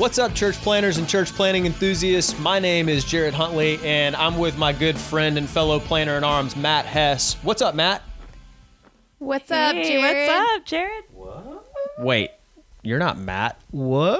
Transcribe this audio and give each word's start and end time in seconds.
What's 0.00 0.18
up, 0.18 0.32
church 0.32 0.54
planners 0.56 0.96
and 0.96 1.06
church 1.06 1.30
planning 1.34 1.66
enthusiasts? 1.66 2.38
My 2.38 2.58
name 2.58 2.88
is 2.88 3.04
Jared 3.04 3.34
Huntley, 3.34 3.78
and 3.84 4.16
I'm 4.16 4.38
with 4.38 4.56
my 4.56 4.72
good 4.72 4.96
friend 4.96 5.36
and 5.36 5.46
fellow 5.46 5.78
planner 5.78 6.16
in 6.16 6.24
arms, 6.24 6.56
Matt 6.56 6.86
Hess. 6.86 7.34
What's 7.42 7.60
up, 7.60 7.74
Matt? 7.74 8.00
What's 9.18 9.50
up, 9.50 9.74
Hey, 9.74 9.82
Jared? 10.00 10.28
What's 10.28 10.54
up, 10.56 10.64
Jared? 10.64 11.04
Wait, 11.98 12.30
you're 12.82 12.98
not 12.98 13.18
Matt. 13.18 13.60
What? 13.72 14.18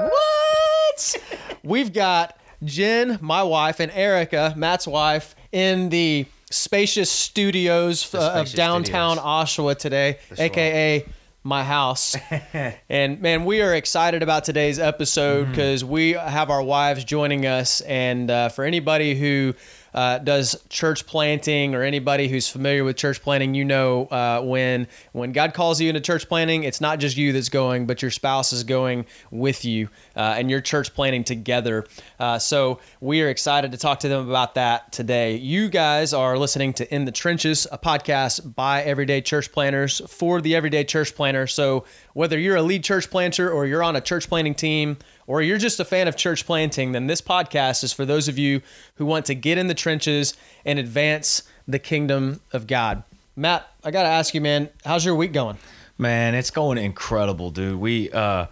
What? 0.00 1.16
We've 1.62 1.94
got 1.94 2.38
Jen, 2.62 3.18
my 3.22 3.42
wife, 3.42 3.80
and 3.80 3.90
Erica, 3.92 4.52
Matt's 4.54 4.86
wife, 4.86 5.34
in 5.50 5.88
the 5.88 6.26
spacious 6.50 7.10
studios 7.10 8.10
The 8.10 8.18
uh, 8.20 8.20
of 8.32 8.48
spacious 8.48 8.52
downtown 8.52 9.16
studios. 9.16 9.24
Oshawa 9.48 9.78
today, 9.78 10.18
For 10.28 10.36
sure. 10.36 10.44
aka 10.44 11.06
my 11.44 11.64
house. 11.64 12.16
and 12.88 13.20
man, 13.20 13.44
we 13.44 13.60
are 13.62 13.74
excited 13.74 14.22
about 14.22 14.44
today's 14.44 14.78
episode 14.78 15.42
Mm-hmm. 15.42 15.50
because 15.52 15.84
we 15.84 16.12
have 16.12 16.50
our 16.50 16.62
wives 16.62 17.04
joining 17.04 17.46
us. 17.46 17.80
And 17.82 18.30
uh, 18.30 18.48
for 18.48 18.64
anybody 18.64 19.14
who 19.14 19.54
uh, 19.94 20.18
does 20.18 20.62
church 20.68 21.06
planting 21.06 21.74
or 21.74 21.82
anybody 21.82 22.28
who's 22.28 22.48
familiar 22.48 22.82
with 22.84 22.96
church 22.96 23.20
planting, 23.22 23.54
you 23.54 23.64
know 23.64 24.06
uh, 24.06 24.40
when 24.42 24.88
when 25.12 25.32
God 25.32 25.52
calls 25.54 25.80
you 25.80 25.88
into 25.88 26.00
church 26.00 26.28
planting, 26.28 26.64
it's 26.64 26.80
not 26.80 26.98
just 26.98 27.16
you 27.16 27.32
that's 27.32 27.48
going, 27.48 27.86
but 27.86 28.02
your 28.02 28.10
spouse 28.10 28.52
is 28.52 28.64
going 28.64 29.04
with 29.30 29.64
you, 29.64 29.88
uh, 30.16 30.34
and 30.36 30.50
you're 30.50 30.60
church 30.60 30.94
planning 30.94 31.24
together. 31.24 31.86
Uh, 32.18 32.38
so 32.38 32.80
we 33.00 33.22
are 33.22 33.28
excited 33.28 33.72
to 33.72 33.78
talk 33.78 34.00
to 34.00 34.08
them 34.08 34.28
about 34.28 34.54
that 34.54 34.92
today. 34.92 35.36
You 35.36 35.68
guys 35.68 36.12
are 36.12 36.38
listening 36.38 36.72
to 36.74 36.94
In 36.94 37.04
the 37.04 37.12
Trenches, 37.12 37.66
a 37.70 37.78
podcast 37.78 38.54
by 38.54 38.82
everyday 38.82 39.20
church 39.20 39.52
planners 39.52 40.00
for 40.08 40.40
the 40.40 40.54
everyday 40.54 40.84
church 40.84 41.14
planner. 41.14 41.46
So 41.46 41.84
whether 42.14 42.38
you're 42.38 42.56
a 42.56 42.62
lead 42.62 42.84
church 42.84 43.10
planter 43.10 43.50
or 43.50 43.66
you're 43.66 43.82
on 43.82 43.96
a 43.96 44.00
church 44.00 44.28
planting 44.28 44.54
team 44.54 44.98
or 45.26 45.42
you're 45.42 45.58
just 45.58 45.80
a 45.80 45.84
fan 45.84 46.08
of 46.08 46.16
church 46.16 46.46
planting, 46.46 46.92
then 46.92 47.06
this 47.06 47.20
podcast 47.20 47.84
is 47.84 47.92
for 47.92 48.04
those 48.04 48.28
of 48.28 48.38
you 48.38 48.62
who 48.96 49.06
want 49.06 49.26
to 49.26 49.34
get 49.34 49.58
in 49.58 49.66
the 49.66 49.74
trenches 49.74 50.34
and 50.64 50.78
advance 50.78 51.42
the 51.66 51.78
kingdom 51.78 52.40
of 52.52 52.66
God. 52.66 53.02
Matt, 53.34 53.66
I 53.82 53.90
got 53.90 54.02
to 54.02 54.08
ask 54.08 54.34
you, 54.34 54.40
man, 54.40 54.68
how's 54.84 55.04
your 55.04 55.14
week 55.14 55.32
going? 55.32 55.56
Man, 55.96 56.34
it's 56.34 56.50
going 56.50 56.78
incredible, 56.78 57.50
dude. 57.50 57.78
We 57.78 58.10
uh 58.10 58.46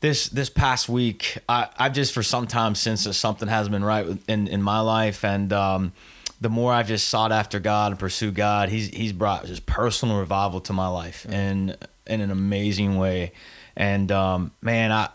this 0.00 0.28
this 0.28 0.50
past 0.50 0.88
week, 0.88 1.38
I 1.48 1.68
I've 1.78 1.92
just 1.92 2.12
for 2.12 2.22
some 2.22 2.46
time 2.46 2.74
since 2.74 3.04
that 3.04 3.14
something 3.14 3.48
hasn't 3.48 3.72
been 3.72 3.84
right 3.84 4.06
in 4.28 4.48
in 4.48 4.62
my 4.62 4.80
life 4.80 5.24
and 5.24 5.52
um 5.52 5.92
the 6.38 6.50
more 6.50 6.70
I've 6.72 6.88
just 6.88 7.08
sought 7.08 7.32
after 7.32 7.58
God 7.58 7.92
and 7.92 7.98
pursued 7.98 8.34
God, 8.34 8.68
he's 8.68 8.88
he's 8.88 9.12
brought 9.12 9.46
just 9.46 9.64
personal 9.64 10.18
revival 10.18 10.60
to 10.62 10.72
my 10.72 10.88
life 10.88 11.24
in 11.26 11.76
in 12.06 12.20
an 12.20 12.30
amazing 12.30 12.98
way. 12.98 13.32
And 13.74 14.12
um 14.12 14.52
man, 14.60 14.92
I 14.92 15.08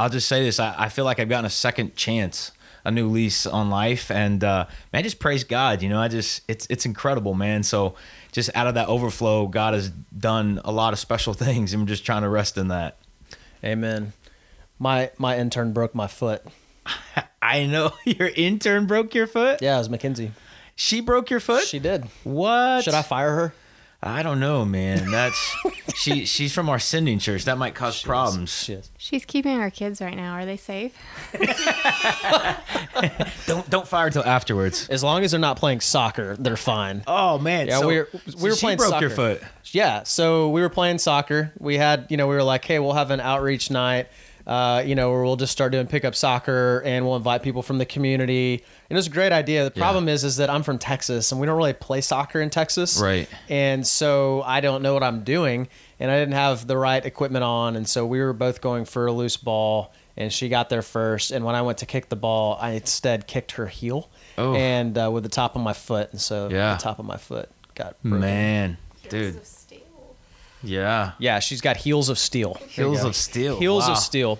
I'll 0.00 0.08
just 0.08 0.28
say 0.28 0.42
this. 0.42 0.58
I, 0.58 0.74
I 0.78 0.88
feel 0.88 1.04
like 1.04 1.20
I've 1.20 1.28
gotten 1.28 1.44
a 1.44 1.50
second 1.50 1.94
chance, 1.94 2.52
a 2.84 2.90
new 2.90 3.08
lease 3.08 3.44
on 3.44 3.68
life. 3.68 4.10
And 4.10 4.42
uh, 4.42 4.64
man, 4.94 5.02
just 5.02 5.18
praise 5.18 5.44
God. 5.44 5.82
You 5.82 5.90
know, 5.90 6.00
I 6.00 6.08
just 6.08 6.40
it's 6.48 6.66
it's 6.70 6.86
incredible, 6.86 7.34
man. 7.34 7.62
So 7.62 7.96
just 8.32 8.48
out 8.54 8.66
of 8.66 8.74
that 8.74 8.88
overflow, 8.88 9.46
God 9.46 9.74
has 9.74 9.90
done 9.90 10.58
a 10.64 10.72
lot 10.72 10.94
of 10.94 10.98
special 10.98 11.34
things. 11.44 11.74
and 11.74 11.82
I'm 11.82 11.86
just 11.86 12.06
trying 12.06 12.22
to 12.22 12.30
rest 12.30 12.56
in 12.56 12.68
that. 12.68 12.96
Amen. 13.64 14.12
My 14.78 15.10
my 15.18 15.38
intern 15.38 15.72
broke 15.72 15.94
my 15.94 16.06
foot. 16.06 16.42
I 17.42 17.66
know 17.66 17.92
your 18.04 18.28
intern 18.34 18.86
broke 18.86 19.14
your 19.14 19.26
foot. 19.26 19.60
Yeah, 19.62 19.76
it 19.76 19.78
was 19.78 19.90
Mackenzie. 19.90 20.32
She 20.76 21.00
broke 21.00 21.30
your 21.30 21.40
foot. 21.40 21.64
She 21.64 21.78
did. 21.78 22.04
what? 22.24 22.84
Should 22.84 22.94
I 22.94 23.02
fire 23.02 23.34
her? 23.34 23.54
I 24.02 24.22
don't 24.22 24.40
know, 24.40 24.64
man. 24.64 25.10
That's 25.10 25.54
she. 25.94 26.24
She's 26.24 26.54
from 26.54 26.70
our 26.70 26.78
sending 26.78 27.18
church. 27.18 27.44
That 27.44 27.58
might 27.58 27.74
cause 27.74 28.02
problems. 28.02 28.50
She 28.64 28.72
is. 28.72 28.90
She's 28.96 29.26
keeping 29.26 29.60
our 29.60 29.70
kids 29.70 30.00
right 30.00 30.16
now. 30.16 30.32
Are 30.34 30.46
they 30.46 30.56
safe? 30.56 30.96
Don't 33.46 33.68
don't 33.68 33.88
fire 33.88 34.06
until 34.06 34.24
afterwards. 34.24 34.88
As 34.88 35.02
long 35.02 35.24
as 35.24 35.32
they're 35.32 35.40
not 35.40 35.56
playing 35.56 35.80
soccer, 35.80 36.36
they're 36.38 36.56
fine. 36.56 37.02
Oh 37.06 37.38
man. 37.38 37.66
Yeah, 37.66 37.80
so, 37.80 37.86
we 37.88 37.96
were- 37.98 38.08
we 38.12 38.20
so 38.32 38.38
were 38.42 38.54
she 38.54 38.60
playing 38.60 38.78
broke 38.78 39.00
your 39.00 39.10
soccer. 39.10 39.38
foot. 39.38 39.42
Yeah, 39.72 40.02
so 40.04 40.50
we 40.50 40.60
were 40.60 40.68
playing 40.68 40.98
soccer. 40.98 41.52
We 41.58 41.76
had, 41.76 42.06
you 42.10 42.16
know, 42.16 42.26
we 42.26 42.34
were 42.34 42.42
like, 42.42 42.64
hey, 42.64 42.78
we'll 42.78 42.92
have 42.94 43.10
an 43.10 43.20
outreach 43.20 43.70
night, 43.70 44.08
uh, 44.46 44.82
you 44.84 44.94
know, 44.94 45.10
where 45.10 45.22
we'll 45.22 45.36
just 45.36 45.52
start 45.52 45.72
doing 45.72 45.86
pickup 45.86 46.14
soccer 46.14 46.82
and 46.84 47.06
we'll 47.06 47.16
invite 47.16 47.42
people 47.42 47.62
from 47.62 47.78
the 47.78 47.86
community. 47.86 48.54
And 48.54 48.62
it 48.90 48.94
was 48.96 49.06
a 49.06 49.10
great 49.10 49.32
idea. 49.32 49.64
The 49.70 49.72
Yeah. 49.78 49.82
problem 49.82 50.08
is, 50.08 50.24
is 50.24 50.36
that 50.38 50.50
I'm 50.50 50.62
from 50.62 50.78
Texas 50.78 51.30
and 51.32 51.40
we 51.40 51.46
don't 51.46 51.56
really 51.56 51.72
play 51.72 52.00
soccer 52.00 52.40
in 52.40 52.50
Texas. 52.50 53.00
Right. 53.00 53.28
And 53.48 53.86
so 53.86 54.42
I 54.44 54.60
don't 54.60 54.82
know 54.82 54.94
what 54.94 55.02
I'm 55.02 55.22
doing 55.24 55.68
and 55.98 56.10
I 56.10 56.18
didn't 56.18 56.34
have 56.34 56.66
the 56.66 56.76
right 56.76 57.04
equipment 57.04 57.44
on. 57.44 57.76
And 57.76 57.88
so 57.88 58.06
we 58.06 58.20
were 58.20 58.32
both 58.32 58.60
going 58.60 58.84
for 58.86 59.06
a 59.06 59.12
loose 59.12 59.36
ball 59.36 59.92
and 60.16 60.32
she 60.32 60.48
got 60.48 60.68
there 60.70 60.82
first. 60.82 61.30
And 61.30 61.44
when 61.44 61.54
I 61.54 61.62
went 61.62 61.78
to 61.78 61.86
kick 61.86 62.08
the 62.08 62.16
ball, 62.16 62.58
I 62.60 62.70
instead 62.72 63.26
kicked 63.26 63.52
her 63.52 63.66
heel 63.66 64.08
Oh. 64.38 64.54
and 64.54 64.96
uh, 64.98 65.10
with 65.10 65.22
the 65.22 65.28
top 65.28 65.54
of 65.56 65.62
my 65.62 65.72
foot. 65.74 66.10
And 66.12 66.20
so 66.20 66.48
Yeah. 66.50 66.74
the 66.76 66.82
top 66.82 66.98
of 66.98 67.04
my 67.04 67.16
foot 67.16 67.48
got 67.74 68.02
broken. 68.02 68.20
Man, 68.20 68.78
dude. 69.08 69.40
Yeah. 70.62 71.12
Yeah, 71.18 71.38
she's 71.40 71.60
got 71.60 71.76
heels 71.78 72.08
of 72.08 72.18
steel. 72.18 72.54
Heels 72.68 73.04
of 73.04 73.16
steel. 73.16 73.58
Heels 73.58 73.86
Wow. 73.86 73.92
of 73.92 73.98
steel. 73.98 74.38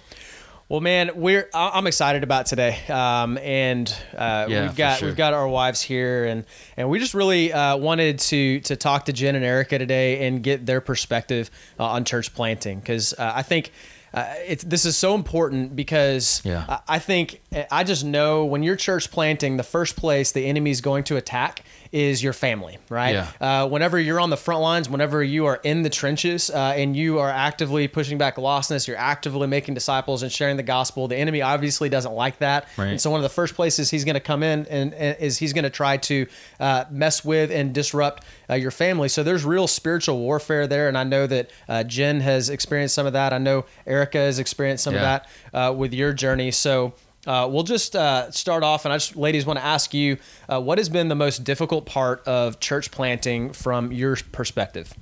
Well, 0.68 0.80
man, 0.80 1.10
we're 1.16 1.48
I'm 1.52 1.88
excited 1.88 2.22
about 2.22 2.46
today, 2.46 2.78
um, 2.88 3.38
and 3.38 3.92
uh, 4.16 4.46
Yeah, 4.48 4.62
we've 4.62 4.76
got 4.76 4.98
sure. 5.00 5.08
we've 5.08 5.16
got 5.16 5.34
our 5.34 5.48
wives 5.48 5.82
here, 5.82 6.26
and 6.26 6.44
and 6.76 6.88
we 6.88 7.00
just 7.00 7.12
really 7.12 7.52
uh, 7.52 7.76
wanted 7.76 8.20
to 8.20 8.60
to 8.60 8.76
talk 8.76 9.06
to 9.06 9.12
Jen 9.12 9.34
and 9.34 9.44
Erica 9.44 9.78
today 9.78 10.28
and 10.28 10.44
get 10.44 10.66
their 10.66 10.80
perspective 10.80 11.50
uh, 11.80 11.86
on 11.86 12.04
church 12.04 12.32
planting 12.34 12.78
because 12.80 13.12
uh, 13.14 13.32
I 13.34 13.42
think. 13.42 13.72
Uh, 14.12 14.26
it's 14.44 14.64
this 14.64 14.84
is 14.84 14.96
so 14.96 15.14
important 15.14 15.76
because 15.76 16.42
Yeah. 16.44 16.64
I, 16.68 16.96
I 16.96 16.98
think 16.98 17.40
I 17.70 17.84
just 17.84 18.04
know 18.04 18.44
when 18.44 18.64
you're 18.64 18.74
church 18.74 19.08
planting, 19.12 19.56
the 19.56 19.62
first 19.62 19.94
place 19.94 20.32
the 20.32 20.46
enemy 20.46 20.72
is 20.72 20.80
going 20.80 21.04
to 21.04 21.16
attack 21.16 21.62
is 21.92 22.22
your 22.22 22.32
family, 22.32 22.78
right? 22.88 23.14
Yeah. 23.14 23.30
Uh, 23.40 23.68
whenever 23.68 23.98
you're 23.98 24.20
on 24.20 24.30
the 24.30 24.36
front 24.36 24.60
lines, 24.60 24.88
whenever 24.88 25.24
you 25.24 25.46
are 25.46 25.58
in 25.64 25.82
the 25.82 25.90
trenches 25.90 26.48
uh, 26.48 26.72
and 26.76 26.96
you 26.96 27.18
are 27.18 27.28
actively 27.28 27.88
pushing 27.88 28.16
back 28.16 28.36
lostness, 28.36 28.86
you're 28.86 28.96
actively 28.96 29.48
making 29.48 29.74
disciples 29.74 30.22
and 30.22 30.30
sharing 30.30 30.56
the 30.56 30.62
gospel. 30.62 31.08
The 31.08 31.16
enemy 31.16 31.42
obviously 31.42 31.88
doesn't 31.88 32.12
like 32.12 32.38
that, 32.38 32.68
Right. 32.76 32.90
and 32.90 33.00
so 33.00 33.10
one 33.10 33.18
of 33.18 33.22
the 33.24 33.28
first 33.28 33.54
places 33.56 33.90
he's 33.90 34.04
going 34.04 34.14
to 34.14 34.20
come 34.20 34.44
in 34.44 34.66
and, 34.70 34.94
and 34.94 35.18
is 35.18 35.38
he's 35.38 35.52
going 35.52 35.64
to 35.64 35.70
try 35.70 35.96
to 35.96 36.26
uh, 36.60 36.84
mess 36.90 37.24
with 37.24 37.50
and 37.50 37.74
disrupt 37.74 38.24
uh, 38.48 38.54
your 38.54 38.70
family. 38.70 39.08
So 39.08 39.22
there's 39.24 39.44
real 39.44 39.66
spiritual 39.66 40.18
warfare 40.18 40.68
there, 40.68 40.86
and 40.86 40.96
I 40.96 41.02
know 41.04 41.26
that 41.26 41.50
uh, 41.68 41.82
Jen 41.82 42.20
has 42.20 42.50
experienced 42.50 42.94
some 42.94 43.06
of 43.06 43.14
that. 43.14 43.32
I 43.32 43.38
know 43.38 43.64
Erica 43.84 44.18
has 44.18 44.38
experienced 44.38 44.84
some 44.84 44.94
Yeah. 44.94 45.00
of 45.16 45.22
that 45.52 45.58
uh, 45.58 45.72
with 45.72 45.92
your 45.92 46.12
journey. 46.12 46.52
So. 46.52 46.94
Uh, 47.26 47.46
we'll 47.50 47.62
just 47.62 47.94
uh, 47.94 48.30
start 48.30 48.62
off, 48.62 48.84
and 48.84 48.92
I 48.92 48.96
just, 48.96 49.14
ladies, 49.14 49.44
want 49.44 49.58
to 49.58 49.64
ask 49.64 49.92
you, 49.92 50.16
uh, 50.48 50.60
what 50.60 50.78
has 50.78 50.88
been 50.88 51.08
the 51.08 51.14
most 51.14 51.44
difficult 51.44 51.84
part 51.84 52.26
of 52.26 52.60
church 52.60 52.90
planting 52.90 53.52
from 53.52 53.92
your 53.92 54.16
perspective? 54.32 54.94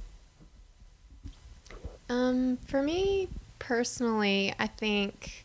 Um, 2.08 2.56
for 2.66 2.82
me 2.82 3.28
personally, 3.58 4.54
I 4.58 4.66
think, 4.66 5.44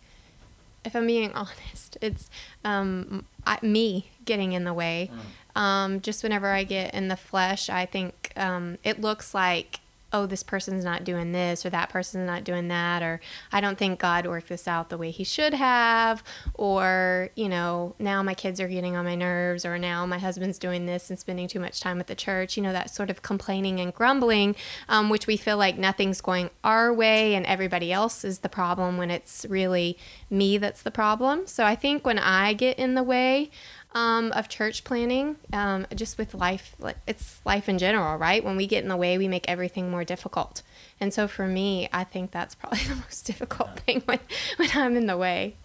if 0.83 0.95
I'm 0.95 1.05
being 1.05 1.31
honest, 1.35 1.97
it's 2.01 2.29
um, 2.65 3.25
I, 3.45 3.59
me 3.61 4.09
getting 4.25 4.53
in 4.53 4.63
the 4.63 4.73
way. 4.73 5.11
Um, 5.55 6.01
just 6.01 6.23
whenever 6.23 6.47
I 6.47 6.63
get 6.63 6.95
in 6.95 7.07
the 7.07 7.17
flesh, 7.17 7.69
I 7.69 7.85
think 7.85 8.33
um, 8.35 8.77
it 8.83 8.99
looks 8.99 9.35
like, 9.35 9.79
oh, 10.13 10.25
this 10.27 10.43
person's 10.43 10.85
not 10.85 11.03
doing 11.03 11.31
this 11.31 11.65
or 11.65 11.71
that 11.71 11.89
person's 11.89 12.27
not 12.27 12.43
doing 12.43 12.67
that, 12.67 13.01
or 13.01 13.19
I 13.51 13.59
don't 13.59 13.77
think 13.77 13.99
God 13.99 14.27
worked 14.27 14.49
this 14.49 14.67
out 14.67 14.89
the 14.89 14.97
way 14.97 15.11
He 15.11 15.23
should 15.23 15.53
have, 15.55 16.23
or, 16.53 17.29
you 17.35 17.49
know, 17.49 17.95
now 17.99 18.21
my 18.21 18.35
kids 18.35 18.61
are 18.61 18.67
getting 18.67 18.95
on 18.95 19.05
my 19.05 19.15
nerves, 19.15 19.65
or 19.65 19.77
now 19.77 20.05
my 20.05 20.19
husband's 20.19 20.59
doing 20.59 20.85
this 20.85 21.09
and 21.09 21.19
spending 21.19 21.47
too 21.47 21.59
much 21.59 21.81
time 21.81 21.97
with 21.97 22.07
the 22.07 22.15
church, 22.15 22.55
you 22.55 22.63
know, 22.63 22.71
that 22.71 22.93
sort 22.93 23.09
of 23.09 23.21
complaining 23.23 23.79
and 23.79 23.93
grumbling, 23.93 24.55
um, 24.87 25.09
which 25.09 25.27
we 25.27 25.35
feel 25.35 25.57
like 25.57 25.77
nothing's 25.77 26.21
going 26.21 26.49
our 26.63 26.93
way 26.93 27.35
and 27.35 27.45
everybody 27.45 27.91
else 27.91 28.23
is 28.23 28.39
the 28.39 28.49
problem 28.49 28.97
when 28.97 29.09
it's 29.09 29.45
really 29.49 29.97
me 30.29 30.57
that's 30.57 30.83
the 30.83 30.91
problem. 30.91 31.47
So 31.47 31.65
I 31.65 31.75
think 31.75 32.05
when 32.05 32.19
I 32.19 32.53
get 32.53 32.77
in 32.77 32.93
the 32.93 33.03
way, 33.03 33.49
um, 33.93 34.31
of 34.31 34.49
church 34.49 34.83
planning, 34.83 35.35
um, 35.51 35.85
just 35.93 36.17
with 36.17 36.33
life. 36.33 36.75
It's 37.07 37.39
life 37.45 37.69
in 37.69 37.77
general, 37.77 38.17
right? 38.17 38.43
When 38.43 38.57
we 38.57 38.67
get 38.67 38.83
in 38.83 38.89
the 38.89 38.97
way, 38.97 39.17
we 39.17 39.27
make 39.27 39.47
everything 39.47 39.91
more 39.91 40.03
difficult. 40.03 40.61
And 40.99 41.13
so 41.13 41.27
for 41.27 41.47
me, 41.47 41.89
I 41.93 42.03
think 42.03 42.31
that's 42.31 42.55
probably 42.59 42.79
the 42.79 42.95
most 42.95 43.25
difficult 43.25 43.79
thing 43.81 44.01
when, 44.05 44.19
when 44.57 44.69
I'm 44.73 44.95
in 44.95 45.07
the 45.07 45.17
way. 45.17 45.55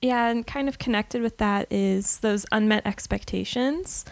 Yeah, 0.00 0.28
and 0.28 0.46
kind 0.46 0.68
of 0.68 0.78
connected 0.78 1.22
with 1.22 1.38
that 1.38 1.66
is 1.70 2.18
those 2.18 2.44
unmet 2.52 2.86
expectations. 2.86 4.04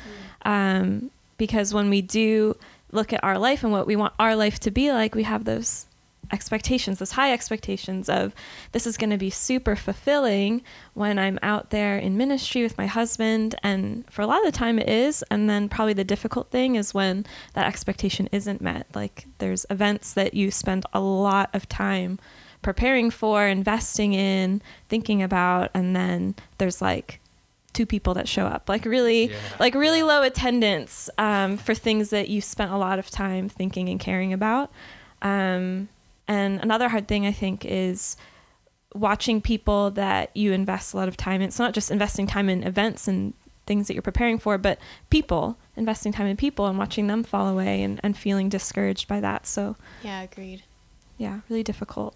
Um, 0.43 1.11
because 1.37 1.75
when 1.75 1.91
we 1.91 2.01
do 2.01 2.57
look 2.93 3.13
at 3.13 3.23
our 3.23 3.39
life 3.39 3.63
and 3.63 3.73
what 3.73 3.87
we 3.87 3.97
want 3.97 4.15
our 4.19 4.35
life 4.35 4.59
to 4.61 4.71
be 4.71 4.91
like, 4.91 5.15
we 5.15 5.25
have 5.25 5.45
those 5.45 5.87
expectations, 6.31 6.99
those 6.99 7.13
high 7.13 7.33
expectations 7.33 8.09
of 8.09 8.35
this 8.73 8.87
is 8.87 8.97
going 8.97 9.11
to 9.11 9.19
be 9.19 9.31
super 9.31 9.77
fulfilling 9.77 10.63
when 10.95 11.19
I'm 11.19 11.39
out 11.43 11.71
there 11.71 11.99
in 11.99 12.17
ministry 12.17 12.63
with 12.63 12.79
my 12.79 12.87
husband. 12.87 13.55
And 13.63 14.11
for 14.11 14.23
a 14.23 14.27
lot 14.27 14.39
of 14.39 14.53
the 14.53 14.57
time, 14.57 14.79
it 14.79 14.89
is. 14.89 15.23
And 15.31 15.49
then 15.51 15.69
probably 15.69 15.93
the 15.95 16.05
difficult 16.05 16.51
thing 16.51 16.77
is 16.77 16.95
when 16.95 17.27
that 17.55 17.67
expectation 17.67 18.29
isn't 18.33 18.61
met. 18.61 18.87
Like 18.95 19.27
there's 19.39 19.67
events 19.69 20.13
that 20.15 20.35
you 20.35 20.51
spend 20.51 20.87
a 20.93 21.01
lot 21.01 21.51
of 21.53 21.69
time 21.69 22.19
preparing 22.63 23.11
for, 23.11 23.47
investing 23.47 24.15
in, 24.15 24.63
thinking 24.89 25.23
about, 25.23 25.71
and 25.75 25.97
then 25.97 26.35
there's 26.59 26.81
like 26.81 27.19
two 27.73 27.87
people 27.87 28.13
that 28.13 28.29
show 28.29 28.45
up 28.47 28.69
like 28.69 28.85
really 28.85 29.31
Yeah. 29.31 29.37
like 29.59 29.75
really 29.75 30.03
low 30.03 30.23
attendance 30.23 31.09
um, 31.17 31.57
for 31.57 31.75
things 31.75 32.11
that 32.11 32.29
you 32.29 32.43
spent 32.43 32.71
a 32.71 32.77
lot 32.77 32.99
of 32.99 33.09
time 33.11 33.49
thinking 33.49 33.89
and 33.89 33.99
caring 33.99 34.31
about 34.35 34.71
um, 35.23 35.89
and 36.33 36.61
another 36.63 36.89
hard 36.89 37.07
thing 37.07 37.27
i 37.27 37.33
think 37.33 37.65
is 37.65 38.17
watching 38.95 39.41
people 39.41 39.91
that 39.91 40.31
you 40.35 40.53
invest 40.53 40.93
a 40.93 40.97
lot 40.97 41.09
of 41.09 41.17
time 41.17 41.41
in 41.41 41.49
it's 41.49 41.59
not 41.59 41.73
just 41.75 41.91
investing 41.91 42.27
time 42.27 42.49
in 42.49 42.63
events 42.65 43.07
and 43.09 43.33
things 43.67 43.87
that 43.87 43.95
you're 43.95 44.03
preparing 44.03 44.39
for 44.39 44.59
but 44.59 44.79
people 45.09 45.57
investing 45.77 46.13
time 46.13 46.27
in 46.27 46.37
people 46.37 46.67
and 46.67 46.77
watching 46.79 47.07
them 47.07 47.23
fall 47.23 47.49
away 47.49 47.83
and, 47.83 48.01
and 48.03 48.17
feeling 48.17 48.49
discouraged 48.49 49.07
by 49.09 49.21
that 49.21 49.47
so 49.47 49.77
Yeah, 50.03 50.21
agreed. 50.23 50.63
yeah 51.17 51.41
really 51.49 51.63
difficult 51.63 52.15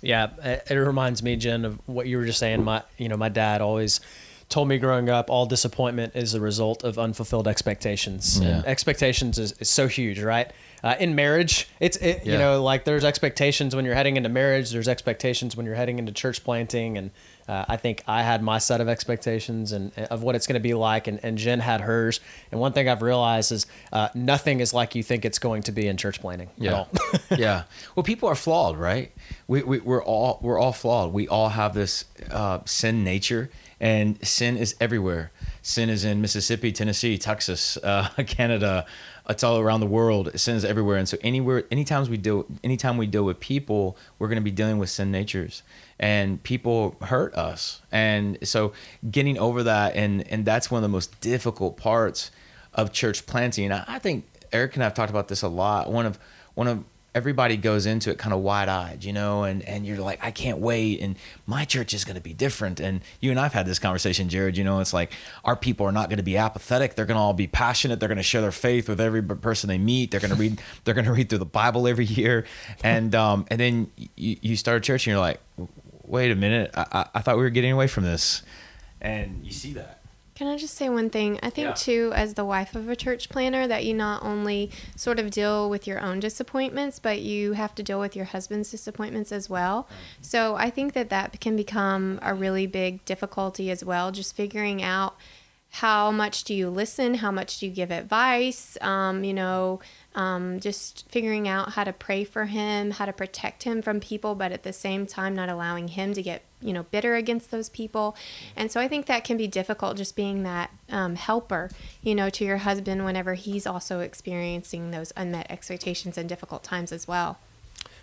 Yeah, 0.00 0.28
it, 0.42 0.62
it 0.70 0.74
reminds 0.76 1.22
me, 1.22 1.36
Jen, 1.36 1.64
of 1.64 1.78
what 1.86 2.06
you 2.06 2.18
were 2.18 2.26
just 2.26 2.38
saying. 2.38 2.62
My, 2.62 2.82
you 2.98 3.08
know, 3.08 3.16
my 3.16 3.30
dad 3.30 3.60
always 3.62 4.00
told 4.48 4.68
me 4.68 4.78
growing 4.78 5.08
up, 5.08 5.30
all 5.30 5.46
disappointment 5.46 6.14
is 6.14 6.32
the 6.32 6.40
result 6.40 6.84
of 6.84 6.98
unfulfilled 6.98 7.48
expectations. 7.48 8.38
Yeah. 8.40 8.62
Expectations 8.66 9.38
is, 9.38 9.52
is 9.60 9.68
so 9.68 9.88
huge, 9.88 10.20
right? 10.20 10.50
Uh, 10.82 10.94
in 11.00 11.14
marriage, 11.14 11.66
it's 11.80 11.96
it, 11.96 12.26
you 12.26 12.36
know 12.36 12.62
like 12.62 12.84
there's 12.84 13.04
expectations 13.04 13.74
when 13.74 13.86
you're 13.86 13.94
heading 13.94 14.18
into 14.18 14.28
marriage. 14.28 14.70
There's 14.70 14.86
expectations 14.86 15.56
when 15.56 15.64
you're 15.64 15.74
heading 15.74 15.98
into 15.98 16.12
church 16.12 16.44
planting, 16.44 16.98
and 16.98 17.10
uh, 17.48 17.64
I 17.66 17.78
think 17.78 18.02
I 18.06 18.22
had 18.22 18.42
my 18.42 18.58
set 18.58 18.82
of 18.82 18.88
expectations 18.88 19.72
and 19.72 19.92
of 20.10 20.22
what 20.22 20.34
it's 20.34 20.46
going 20.46 20.60
to 20.60 20.62
be 20.62 20.74
like, 20.74 21.06
and, 21.06 21.20
and 21.22 21.38
Jen 21.38 21.60
had 21.60 21.80
hers. 21.80 22.20
And 22.52 22.60
one 22.60 22.74
thing 22.74 22.86
I've 22.86 23.00
realized 23.00 23.50
is 23.50 23.64
uh, 23.94 24.08
nothing 24.14 24.60
is 24.60 24.74
like 24.74 24.94
you 24.94 25.02
think 25.02 25.24
it's 25.24 25.38
going 25.38 25.62
to 25.62 25.72
be 25.72 25.86
in 25.88 25.96
church 25.96 26.20
planting 26.20 26.48
at 26.58 26.62
Yeah. 26.62 26.72
all. 26.74 26.88
yeah. 27.38 27.62
Well, 27.96 28.04
people 28.04 28.28
are 28.28 28.34
flawed, 28.34 28.76
right? 28.76 29.10
We, 29.48 29.62
we 29.62 29.78
we're 29.80 30.04
all 30.04 30.38
we're 30.42 30.58
all 30.58 30.72
flawed. 30.74 31.14
We 31.14 31.28
all 31.28 31.48
have 31.48 31.72
this 31.72 32.04
uh, 32.30 32.58
sin 32.66 33.04
nature, 33.04 33.48
and 33.84 34.26
sin 34.26 34.56
is 34.56 34.74
everywhere. 34.80 35.30
Sin 35.60 35.90
is 35.90 36.06
in 36.06 36.22
Mississippi, 36.22 36.72
Tennessee, 36.72 37.18
Texas, 37.18 37.76
uh, 37.84 38.08
Canada. 38.26 38.86
It's 39.28 39.44
all 39.44 39.58
around 39.58 39.80
the 39.80 39.86
world. 39.86 40.30
Sin 40.40 40.56
is 40.56 40.64
everywhere, 40.64 40.96
and 40.96 41.06
so 41.06 41.18
anywhere, 41.20 41.64
anytime 41.70 42.08
we 42.08 42.16
deal, 42.16 42.46
anytime 42.64 42.96
we 42.96 43.06
deal 43.06 43.24
with 43.24 43.40
people, 43.40 43.98
we're 44.18 44.28
going 44.28 44.36
to 44.36 44.42
be 44.42 44.50
dealing 44.50 44.78
with 44.78 44.88
sin 44.88 45.10
natures, 45.10 45.62
and 45.98 46.42
people 46.42 46.96
hurt 47.02 47.34
us, 47.34 47.82
and 47.92 48.38
so 48.42 48.72
getting 49.10 49.38
over 49.38 49.62
that, 49.62 49.94
and 49.94 50.26
and 50.28 50.46
that's 50.46 50.70
one 50.70 50.78
of 50.78 50.82
the 50.82 50.88
most 50.88 51.20
difficult 51.20 51.76
parts 51.76 52.30
of 52.72 52.90
church 52.90 53.26
planting. 53.26 53.70
I, 53.70 53.84
I 53.86 53.98
think 53.98 54.24
Erica 54.50 54.76
and 54.76 54.82
I 54.82 54.86
have 54.86 54.94
talked 54.94 55.10
about 55.10 55.28
this 55.28 55.42
a 55.42 55.48
lot. 55.48 55.92
One 55.92 56.06
of 56.06 56.18
one 56.54 56.68
of 56.68 56.84
everybody 57.14 57.56
goes 57.56 57.86
into 57.86 58.10
it 58.10 58.18
kind 58.18 58.34
of 58.34 58.40
wide 58.40 58.68
eyed, 58.68 59.04
you 59.04 59.12
know, 59.12 59.44
and 59.44 59.62
and 59.62 59.86
you're 59.86 59.98
like, 59.98 60.18
I 60.22 60.30
can't 60.30 60.58
wait, 60.58 61.00
and 61.00 61.16
my 61.46 61.64
church 61.64 61.94
is 61.94 62.04
going 62.04 62.16
to 62.16 62.20
be 62.22 62.32
different. 62.32 62.80
And 62.80 63.00
you 63.20 63.30
and 63.30 63.38
I've 63.38 63.52
had 63.52 63.66
this 63.66 63.78
conversation, 63.78 64.28
Jared. 64.28 64.56
You 64.56 64.64
know, 64.64 64.80
it's 64.80 64.92
like 64.92 65.12
our 65.44 65.56
people 65.56 65.86
are 65.86 65.92
not 65.92 66.08
going 66.08 66.16
to 66.16 66.24
be 66.24 66.36
apathetic. 66.36 66.94
They're 66.94 67.06
going 67.06 67.16
to 67.16 67.20
all 67.20 67.32
be 67.32 67.46
passionate. 67.46 68.00
They're 68.00 68.08
going 68.08 68.16
to 68.16 68.22
share 68.22 68.40
their 68.40 68.52
faith 68.52 68.88
with 68.88 69.00
every 69.00 69.22
person 69.22 69.68
they 69.68 69.78
meet. 69.78 70.10
They're 70.10 70.20
going 70.20 70.32
to 70.32 70.36
read. 70.36 70.60
They're 70.84 70.94
going 70.94 71.06
to 71.06 71.12
read 71.12 71.28
through 71.28 71.38
the 71.38 71.46
Bible 71.46 71.86
every 71.86 72.04
year, 72.04 72.44
and 72.82 73.14
um 73.14 73.46
and 73.48 73.60
then 73.60 73.90
you, 74.16 74.36
you 74.40 74.56
start 74.56 74.78
a 74.78 74.80
church 74.80 75.06
and 75.06 75.12
you're 75.12 75.20
like, 75.20 75.40
wait 76.02 76.30
a 76.30 76.34
minute, 76.34 76.70
I, 76.74 76.86
I, 76.92 77.06
I 77.16 77.20
thought 77.20 77.36
we 77.36 77.42
were 77.42 77.50
getting 77.50 77.72
away 77.72 77.86
from 77.86 78.04
this, 78.04 78.42
and 79.00 79.44
you 79.44 79.52
see 79.52 79.72
that. 79.74 80.03
Can 80.34 80.48
I 80.48 80.56
just 80.56 80.74
say 80.74 80.88
one 80.88 81.10
thing? 81.10 81.38
I 81.44 81.50
think 81.50 81.68
Yeah. 81.68 81.74
too, 81.74 82.12
as 82.16 82.34
the 82.34 82.44
wife 82.44 82.74
of 82.74 82.88
a 82.88 82.96
church 82.96 83.28
planner, 83.28 83.68
that 83.68 83.84
you 83.84 83.94
not 83.94 84.24
only 84.24 84.70
sort 84.96 85.20
of 85.20 85.30
deal 85.30 85.70
with 85.70 85.86
your 85.86 86.00
own 86.00 86.18
disappointments, 86.18 86.98
but 86.98 87.20
you 87.20 87.52
have 87.52 87.72
to 87.76 87.84
deal 87.84 88.00
with 88.00 88.16
your 88.16 88.24
husband's 88.24 88.70
disappointments 88.72 89.30
as 89.30 89.48
well. 89.48 89.86
So 90.20 90.56
I 90.56 90.70
think 90.70 90.92
that 90.94 91.08
that 91.10 91.40
can 91.40 91.54
become 91.54 92.18
a 92.20 92.34
really 92.34 92.66
big 92.66 93.04
difficulty 93.04 93.70
as 93.70 93.84
well. 93.84 94.10
Just 94.10 94.34
figuring 94.34 94.82
out 94.82 95.14
how 95.70 96.10
much 96.10 96.44
do 96.44 96.54
you 96.54 96.68
listen, 96.70 97.14
how 97.14 97.30
much 97.32 97.58
do 97.58 97.66
you 97.66 97.72
give 97.72 97.90
advice, 97.90 98.78
um, 98.80 99.24
you 99.24 99.34
know, 99.34 99.80
um, 100.14 100.60
just 100.60 101.04
figuring 101.10 101.48
out 101.48 101.72
how 101.72 101.82
to 101.82 101.92
pray 101.92 102.22
for 102.22 102.44
him, 102.46 102.92
how 102.92 103.04
to 103.04 103.12
protect 103.12 103.64
him 103.64 103.82
from 103.82 103.98
people, 103.98 104.36
but 104.36 104.52
at 104.52 104.62
the 104.62 104.72
same 104.72 105.04
time 105.04 105.34
not 105.34 105.48
allowing 105.48 105.88
him 105.88 106.12
to 106.14 106.22
get 106.22 106.42
you 106.64 106.72
know 106.72 106.84
bitter 106.84 107.14
against 107.14 107.50
those 107.50 107.68
people. 107.68 108.16
And 108.56 108.72
so 108.72 108.80
I 108.80 108.88
think 108.88 109.06
that 109.06 109.22
can 109.22 109.36
be 109.36 109.46
difficult, 109.46 109.96
just 109.96 110.16
being 110.16 110.42
that 110.42 110.70
um, 110.90 111.14
helper, 111.14 111.70
you 112.02 112.14
know, 112.14 112.30
to 112.30 112.44
your 112.44 112.58
husband 112.58 113.04
whenever 113.04 113.34
he's 113.34 113.66
also 113.66 114.00
experiencing 114.00 114.90
those 114.90 115.12
unmet 115.16 115.50
expectations 115.50 116.18
and 116.18 116.28
difficult 116.28 116.64
times 116.64 116.90
as 116.90 117.06
well. 117.06 117.38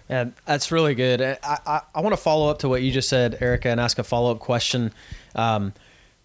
Yeah, 0.09 0.25
that's 0.45 0.71
really 0.71 0.93
good. 0.93 1.21
I, 1.21 1.37
I, 1.43 1.81
I 1.95 2.01
want 2.01 2.13
to 2.13 2.21
follow 2.21 2.49
up 2.49 2.59
to 2.59 2.69
what 2.69 2.81
you 2.81 2.91
just 2.91 3.09
said, 3.09 3.37
Erica, 3.41 3.69
and 3.69 3.79
ask 3.79 3.97
a 3.97 4.03
follow 4.03 4.31
up 4.31 4.39
question. 4.39 4.93
Um, 5.35 5.73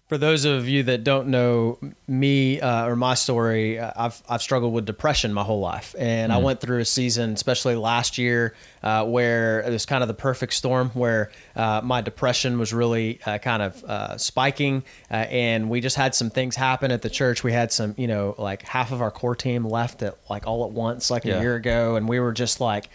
for 0.07 0.17
those 0.17 0.45
of 0.45 0.69
you 0.69 0.83
that 0.83 1.03
don't 1.03 1.27
know 1.27 1.77
me 2.07 2.61
uh, 2.61 2.85
or 2.87 2.95
my 2.95 3.13
story, 3.13 3.77
uh, 3.77 3.91
I've, 3.93 4.23
I've 4.29 4.41
struggled 4.41 4.71
with 4.73 4.85
depression 4.85 5.33
my 5.33 5.43
whole 5.43 5.59
life. 5.59 5.93
And 5.99 6.31
I 6.31 6.37
went 6.37 6.61
through 6.61 6.79
a 6.79 6.85
season, 6.85 7.33
especially 7.33 7.75
last 7.75 8.17
year, 8.17 8.55
uh, 8.81 9.03
where 9.05 9.59
it 9.59 9.69
was 9.69 9.85
kind 9.85 10.03
of 10.03 10.07
the 10.07 10.13
perfect 10.13 10.53
storm 10.53 10.91
where 10.91 11.29
uh, 11.57 11.81
my 11.83 11.99
depression 11.99 12.57
was 12.57 12.73
really 12.73 13.19
uh, 13.25 13.37
kind 13.39 13.61
of 13.61 13.83
uh, 13.83 14.17
spiking. 14.17 14.85
Uh, 15.11 15.15
and 15.15 15.69
we 15.69 15.81
just 15.81 15.97
had 15.97 16.15
some 16.15 16.29
things 16.29 16.55
happen 16.55 16.89
at 16.91 17.01
the 17.01 17.09
church. 17.09 17.43
We 17.43 17.51
had 17.51 17.73
some, 17.73 17.93
you 17.97 18.07
know, 18.07 18.33
like 18.37 18.61
half 18.61 18.93
of 18.93 19.01
our 19.01 19.11
core 19.11 19.35
team 19.35 19.65
left 19.65 20.03
at 20.03 20.17
like 20.29 20.47
all 20.47 20.63
at 20.63 20.71
once, 20.71 21.11
like 21.11 21.25
Yeah. 21.25 21.39
a 21.39 21.41
year 21.41 21.55
ago. 21.55 21.97
And 21.97 22.07
we 22.07 22.21
were 22.21 22.31
just 22.31 22.61
like, 22.61 22.89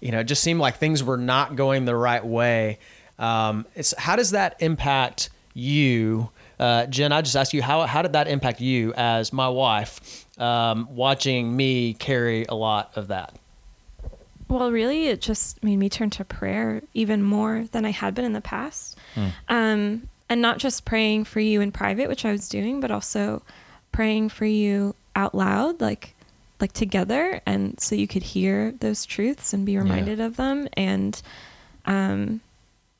you 0.00 0.12
know, 0.12 0.20
it 0.20 0.24
just 0.24 0.42
seemed 0.42 0.60
like 0.60 0.76
things 0.76 1.02
were 1.02 1.16
not 1.16 1.56
going 1.56 1.86
the 1.86 1.96
right 1.96 2.24
way. 2.24 2.78
Um, 3.18 3.64
it's 3.74 3.94
how 3.96 4.16
does 4.16 4.32
that 4.32 4.56
impact 4.60 5.30
you, 5.54 6.28
uh, 6.58 6.86
Jen? 6.86 7.12
I 7.12 7.22
just 7.22 7.36
asked 7.36 7.52
you 7.54 7.62
how 7.62 7.82
how 7.86 8.02
did 8.02 8.12
that 8.14 8.28
impact 8.28 8.60
you 8.60 8.92
as 8.94 9.32
my 9.32 9.48
wife, 9.48 10.26
um, 10.40 10.88
watching 10.90 11.56
me 11.56 11.94
carry 11.94 12.44
a 12.48 12.54
lot 12.54 12.92
of 12.96 13.08
that. 13.08 13.34
Well, 14.48 14.72
really, 14.72 15.08
it 15.08 15.20
just 15.20 15.62
made 15.62 15.76
me 15.76 15.88
turn 15.90 16.08
to 16.10 16.24
prayer 16.24 16.82
even 16.94 17.22
more 17.22 17.66
than 17.72 17.84
I 17.84 17.90
had 17.90 18.14
been 18.14 18.24
in 18.24 18.32
the 18.32 18.40
past. 18.40 18.96
Um, 19.48 20.08
and 20.30 20.42
not 20.42 20.58
just 20.58 20.84
praying 20.84 21.24
for 21.24 21.40
you 21.40 21.60
in 21.60 21.70
private, 21.72 22.08
which 22.08 22.24
I 22.24 22.32
was 22.32 22.48
doing, 22.48 22.80
but 22.80 22.90
also 22.90 23.42
praying 23.92 24.30
for 24.30 24.46
you 24.46 24.94
out 25.16 25.34
loud, 25.34 25.80
like 25.80 26.14
like 26.60 26.72
together, 26.72 27.40
and 27.46 27.78
so 27.78 27.94
you 27.94 28.08
could 28.08 28.22
hear 28.22 28.72
those 28.80 29.04
truths 29.06 29.52
and 29.52 29.64
be 29.64 29.76
reminded 29.78 30.18
of 30.18 30.36
them. 30.36 30.66
And 30.72 31.20
um, 31.86 32.40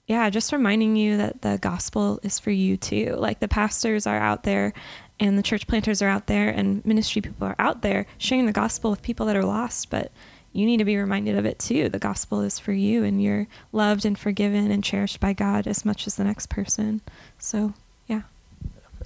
yeah, 0.09 0.31
just 0.31 0.53
reminding 0.53 0.97
you 0.97 1.19
that 1.19 1.43
the 1.43 1.59
gospel 1.61 2.19
is 2.23 2.39
for 2.39 2.51
you 2.51 2.79
too. 2.79 3.15
Like 3.19 3.41
the 3.41 3.47
pastors 3.47 4.07
are 4.07 4.19
out 4.19 4.43
there 4.43 4.73
and 5.21 5.37
the 5.37 5.43
church 5.43 5.67
planters 5.67 6.01
are 6.01 6.09
out 6.09 6.29
there 6.29 6.49
and 6.49 6.85
ministry 6.87 7.21
people 7.21 7.47
are 7.47 7.57
out 7.59 7.83
there 7.83 8.07
sharing 8.17 8.47
the 8.47 8.53
gospel 8.53 8.91
with 8.91 9.03
people 9.03 9.27
that 9.27 9.37
are 9.37 9.45
lost, 9.45 9.91
but 9.91 10.11
you 10.55 10.65
need 10.65 10.79
to 10.79 10.87
be 10.87 10.97
reminded 10.97 11.37
of 11.37 11.45
it 11.45 11.59
too. 11.59 11.91
The 11.91 11.99
gospel 11.99 12.41
is 12.41 12.59
for 12.59 12.73
you 12.73 13.05
and 13.05 13.23
you're 13.23 13.47
loved 13.71 14.07
and 14.07 14.19
forgiven 14.19 14.71
and 14.71 14.83
cherished 14.83 15.21
by 15.21 15.35
God 15.35 15.67
as 15.67 15.85
much 15.85 16.07
as 16.07 16.17
the 16.17 16.25
next 16.25 16.49
person. 16.49 17.03
So, 17.39 17.75
yeah. 18.07 18.23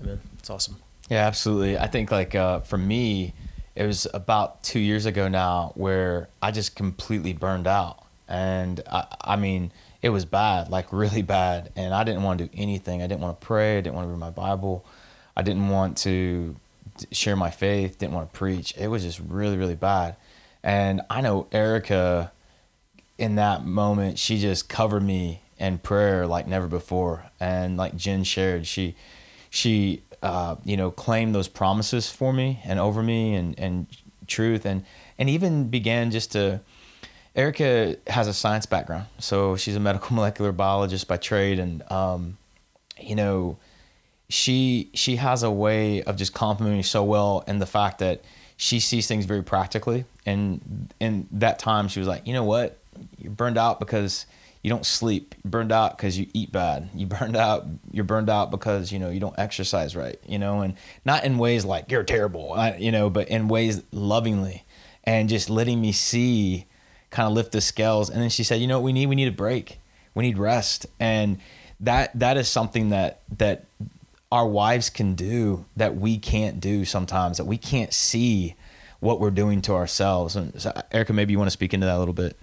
Amen. 0.00 0.20
It's 0.38 0.50
awesome. 0.50 0.76
Yeah, 1.10 1.26
absolutely. 1.26 1.76
I 1.76 1.88
think 1.88 2.12
like 2.12 2.36
uh, 2.36 2.60
for 2.60 2.78
me, 2.78 3.34
it 3.74 3.84
was 3.84 4.06
about 4.14 4.62
two 4.62 4.78
years 4.78 5.04
ago 5.04 5.26
now 5.26 5.72
where 5.74 6.28
I 6.40 6.52
just 6.52 6.76
completely 6.76 7.32
burned 7.32 7.66
out, 7.66 8.04
and 8.28 8.80
I, 8.90 9.06
I 9.22 9.36
mean 9.36 9.72
it 10.02 10.10
was 10.10 10.24
bad, 10.24 10.68
like 10.68 10.92
really 10.92 11.22
bad, 11.22 11.72
and 11.76 11.94
I 11.94 12.04
didn't 12.04 12.24
want 12.24 12.38
to 12.40 12.46
do 12.46 12.50
anything. 12.54 13.02
I 13.02 13.06
didn't 13.06 13.20
want 13.20 13.40
to 13.40 13.46
pray. 13.46 13.78
I 13.78 13.80
didn't 13.80 13.94
want 13.94 14.06
to 14.06 14.10
read 14.10 14.18
my 14.18 14.30
Bible. 14.30 14.84
I 15.36 15.42
didn't 15.42 15.68
want 15.68 15.96
to 15.98 16.56
share 17.12 17.36
my 17.36 17.50
faith. 17.50 17.98
Didn't 17.98 18.14
want 18.14 18.32
to 18.32 18.38
preach. 18.38 18.74
It 18.76 18.88
was 18.88 19.04
just 19.04 19.20
really, 19.20 19.56
really 19.56 19.76
bad. 19.76 20.16
And 20.62 21.00
I 21.08 21.20
know 21.20 21.46
Erica 21.52 22.32
in 23.18 23.36
that 23.36 23.64
moment, 23.64 24.18
she 24.18 24.38
just 24.38 24.68
covered 24.68 25.02
me 25.02 25.42
in 25.58 25.78
prayer 25.78 26.26
like 26.26 26.46
never 26.46 26.66
before. 26.66 27.26
And 27.38 27.76
like 27.76 27.96
Jen 27.96 28.24
shared, 28.24 28.66
she 28.66 28.96
she 29.48 30.02
uh, 30.22 30.56
you 30.64 30.76
know 30.76 30.90
claimed 30.90 31.34
those 31.34 31.48
promises 31.48 32.10
for 32.10 32.32
me 32.32 32.60
and 32.64 32.80
over 32.80 33.02
me 33.02 33.34
and 33.34 33.58
and 33.58 33.86
truth 34.26 34.64
and 34.64 34.84
and 35.18 35.28
even 35.28 35.68
began 35.68 36.10
just 36.10 36.32
to 36.32 36.60
Erica 37.34 37.96
has 38.06 38.28
a 38.28 38.34
science 38.34 38.66
background, 38.66 39.06
so 39.18 39.56
she's 39.56 39.76
a 39.76 39.80
medical 39.80 40.14
molecular 40.16 40.52
biologist 40.52 41.08
by 41.08 41.16
trade, 41.16 41.58
and 41.58 41.90
um, 41.90 42.36
you 43.00 43.14
know, 43.14 43.58
she 44.28 44.90
she 44.94 45.16
has 45.16 45.42
a 45.42 45.50
way 45.50 46.02
of 46.02 46.16
just 46.16 46.34
complimenting 46.34 46.78
me 46.78 46.82
so 46.82 47.02
well, 47.02 47.42
and 47.46 47.60
the 47.60 47.66
fact 47.66 47.98
that 47.98 48.22
she 48.56 48.80
sees 48.80 49.06
things 49.06 49.24
very 49.24 49.42
practically, 49.42 50.04
and 50.26 50.92
in 51.00 51.26
that 51.32 51.58
time 51.58 51.88
she 51.88 51.98
was 51.98 52.08
like, 52.08 52.26
you 52.26 52.32
know 52.32 52.44
what, 52.44 52.78
you're 53.18 53.32
burned 53.32 53.58
out 53.58 53.80
because 53.80 54.26
you 54.62 54.70
don't 54.70 54.86
sleep. 54.86 55.34
You're 55.42 55.50
burned 55.50 55.72
out 55.72 55.96
because 55.96 56.18
you 56.18 56.28
eat 56.32 56.52
bad. 56.52 56.90
You 56.94 57.06
burned 57.06 57.36
out. 57.36 57.66
You're 57.90 58.04
burned 58.04 58.30
out 58.30 58.50
because 58.50 58.92
you 58.92 58.98
know 58.98 59.10
you 59.10 59.20
don't 59.20 59.38
exercise 59.38 59.96
right. 59.96 60.18
You 60.26 60.38
know, 60.38 60.60
and 60.60 60.74
not 61.04 61.24
in 61.24 61.38
ways 61.38 61.64
like 61.64 61.90
you're 61.90 62.04
terrible. 62.04 62.56
You 62.78 62.92
know, 62.92 63.10
but 63.10 63.28
in 63.28 63.48
ways 63.48 63.82
lovingly, 63.90 64.64
and 65.04 65.28
just 65.28 65.48
letting 65.48 65.80
me 65.80 65.92
see 65.92 66.66
kind 67.12 67.28
of 67.28 67.34
lift 67.34 67.52
the 67.52 67.60
scales. 67.60 68.10
And 68.10 68.20
then 68.20 68.30
she 68.30 68.42
said, 68.42 68.60
you 68.60 68.66
know 68.66 68.78
what 68.78 68.84
we 68.84 68.92
need? 68.92 69.06
We 69.06 69.14
need 69.14 69.28
a 69.28 69.32
break. 69.32 69.78
We 70.14 70.24
need 70.24 70.38
rest. 70.38 70.86
And 70.98 71.38
that 71.78 72.18
that 72.18 72.36
is 72.36 72.48
something 72.48 72.88
that 72.88 73.20
that 73.38 73.66
our 74.32 74.46
wives 74.46 74.90
can 74.90 75.14
do 75.14 75.66
that 75.76 75.94
we 75.96 76.18
can't 76.18 76.58
do 76.58 76.84
sometimes, 76.84 77.36
that 77.36 77.44
we 77.44 77.58
can't 77.58 77.92
see 77.92 78.56
what 78.98 79.20
we're 79.20 79.30
doing 79.30 79.60
to 79.62 79.74
ourselves. 79.74 80.34
And 80.34 80.60
so, 80.60 80.72
Erica, 80.90 81.12
maybe 81.12 81.32
you 81.32 81.38
want 81.38 81.48
to 81.48 81.52
speak 81.52 81.74
into 81.74 81.86
that 81.86 81.96
a 81.96 81.98
little 81.98 82.14
bit. 82.14 82.36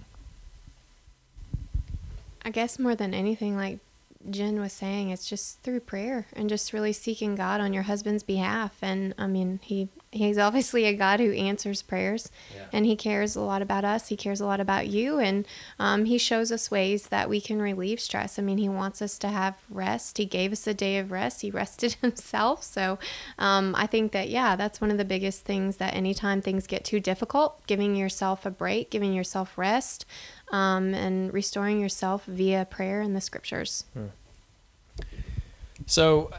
I 2.44 2.50
guess 2.50 2.78
more 2.78 2.94
than 2.94 3.12
anything, 3.12 3.56
like 3.56 3.80
Jen 4.28 4.60
was 4.60 4.72
saying, 4.72 5.10
it's 5.10 5.28
just 5.28 5.60
through 5.62 5.80
prayer 5.80 6.26
and 6.34 6.48
just 6.48 6.72
really 6.72 6.92
seeking 6.92 7.34
God 7.34 7.60
on 7.60 7.72
your 7.72 7.84
husband's 7.84 8.22
behalf. 8.22 8.76
And 8.82 9.14
I 9.18 9.26
mean, 9.26 9.58
he 9.62 9.88
he's 10.12 10.38
obviously 10.38 10.86
a 10.86 10.92
God 10.92 11.20
who 11.20 11.32
answers 11.32 11.82
prayers, 11.82 12.30
Yeah. 12.54 12.64
and 12.72 12.84
he 12.84 12.96
cares 12.96 13.36
a 13.36 13.40
lot 13.40 13.62
about 13.62 13.84
us. 13.84 14.08
He 14.08 14.16
cares 14.16 14.40
a 14.40 14.46
lot 14.46 14.58
about 14.58 14.88
you, 14.88 15.18
and 15.20 15.46
um, 15.78 16.04
he 16.04 16.18
shows 16.18 16.50
us 16.50 16.70
ways 16.70 17.08
that 17.08 17.28
we 17.28 17.40
can 17.40 17.62
relieve 17.62 18.00
stress. 18.00 18.38
I 18.38 18.42
mean, 18.42 18.58
he 18.58 18.68
wants 18.68 19.00
us 19.00 19.18
to 19.20 19.28
have 19.28 19.56
rest. 19.70 20.18
He 20.18 20.24
gave 20.24 20.50
us 20.52 20.66
a 20.66 20.74
day 20.74 20.98
of 20.98 21.12
rest. 21.12 21.42
He 21.42 21.50
rested 21.62 21.92
himself. 22.00 22.62
So 22.64 22.98
um, 23.38 23.74
I 23.76 23.86
think 23.86 24.10
that 24.12 24.28
yeah, 24.28 24.56
that's 24.56 24.80
one 24.80 24.90
of 24.90 24.98
the 24.98 25.04
biggest 25.04 25.44
things. 25.44 25.76
That 25.76 25.94
anytime 25.94 26.42
things 26.42 26.66
get 26.66 26.84
too 26.84 26.98
difficult, 26.98 27.64
giving 27.66 27.94
yourself 27.94 28.44
a 28.44 28.50
break, 28.50 28.90
giving 28.90 29.12
yourself 29.14 29.56
rest. 29.56 30.06
Um, 30.52 30.94
and 30.94 31.32
restoring 31.32 31.78
yourself 31.80 32.24
via 32.24 32.64
prayer 32.64 33.00
and 33.02 33.14
the 33.14 33.20
scriptures. 33.20 33.84
So, 35.86 36.30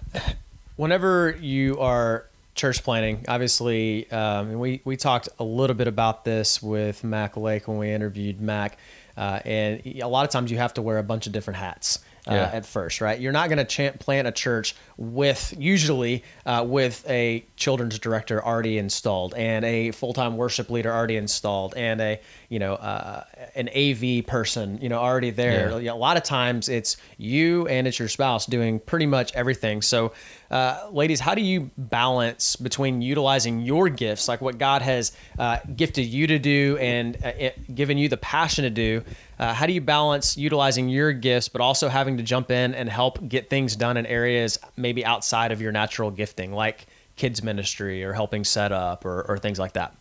whenever 0.75 1.37
you 1.39 1.79
are 1.79 2.25
church 2.61 2.83
planning, 2.83 3.25
obviously, 3.27 4.09
um, 4.11 4.51
and 4.51 4.59
we 4.59 4.81
we 4.85 4.95
talked 4.95 5.27
a 5.39 5.43
little 5.43 5.75
bit 5.75 5.87
about 5.87 6.23
this 6.23 6.61
with 6.61 7.03
Mac 7.03 7.35
Lake 7.35 7.67
when 7.67 7.79
we 7.79 7.91
interviewed 7.91 8.39
Mac, 8.39 8.77
uh, 9.17 9.39
and 9.43 9.81
a 9.85 10.07
lot 10.07 10.25
of 10.25 10.31
times 10.31 10.51
you 10.51 10.57
have 10.59 10.75
to 10.75 10.81
wear 10.83 10.99
a 10.99 11.03
bunch 11.03 11.25
of 11.25 11.33
different 11.33 11.57
hats. 11.57 11.99
Uh, 12.27 12.33
Yeah. 12.35 12.51
At 12.53 12.67
first, 12.67 13.01
right? 13.01 13.19
You're 13.19 13.31
not 13.31 13.49
going 13.49 13.65
to 13.65 13.93
plant 13.93 14.27
a 14.27 14.31
church 14.31 14.75
with 14.95 15.55
usually 15.57 16.23
uh, 16.45 16.63
with 16.67 17.03
a 17.09 17.43
children's 17.55 17.97
director 17.97 18.45
already 18.45 18.77
installed 18.77 19.33
and 19.33 19.65
a 19.65 19.89
full-time 19.89 20.37
worship 20.37 20.69
leader 20.69 20.93
already 20.93 21.17
installed 21.17 21.73
and 21.75 21.99
a 21.99 22.21
you 22.47 22.59
know 22.59 22.75
uh, 22.75 23.23
an 23.55 23.69
AV 23.69 24.27
person 24.27 24.77
you 24.83 24.89
know 24.89 24.99
already 24.99 25.31
there. 25.31 25.81
Yeah. 25.81 25.93
A 25.93 25.95
lot 25.95 26.15
of 26.15 26.21
times 26.21 26.69
it's 26.69 26.95
you 27.17 27.65
and 27.67 27.87
it's 27.87 27.97
your 27.97 28.07
spouse 28.07 28.45
doing 28.45 28.79
pretty 28.79 29.07
much 29.07 29.33
everything. 29.33 29.81
So, 29.81 30.11
uh, 30.51 30.89
ladies, 30.91 31.21
how 31.21 31.33
do 31.33 31.41
you 31.41 31.71
balance 31.77 32.57
between 32.57 33.01
utilizing 33.01 33.61
your 33.61 33.87
gifts, 33.87 34.27
like 34.27 34.41
what 34.41 34.57
God 34.57 34.81
has 34.81 35.13
uh, 35.39 35.59
gifted 35.75 36.05
you 36.05 36.27
to 36.27 36.37
do 36.39 36.77
and 36.81 37.15
uh, 37.23 37.29
it, 37.29 37.73
given 37.73 37.97
you 37.97 38.09
the 38.09 38.17
passion 38.17 38.63
to 38.63 38.69
do? 38.69 39.01
Uh, 39.39 39.53
how 39.53 39.65
do 39.65 39.71
you 39.71 39.79
balance 39.79 40.35
utilizing 40.35 40.89
your 40.89 41.13
gifts, 41.13 41.47
but 41.47 41.61
also 41.61 41.87
having 41.87 42.17
to 42.17 42.23
jump 42.23 42.51
in 42.51 42.75
and 42.75 42.89
help 42.89 43.25
get 43.29 43.49
things 43.49 43.77
done 43.77 43.95
in 43.95 44.05
areas 44.05 44.59
maybe 44.75 45.05
outside 45.05 45.53
of 45.53 45.61
your 45.61 45.71
natural 45.71 46.11
gifting, 46.11 46.51
like 46.51 46.85
kids 47.15 47.41
ministry 47.41 48.03
or 48.03 48.11
helping 48.11 48.43
set 48.43 48.73
up 48.73 49.05
or, 49.05 49.23
or 49.29 49.37
things 49.37 49.57
like 49.57 49.73
that? 49.73 49.95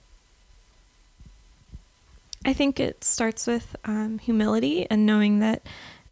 I 2.44 2.54
think 2.54 2.80
it 2.80 3.04
starts 3.04 3.46
with 3.46 3.76
um, 3.84 4.18
humility 4.18 4.86
and 4.90 5.06
knowing 5.06 5.40
that 5.40 5.62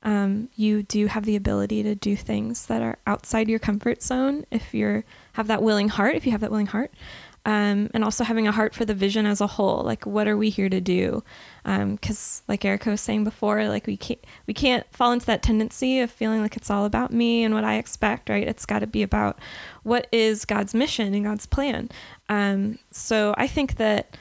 um, 0.02 0.48
you 0.54 0.82
do 0.82 1.06
have 1.06 1.24
the 1.24 1.36
ability 1.36 1.82
to 1.82 1.94
do 1.94 2.16
things 2.16 2.66
that 2.66 2.82
are 2.82 2.98
outside 3.06 3.48
your 3.48 3.58
comfort 3.58 4.02
zone 4.02 4.46
if 4.50 4.72
you're 4.72 5.04
have 5.32 5.48
that 5.48 5.62
willing 5.62 5.88
heart. 5.88 6.14
If 6.14 6.24
you 6.24 6.32
have 6.32 6.40
that 6.40 6.50
willing 6.50 6.66
heart, 6.66 6.92
um, 7.44 7.88
and 7.94 8.04
also 8.04 8.24
having 8.24 8.46
a 8.46 8.52
heart 8.52 8.74
for 8.74 8.84
the 8.84 8.94
vision 8.94 9.24
as 9.24 9.40
a 9.40 9.46
whole. 9.46 9.82
Like, 9.82 10.04
what 10.04 10.28
are 10.28 10.36
we 10.36 10.50
here 10.50 10.68
to 10.68 10.80
do? 10.80 11.24
Because, 11.64 12.42
like 12.46 12.64
Erica 12.64 12.90
was 12.90 13.00
saying 13.00 13.24
before, 13.24 13.66
like 13.68 13.86
we 13.86 13.96
can't 13.96 14.22
we 14.46 14.54
can't 14.54 14.86
fall 14.92 15.12
into 15.12 15.26
that 15.26 15.42
tendency 15.42 16.00
of 16.00 16.10
feeling 16.10 16.42
like 16.42 16.56
it's 16.56 16.70
all 16.70 16.84
about 16.84 17.12
me 17.12 17.42
and 17.42 17.54
what 17.54 17.64
I 17.64 17.76
expect. 17.76 18.28
Right? 18.28 18.46
It's 18.46 18.66
got 18.66 18.80
to 18.80 18.86
be 18.86 19.02
about 19.02 19.38
what 19.82 20.06
is 20.12 20.44
God's 20.44 20.74
mission 20.74 21.14
and 21.14 21.24
God's 21.24 21.46
plan. 21.46 21.88
Um, 22.28 22.78
so 22.90 23.34
I 23.38 23.46
think 23.46 23.76
that 23.76 24.16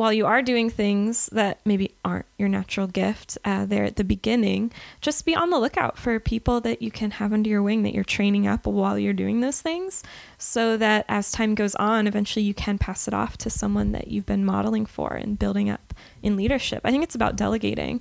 while 0.00 0.14
you 0.14 0.24
are 0.24 0.40
doing 0.40 0.70
things 0.70 1.26
that 1.26 1.60
maybe 1.66 1.94
aren't 2.06 2.24
your 2.38 2.48
natural 2.48 2.86
gift 2.86 3.36
uh, 3.44 3.66
there 3.66 3.84
at 3.84 3.96
the 3.96 4.02
beginning, 4.02 4.72
just 5.02 5.26
be 5.26 5.34
on 5.34 5.50
the 5.50 5.58
lookout 5.58 5.98
for 5.98 6.18
people 6.18 6.58
that 6.58 6.80
you 6.80 6.90
can 6.90 7.10
have 7.10 7.34
under 7.34 7.50
your 7.50 7.62
wing 7.62 7.82
that 7.82 7.92
you're 7.92 8.02
training 8.02 8.46
up 8.46 8.64
while 8.64 8.98
you're 8.98 9.12
doing 9.12 9.42
those 9.42 9.60
things 9.60 10.02
so 10.38 10.78
that 10.78 11.04
as 11.06 11.30
time 11.30 11.54
goes 11.54 11.74
on, 11.74 12.06
eventually 12.06 12.42
you 12.42 12.54
can 12.54 12.78
pass 12.78 13.06
it 13.06 13.12
off 13.12 13.36
to 13.36 13.50
someone 13.50 13.92
that 13.92 14.08
you've 14.08 14.24
been 14.24 14.42
modeling 14.42 14.86
for 14.86 15.12
and 15.12 15.38
building 15.38 15.68
up 15.68 15.92
in 16.22 16.34
leadership. 16.34 16.80
I 16.82 16.90
think 16.90 17.04
it's 17.04 17.14
about 17.14 17.36
delegating. 17.36 18.00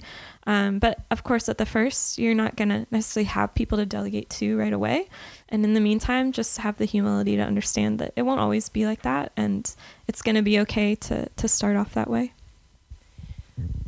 Um, 0.50 0.80
but 0.80 1.02
of 1.12 1.24
course, 1.24 1.48
at 1.48 1.60
the 1.60 1.66
first, 1.66 2.18
you're 2.18 2.34
not 2.34 2.56
going 2.56 2.70
to 2.70 2.88
necessarily 2.90 3.28
have 3.28 3.54
people 3.54 3.78
to 3.78 3.86
delegate 3.86 4.32
to 4.32 4.58
right 4.58 4.74
away. 4.74 5.08
And 5.50 5.64
in 5.64 5.76
the 5.76 5.80
meantime, 5.80 6.32
just 6.32 6.58
have 6.58 6.78
the 6.78 6.86
humility 6.86 7.36
to 7.36 7.44
understand 7.44 8.00
that 8.00 8.14
it 8.16 8.24
won't 8.24 8.40
always 8.40 8.68
be 8.68 8.88
like 8.88 9.04
that. 9.04 9.32
And 9.38 9.72
it's 10.08 10.24
going 10.24 10.34
to 10.34 10.42
be 10.42 10.60
okay 10.62 10.96
to, 10.96 11.30
to 11.30 11.48
start 11.48 11.76
off 11.76 11.94
that 11.94 12.10
way. 12.10 12.34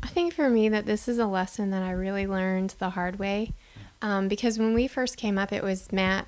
I 0.04 0.08
think 0.08 0.36
for 0.36 0.52
me 0.52 0.70
that 0.70 0.86
this 0.86 1.08
is 1.08 1.18
a 1.18 1.26
lesson 1.26 1.72
that 1.72 1.82
I 1.82 1.90
really 1.90 2.28
learned 2.28 2.76
the 2.78 2.92
hard 2.92 3.18
way. 3.18 3.54
Um, 4.04 4.28
because 4.28 4.60
when 4.60 4.76
we 4.76 4.88
first 4.88 5.18
came 5.18 5.40
up, 5.40 5.52
it 5.52 5.64
was 5.64 5.92
Matt 5.92 6.28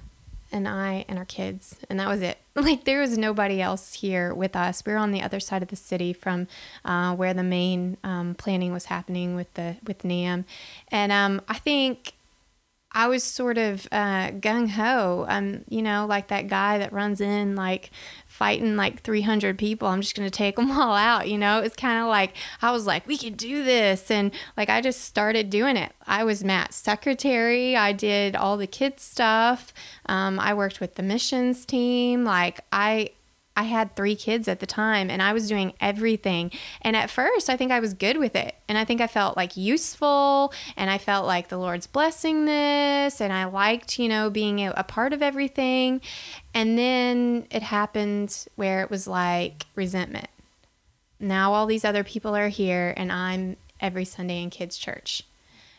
and 0.54 0.68
I 0.68 1.04
and 1.10 1.18
our 1.18 1.26
kids, 1.26 1.76
and 1.90 2.00
that 2.00 2.08
was 2.08 2.22
it. 2.22 2.38
Like 2.56 2.84
there 2.84 3.02
was 3.02 3.18
nobody 3.18 3.60
else 3.62 3.96
here 3.96 4.32
with 4.32 4.56
us. 4.56 4.86
We 4.86 4.94
were 4.94 5.00
on 5.00 5.12
the 5.12 5.24
other 5.24 5.40
side 5.40 5.64
of 5.64 5.70
the 5.70 5.76
city 5.76 6.14
from 6.14 6.48
uh, 6.86 7.16
where 7.16 7.34
the 7.34 7.44
main 7.44 7.98
um, 8.04 8.36
planning 8.36 8.72
was 8.72 8.86
happening 8.86 9.36
with 9.36 9.52
the 9.56 9.78
with 9.86 10.04
NAMB, 10.04 10.46
and 10.90 11.12
um, 11.12 11.42
I 11.50 11.58
think 11.58 12.14
I 12.94 13.08
was 13.08 13.24
sort 13.24 13.58
of 13.58 13.88
uh, 13.92 14.32
gung 14.32 14.70
ho. 14.70 15.26
Um, 15.28 15.64
you 15.68 15.82
know, 15.82 16.06
like 16.08 16.28
that 16.28 16.48
guy 16.48 16.78
that 16.78 16.94
runs 16.94 17.22
in 17.22 17.56
like 17.56 17.90
fighting 18.28 18.76
like 18.76 19.02
300 19.02 19.58
people. 19.58 19.88
I'm 19.88 20.02
just 20.02 20.16
gonna 20.16 20.30
take 20.30 20.56
them 20.58 20.72
all 20.72 20.96
out. 20.96 21.28
You 21.28 21.38
know, 21.38 21.60
it's 21.60 21.76
kind 21.76 22.02
of 22.02 22.08
like 22.08 22.36
I 22.62 22.72
was 22.72 22.86
like, 22.86 23.08
we 23.08 23.18
can 23.18 23.34
do 23.34 23.64
this, 23.64 24.12
and 24.12 24.32
like 24.56 24.70
I 24.70 24.82
just 24.82 25.02
started 25.02 25.50
doing 25.50 25.78
it. 25.78 25.92
I 26.06 26.24
was 26.24 26.44
Matt's 26.44 26.76
secretary. 26.76 27.76
I 27.76 27.92
did 27.94 28.36
all 28.36 28.58
the 28.58 28.68
kids 28.68 29.04
stuff. 29.04 29.74
Um, 30.06 30.40
I 30.40 30.54
worked 30.54 30.80
with 30.80 30.96
the 30.96 31.04
missions 31.04 31.66
team. 31.66 32.24
Like 32.24 32.62
I. 32.72 33.10
I 33.56 33.64
had 33.64 33.96
three 33.96 34.16
kids 34.16 34.48
at 34.48 34.60
the 34.60 34.66
time 34.66 35.10
and 35.10 35.22
I 35.22 35.34
was 35.34 35.48
doing 35.48 35.74
everything. 35.80 36.52
And 36.82 36.96
at 36.96 37.10
first, 37.10 37.50
I 37.50 37.58
think 37.58 37.72
I 37.72 37.80
was 37.80 37.94
good 37.94 38.18
with 38.18 38.36
it. 38.36 38.56
And 38.68 38.78
I 38.78 38.86
think 38.86 39.00
I 39.00 39.08
felt 39.08 39.38
like 39.38 39.56
useful 39.56 40.52
and 40.76 40.90
I 40.90 40.98
felt 40.98 41.28
like 41.28 41.50
the 41.50 41.58
Lord's 41.58 41.86
blessing 41.86 42.46
this. 42.46 43.22
And 43.22 43.32
I 43.32 43.46
liked, 43.46 44.00
you 44.00 44.10
know, 44.10 44.30
being 44.30 44.60
a, 44.60 44.74
a 44.76 44.84
part 44.84 45.14
of 45.14 45.22
everything. 45.22 46.02
And 46.54 46.78
then 46.78 47.48
it 47.52 47.64
happened 47.64 48.46
where 48.56 48.82
it 48.82 48.90
was 48.90 49.08
like 49.08 49.66
resentment. 49.76 50.30
Now 51.20 51.54
all 51.54 51.66
these 51.66 51.86
other 51.86 52.04
people 52.04 52.36
are 52.36 52.50
here 52.50 52.94
and 52.98 53.12
I'm 53.12 53.58
every 53.80 54.06
Sunday 54.06 54.42
in 54.42 54.50
kids' 54.50 54.78
church. 54.78 55.24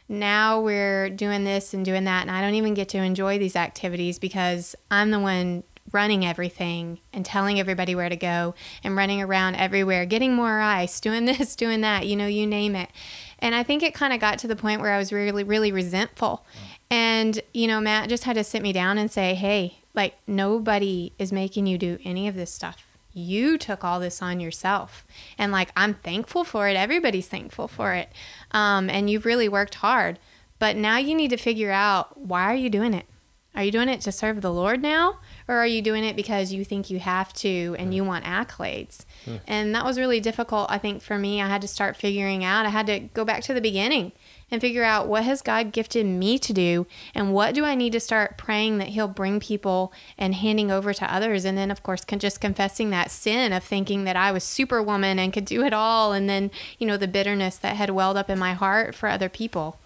Now 0.08 0.60
we're 0.60 1.08
doing 1.08 1.44
this 1.44 1.72
and 1.72 1.82
doing 1.82 2.04
that, 2.04 2.22
and 2.22 2.30
I 2.30 2.42
don't 2.42 2.54
even 2.56 2.74
get 2.74 2.90
to 2.90 2.98
enjoy 2.98 3.38
these 3.38 3.56
activities 3.56 4.18
because 4.18 4.76
I'm 4.90 5.10
the 5.10 5.18
one 5.18 5.64
running 5.92 6.24
everything 6.24 7.00
and 7.12 7.24
telling 7.24 7.60
everybody 7.60 7.94
where 7.94 8.08
to 8.08 8.16
go 8.16 8.54
and 8.82 8.96
running 8.96 9.20
around 9.20 9.54
everywhere, 9.56 10.06
getting 10.06 10.34
more 10.34 10.60
ice, 10.60 11.00
doing 11.00 11.24
this, 11.26 11.54
doing 11.56 11.80
that, 11.82 12.06
you 12.06 12.16
know, 12.16 12.26
you 12.26 12.46
name 12.46 12.74
it. 12.74 12.90
And 13.38 13.54
I 13.54 13.62
think 13.62 13.82
it 13.82 13.94
kind 13.94 14.12
of 14.12 14.20
got 14.20 14.38
to 14.40 14.48
the 14.48 14.56
point 14.56 14.80
where 14.80 14.92
I 14.92 14.98
was 14.98 15.12
really, 15.12 15.44
really 15.44 15.72
resentful. 15.72 16.44
And, 16.90 17.40
you 17.52 17.66
know, 17.66 17.80
Matt 17.80 18.08
just 18.08 18.24
had 18.24 18.36
to 18.36 18.44
sit 18.44 18.62
me 18.62 18.72
down 18.72 18.98
and 18.98 19.10
say, 19.10 19.34
hey, 19.34 19.78
like, 19.94 20.14
nobody 20.26 21.12
is 21.18 21.32
making 21.32 21.66
you 21.66 21.78
do 21.78 21.98
any 22.04 22.26
of 22.28 22.34
this 22.34 22.52
stuff. 22.52 22.86
You 23.12 23.58
took 23.58 23.84
all 23.84 24.00
this 24.00 24.20
on 24.20 24.40
yourself. 24.40 25.06
And, 25.38 25.52
like, 25.52 25.70
I'm 25.76 25.94
thankful 25.94 26.42
for 26.42 26.68
it. 26.68 26.76
Everybody's 26.76 27.28
thankful 27.28 27.68
for 27.68 27.92
it. 27.94 28.10
Um, 28.50 28.90
and 28.90 29.08
you've 29.08 29.24
really 29.24 29.48
worked 29.48 29.76
hard. 29.76 30.18
But 30.58 30.76
now 30.76 30.98
you 30.98 31.14
need 31.14 31.30
to 31.30 31.36
figure 31.36 31.70
out 31.70 32.18
why 32.18 32.44
are 32.44 32.56
you 32.56 32.70
doing 32.70 32.94
it? 32.94 33.06
Are 33.54 33.62
you 33.62 33.70
doing 33.70 33.88
it 33.88 34.00
to 34.02 34.12
serve 34.12 34.40
the 34.40 34.52
Lord 34.52 34.82
now? 34.82 35.18
Or 35.46 35.56
are 35.56 35.66
you 35.66 35.82
doing 35.82 36.04
it 36.04 36.16
because 36.16 36.52
you 36.52 36.64
think 36.64 36.88
you 36.88 36.98
have 37.00 37.32
to 37.34 37.76
and 37.78 37.94
you 37.94 38.02
want 38.02 38.24
accolades? 38.24 39.04
And 39.46 39.74
that 39.74 39.84
was 39.84 39.98
really 39.98 40.20
difficult, 40.20 40.70
I 40.70 40.78
think, 40.78 41.02
for 41.02 41.18
me. 41.18 41.42
I 41.42 41.48
had 41.48 41.60
to 41.62 41.68
start 41.68 41.96
figuring 41.96 42.44
out, 42.44 42.64
I 42.64 42.70
had 42.70 42.86
to 42.86 43.00
go 43.00 43.24
back 43.24 43.42
to 43.44 43.54
the 43.54 43.60
beginning 43.60 44.12
and 44.50 44.60
figure 44.60 44.84
out 44.84 45.08
what 45.08 45.24
has 45.24 45.42
God 45.42 45.72
gifted 45.72 46.06
me 46.06 46.38
to 46.38 46.52
do 46.52 46.86
and 47.14 47.32
what 47.34 47.54
do 47.54 47.64
I 47.64 47.74
need 47.74 47.92
to 47.92 48.00
start 48.00 48.38
praying 48.38 48.78
that 48.78 48.88
He'll 48.88 49.08
bring 49.08 49.40
people 49.40 49.92
and 50.16 50.34
handing 50.34 50.70
over 50.70 50.94
to 50.94 51.12
others. 51.12 51.44
And 51.44 51.58
then, 51.58 51.70
of 51.70 51.82
course, 51.82 52.04
con- 52.04 52.18
just 52.18 52.40
confessing 52.40 52.90
that 52.90 53.10
sin 53.10 53.52
of 53.52 53.64
thinking 53.64 54.04
that 54.04 54.16
I 54.16 54.32
was 54.32 54.44
superwoman 54.44 55.18
and 55.18 55.32
could 55.32 55.44
do 55.44 55.62
it 55.62 55.74
all. 55.74 56.12
And 56.12 56.28
then, 56.28 56.50
you 56.78 56.86
know, 56.86 56.96
the 56.96 57.08
bitterness 57.08 57.56
that 57.58 57.76
had 57.76 57.90
welled 57.90 58.16
up 58.16 58.30
in 58.30 58.38
my 58.38 58.54
heart 58.54 58.94
for 58.94 59.08
other 59.08 59.28
people. 59.28 59.78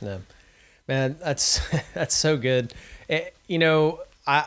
No, 0.00 0.20
man, 0.88 1.16
that's 1.22 1.60
that's 1.94 2.14
so 2.14 2.36
good. 2.36 2.74
It, 3.08 3.34
you 3.46 3.58
know, 3.58 4.00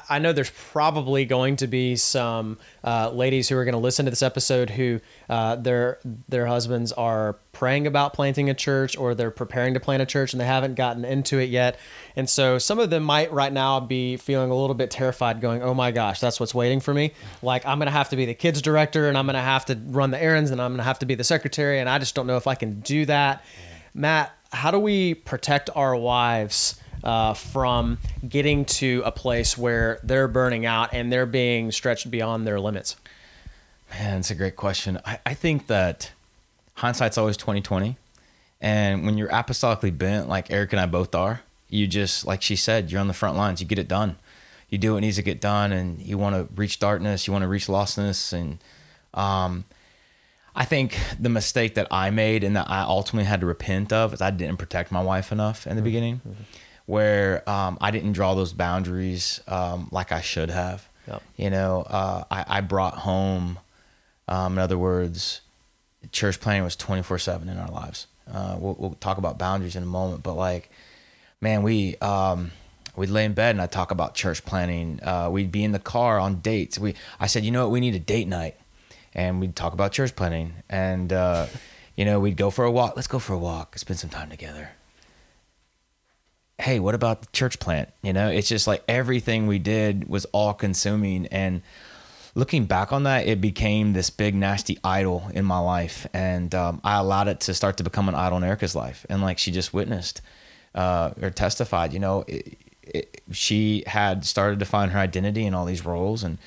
I 0.09 0.19
know 0.19 0.33
there's 0.33 0.51
probably 0.71 1.25
going 1.25 1.57
to 1.57 1.67
be 1.67 1.95
some 1.95 2.57
uh, 2.83 3.11
ladies 3.11 3.49
who 3.49 3.57
are 3.57 3.65
going 3.65 3.73
to 3.73 3.79
listen 3.79 4.05
to 4.05 4.11
this 4.11 4.23
episode 4.23 4.69
who 4.69 4.99
uh, 5.29 5.57
their 5.57 5.99
their 6.27 6.45
husbands 6.45 6.91
are 6.93 7.37
praying 7.51 7.85
about 7.85 8.13
planting 8.13 8.49
a 8.49 8.53
church 8.53 8.97
or 8.97 9.13
they're 9.15 9.31
preparing 9.31 9.73
to 9.73 9.79
plant 9.79 10.01
a 10.01 10.05
church 10.05 10.33
and 10.33 10.41
they 10.41 10.45
haven't 10.45 10.75
gotten 10.75 11.05
into 11.05 11.39
it 11.39 11.49
yet. 11.49 11.77
And 12.15 12.29
so 12.29 12.57
some 12.57 12.79
of 12.79 12.89
them 12.89 13.03
might 13.03 13.31
right 13.31 13.51
now 13.51 13.79
be 13.79 14.17
feeling 14.17 14.49
a 14.49 14.55
little 14.55 14.75
bit 14.75 14.91
terrified, 14.91 15.41
going, 15.41 15.61
"Oh 15.61 15.73
my 15.73 15.91
gosh, 15.91 16.19
that's 16.19 16.39
what's 16.39 16.55
waiting 16.55 16.79
for 16.79 16.93
me! 16.93 17.11
Like 17.41 17.65
I'm 17.65 17.77
going 17.77 17.87
to 17.87 17.91
have 17.91 18.09
to 18.09 18.15
be 18.15 18.25
the 18.25 18.33
kids 18.33 18.61
director 18.61 19.07
and 19.07 19.17
I'm 19.17 19.25
going 19.25 19.35
to 19.35 19.41
have 19.41 19.65
to 19.65 19.75
run 19.87 20.11
the 20.11 20.21
errands 20.21 20.51
and 20.51 20.61
I'm 20.61 20.71
going 20.71 20.77
to 20.77 20.83
have 20.83 20.99
to 20.99 21.05
be 21.05 21.15
the 21.15 21.23
secretary 21.23 21.79
and 21.79 21.89
I 21.89 21.99
just 21.99 22.15
don't 22.15 22.27
know 22.27 22.37
if 22.37 22.47
I 22.47 22.55
can 22.55 22.79
do 22.79 23.05
that." 23.05 23.43
Matt, 23.97 24.35
how 24.51 24.71
do 24.71 24.79
we 24.79 25.13
protect 25.13 25.69
our 25.73 25.95
wives? 25.95 26.79
Uh, 27.05 27.35
from 27.35 27.99
getting 28.27 28.65
to 28.65 29.03
a 29.05 29.11
place 29.11 29.55
where 29.55 29.99
they're 30.01 30.27
burning 30.27 30.65
out 30.65 30.91
and 30.91 31.11
they're 31.11 31.27
being 31.27 31.71
stretched 31.71 32.09
beyond 32.09 32.47
their 32.47 32.59
limits? 32.59 32.95
Man, 33.91 34.19
it's 34.19 34.31
a 34.31 34.35
great 34.35 34.55
question. 34.55 34.99
I, 35.05 35.19
I 35.23 35.33
think 35.35 35.67
that 35.67 36.11
hindsight's 36.75 37.19
always 37.19 37.37
2020. 37.37 37.97
And 38.59 39.05
when 39.05 39.17
you're 39.17 39.29
apostolically 39.29 39.95
bent, 39.95 40.27
like 40.27 40.49
Erica 40.49 40.77
and 40.77 40.79
I 40.79 40.87
both 40.87 41.13
are, 41.13 41.41
you 41.69 41.85
just, 41.85 42.25
like 42.25 42.41
she 42.41 42.55
said, 42.55 42.91
you're 42.91 43.01
on 43.01 43.07
the 43.07 43.13
front 43.13 43.37
lines. 43.37 43.61
You 43.61 43.67
get 43.67 43.77
it 43.77 43.87
done. 43.87 44.15
You 44.69 44.77
do 44.77 44.93
what 44.93 45.01
needs 45.01 45.17
to 45.17 45.21
get 45.21 45.39
done, 45.39 45.71
and 45.71 45.99
you 45.99 46.17
want 46.17 46.35
to 46.35 46.53
reach 46.55 46.79
darkness. 46.79 47.27
You 47.27 47.33
want 47.33 47.43
to 47.43 47.47
reach 47.47 47.67
lostness. 47.67 48.33
And 48.33 48.57
um, 49.13 49.65
I 50.55 50.65
think 50.65 50.97
the 51.19 51.29
mistake 51.29 51.75
that 51.75 51.87
I 51.91 52.09
made 52.09 52.43
and 52.43 52.55
that 52.55 52.69
I 52.69 52.81
ultimately 52.81 53.25
had 53.27 53.41
to 53.41 53.45
repent 53.45 53.93
of 53.93 54.11
is 54.13 54.21
I 54.21 54.31
didn't 54.31 54.57
protect 54.57 54.91
my 54.91 55.03
wife 55.03 55.31
enough 55.31 55.67
in 55.67 55.75
the 55.75 55.79
mm-hmm. 55.79 55.85
beginning. 55.85 56.21
Mm-hmm 56.27 56.43
where 56.85 57.47
um, 57.49 57.77
I 57.81 57.91
didn't 57.91 58.13
draw 58.13 58.35
those 58.35 58.53
boundaries 58.53 59.41
um, 59.47 59.89
like 59.91 60.11
I 60.11 60.21
should 60.21 60.49
have. 60.49 60.87
Yep. 61.07 61.23
You 61.37 61.49
know, 61.49 61.81
uh, 61.81 62.23
I, 62.31 62.45
I, 62.47 62.61
brought 62.61 62.95
home, 62.99 63.59
um, 64.27 64.53
in 64.53 64.59
other 64.59 64.77
words, 64.77 65.41
church 66.11 66.39
planning 66.39 66.63
was 66.63 66.75
24 66.75 67.19
7 67.19 67.47
in 67.47 67.57
our 67.57 67.69
lives. 67.69 68.07
Uh, 68.31 68.55
we'll, 68.59 68.75
we'll, 68.79 68.93
talk 68.95 69.19
about 69.19 69.37
boundaries 69.37 69.75
in 69.75 69.83
a 69.83 69.87
moment, 69.87 70.23
but 70.23 70.33
like, 70.33 70.71
man, 71.41 71.61
we, 71.61 71.95
um, 71.97 72.51
we'd 72.95 73.09
lay 73.09 73.25
in 73.25 73.33
bed 73.33 73.51
and 73.51 73.61
I'd 73.61 73.71
talk 73.71 73.91
about 73.91 74.15
church 74.15 74.43
planning. 74.45 74.99
Uh, 75.03 75.29
we'd 75.31 75.51
be 75.51 75.63
in 75.63 75.73
the 75.73 75.79
car 75.79 76.19
on 76.19 76.39
dates. 76.39 76.79
We, 76.79 76.95
I 77.19 77.27
said, 77.27 77.45
you 77.45 77.51
know 77.51 77.65
what, 77.65 77.71
we 77.71 77.79
need 77.79 77.93
a 77.93 77.99
date 77.99 78.27
night. 78.27 78.55
And 79.13 79.39
we'd 79.39 79.55
talk 79.55 79.73
about 79.73 79.91
church 79.91 80.15
planning. 80.15 80.53
And, 80.69 81.13
uh, 81.13 81.45
you 81.95 82.03
know, 82.03 82.19
we'd 82.19 82.35
go 82.35 82.49
for 82.49 82.65
a 82.65 82.71
walk. 82.71 82.95
Let's 82.95 83.07
go 83.07 83.19
for 83.19 83.33
a 83.33 83.37
walk, 83.37 83.77
spend 83.77 83.99
some 83.99 84.09
time 84.09 84.29
together 84.29 84.71
hey, 86.57 86.79
what 86.79 86.95
about 86.95 87.21
the 87.21 87.27
church 87.31 87.59
plant? 87.59 87.89
You 88.01 88.13
know, 88.13 88.29
it's 88.29 88.47
just 88.47 88.67
like 88.67 88.83
everything 88.87 89.47
we 89.47 89.59
did 89.59 90.07
was 90.07 90.25
all 90.25 90.53
consuming. 90.53 91.27
And 91.27 91.61
looking 92.33 92.65
back 92.65 92.93
on 92.93 93.03
that, 93.03 93.27
it 93.27 93.41
became 93.41 93.93
this 93.93 94.09
big, 94.09 94.35
nasty 94.35 94.77
idol 94.83 95.29
in 95.33 95.45
my 95.45 95.59
life. 95.59 96.07
And 96.13 96.55
um, 96.55 96.79
I 96.83 96.97
allowed 96.97 97.27
it 97.27 97.41
to 97.41 97.53
start 97.53 97.77
to 97.77 97.83
become 97.83 98.07
an 98.07 98.15
idol 98.15 98.37
in 98.37 98.43
Erica's 98.43 98.75
life. 98.75 99.05
And 99.09 99.21
like 99.21 99.37
she 99.37 99.51
just 99.51 99.73
witnessed 99.73 100.21
uh, 100.73 101.11
or 101.21 101.29
testified, 101.29 101.93
you 101.93 101.99
know, 101.99 102.23
it, 102.27 102.57
it, 102.81 103.21
she 103.31 103.83
had 103.87 104.25
started 104.25 104.59
to 104.59 104.65
find 104.65 104.91
her 104.91 104.99
identity 104.99 105.45
in 105.45 105.53
all 105.53 105.65
these 105.65 105.85
roles 105.85 106.23
and 106.23 106.37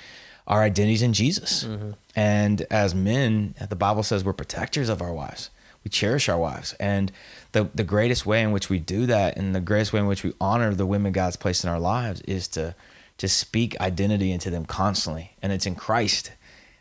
our 0.47 0.63
identities 0.63 1.03
in 1.03 1.13
Jesus. 1.13 1.65
Mm-hmm. 1.65 1.91
And 2.17 2.63
as 2.71 2.95
men, 2.95 3.55
the 3.69 3.77
Bible 3.77 4.03
says 4.03 4.25
we're 4.25 4.33
protectors 4.33 4.89
of 4.89 5.03
our 5.03 5.13
wives. 5.13 5.51
We 5.89 5.91
cherish 5.91 6.29
our 6.29 6.37
wives. 6.37 6.75
And 6.75 7.11
the 7.53 7.71
the 7.75 7.83
greatest 7.83 8.27
way 8.27 8.43
in 8.43 8.53
which 8.53 8.69
we 8.69 8.79
do 8.79 9.07
that 9.07 9.39
and 9.39 9.55
the 9.55 9.61
greatest 9.61 9.95
way 9.95 10.01
in 10.01 10.07
which 10.07 10.23
we 10.23 10.35
honor 10.39 10.75
the 10.75 10.85
women 10.85 11.13
God's 11.13 11.37
placed 11.37 11.65
in 11.65 11.71
our 11.71 11.81
lives 11.81 12.21
is 12.23 12.47
to 12.49 12.75
to 13.17 13.27
speak 13.27 13.81
identity 13.81 14.31
into 14.31 14.51
them 14.51 14.67
constantly. 14.67 15.33
And 15.41 15.51
it's 15.51 15.65
in 15.65 15.77
Christ 15.77 16.33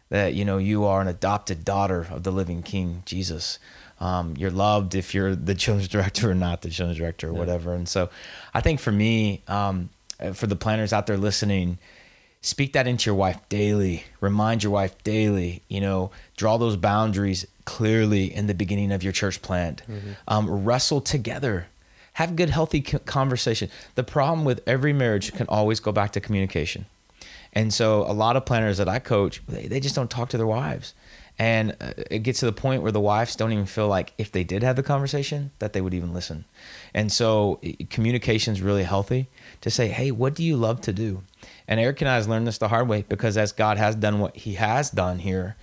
that 0.10 0.34
you 0.34 0.44
know 0.44 0.58
you 0.58 0.84
are 0.84 1.00
an 1.00 1.08
adopted 1.08 1.64
daughter 1.64 2.08
of 2.12 2.24
the 2.24 2.32
living 2.32 2.64
King 2.64 3.04
Jesus. 3.06 3.60
Um, 4.02 4.36
you're 4.38 4.52
loved 4.52 4.94
if 4.94 5.16
you're 5.16 5.38
the 5.38 5.56
children's 5.56 5.88
director 5.96 6.30
or 6.30 6.36
not 6.36 6.62
the 6.64 6.70
children's 6.70 7.00
director 7.00 7.30
or 7.30 7.32
yeah. 7.32 7.40
whatever. 7.40 7.74
And 7.74 7.88
so, 7.88 8.10
I 8.54 8.60
think 8.60 8.82
for 8.82 8.92
me, 8.92 9.42
um, 9.48 9.90
for 10.34 10.48
the 10.48 10.58
planners 10.58 10.92
out 10.92 11.08
there 11.08 11.18
listening, 11.18 11.78
speak 12.48 12.74
that 12.74 12.88
into 12.88 13.10
your 13.10 13.16
wife 13.16 13.40
daily. 13.50 14.06
Remind 14.22 14.64
your 14.64 14.72
wife 14.72 15.02
daily. 15.04 15.62
You 15.68 15.82
know, 15.82 16.12
draw 16.38 16.58
those 16.58 16.78
boundaries 16.78 17.46
clearly 17.66 18.34
in 18.34 18.48
the 18.48 18.54
beginning 18.54 18.92
of 18.92 19.04
your 19.04 19.12
church 19.12 19.42
plant. 19.42 19.82
Mm-hmm. 19.84 20.12
Um, 20.28 20.64
wrestle 20.64 21.02
together. 21.02 21.68
Have 22.14 22.36
good, 22.36 22.50
healthy 22.50 22.82
conversation. 22.82 23.70
The 23.96 24.04
problem 24.04 24.46
with 24.46 24.62
every 24.66 24.94
marriage 24.94 25.34
can 25.34 25.46
always 25.48 25.80
go 25.80 25.92
back 25.92 26.12
to 26.14 26.22
communication. 26.22 26.86
And 27.54 27.74
so 27.74 28.04
a 28.04 28.14
lot 28.14 28.36
of 28.36 28.46
planners 28.46 28.78
that 28.78 28.88
I 28.88 29.00
coach, 29.00 29.42
they, 29.48 29.68
they 29.68 29.80
just 29.80 29.96
don't 29.96 30.10
talk 30.10 30.30
to 30.30 30.38
their 30.38 30.48
wives. 30.48 30.94
And 31.40 31.76
uh, 31.80 31.94
it 32.10 32.20
gets 32.20 32.40
to 32.40 32.46
the 32.46 32.52
point 32.52 32.82
where 32.82 32.92
the 32.92 33.00
wives 33.00 33.36
don't 33.36 33.54
even 33.54 33.68
feel 33.68 33.88
like 33.88 34.14
if 34.18 34.32
they 34.32 34.44
did 34.44 34.64
have 34.64 34.76
the 34.76 34.84
conversation 34.84 35.52
that 35.60 35.74
they 35.74 35.82
would 35.82 35.94
even 35.94 36.14
listen. 36.14 36.46
And 36.94 37.12
so 37.12 37.62
communication 37.90 38.54
is 38.54 38.62
really 38.62 38.84
healthy 38.84 39.28
to 39.62 39.70
say, 39.70 39.90
hey, 39.90 40.12
what 40.12 40.34
do 40.34 40.44
you 40.44 40.58
love 40.58 40.82
to 40.82 40.94
do? 40.94 41.24
And 41.68 41.80
Erica 41.80 42.06
and 42.06 42.10
I 42.10 42.16
has 42.16 42.28
learned 42.28 42.48
this 42.48 42.58
the 42.58 42.70
hard 42.70 42.88
way 42.88 43.06
because 43.08 43.38
as 43.38 43.52
God 43.52 43.78
has 43.78 43.96
done 43.96 44.20
what 44.20 44.36
he 44.36 44.56
has 44.56 44.90
done 44.90 45.20
here, 45.20 45.58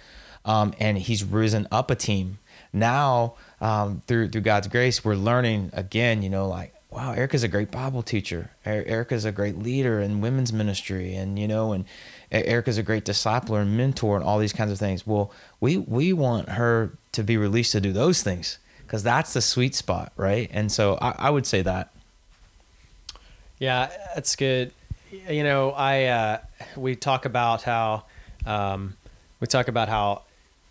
um, 0.45 0.75
and 0.79 0.99
he's 0.99 1.25
risen 1.25 1.67
up 1.73 1.91
a 1.91 1.95
team. 1.95 2.39
Now, 2.73 3.35
um, 3.61 4.03
through 4.07 4.29
through 4.29 4.43
God's 4.43 4.69
grace, 4.69 5.05
we're 5.05 5.15
learning 5.15 5.71
again. 5.73 6.23
You 6.23 6.29
know, 6.29 6.49
like 6.49 6.75
wow, 6.91 7.13
Erica's 7.13 7.43
a 7.43 7.49
great 7.49 7.71
Bible 7.71 8.03
teacher. 8.03 8.51
Erica's 8.65 9.25
a 9.25 9.33
great 9.33 9.59
leader 9.59 10.01
in 10.01 10.21
women's 10.21 10.53
ministry, 10.53 11.15
and 11.15 11.39
you 11.39 11.49
know, 11.49 11.73
and 11.73 11.85
Erica's 12.43 12.79
a 12.79 12.83
great 12.83 13.05
discipler 13.05 13.63
and 13.63 13.77
mentor, 13.77 14.17
and 14.17 14.25
all 14.25 14.39
these 14.39 14.53
kinds 14.53 14.73
of 14.73 14.79
things. 14.79 15.07
Well, 15.07 15.33
we 15.61 15.79
we 15.79 16.13
want 16.13 16.51
her 16.51 16.97
to 17.13 17.23
be 17.23 17.37
released 17.37 17.73
to 17.73 17.81
do 17.81 17.93
those 17.93 18.23
things 18.23 18.59
because 18.83 19.03
that's 19.03 19.33
the 19.33 19.41
sweet 19.41 19.75
spot, 19.75 20.13
right? 20.17 20.51
And 20.53 20.71
so 20.71 20.99
I, 21.01 21.15
I 21.19 21.31
would 21.31 21.47
say 21.47 21.63
that. 21.63 21.95
Yeah, 23.59 23.91
that's 24.15 24.37
good. 24.37 24.73
You 25.11 25.45
know, 25.45 25.71
I 25.71 26.05
uh, 26.05 26.39
we 26.77 26.97
talk 26.97 27.25
about 27.25 27.63
how 27.63 28.05
um, 28.45 28.97
we 29.41 29.47
talk 29.47 29.69
about 29.69 29.89
how 29.89 30.23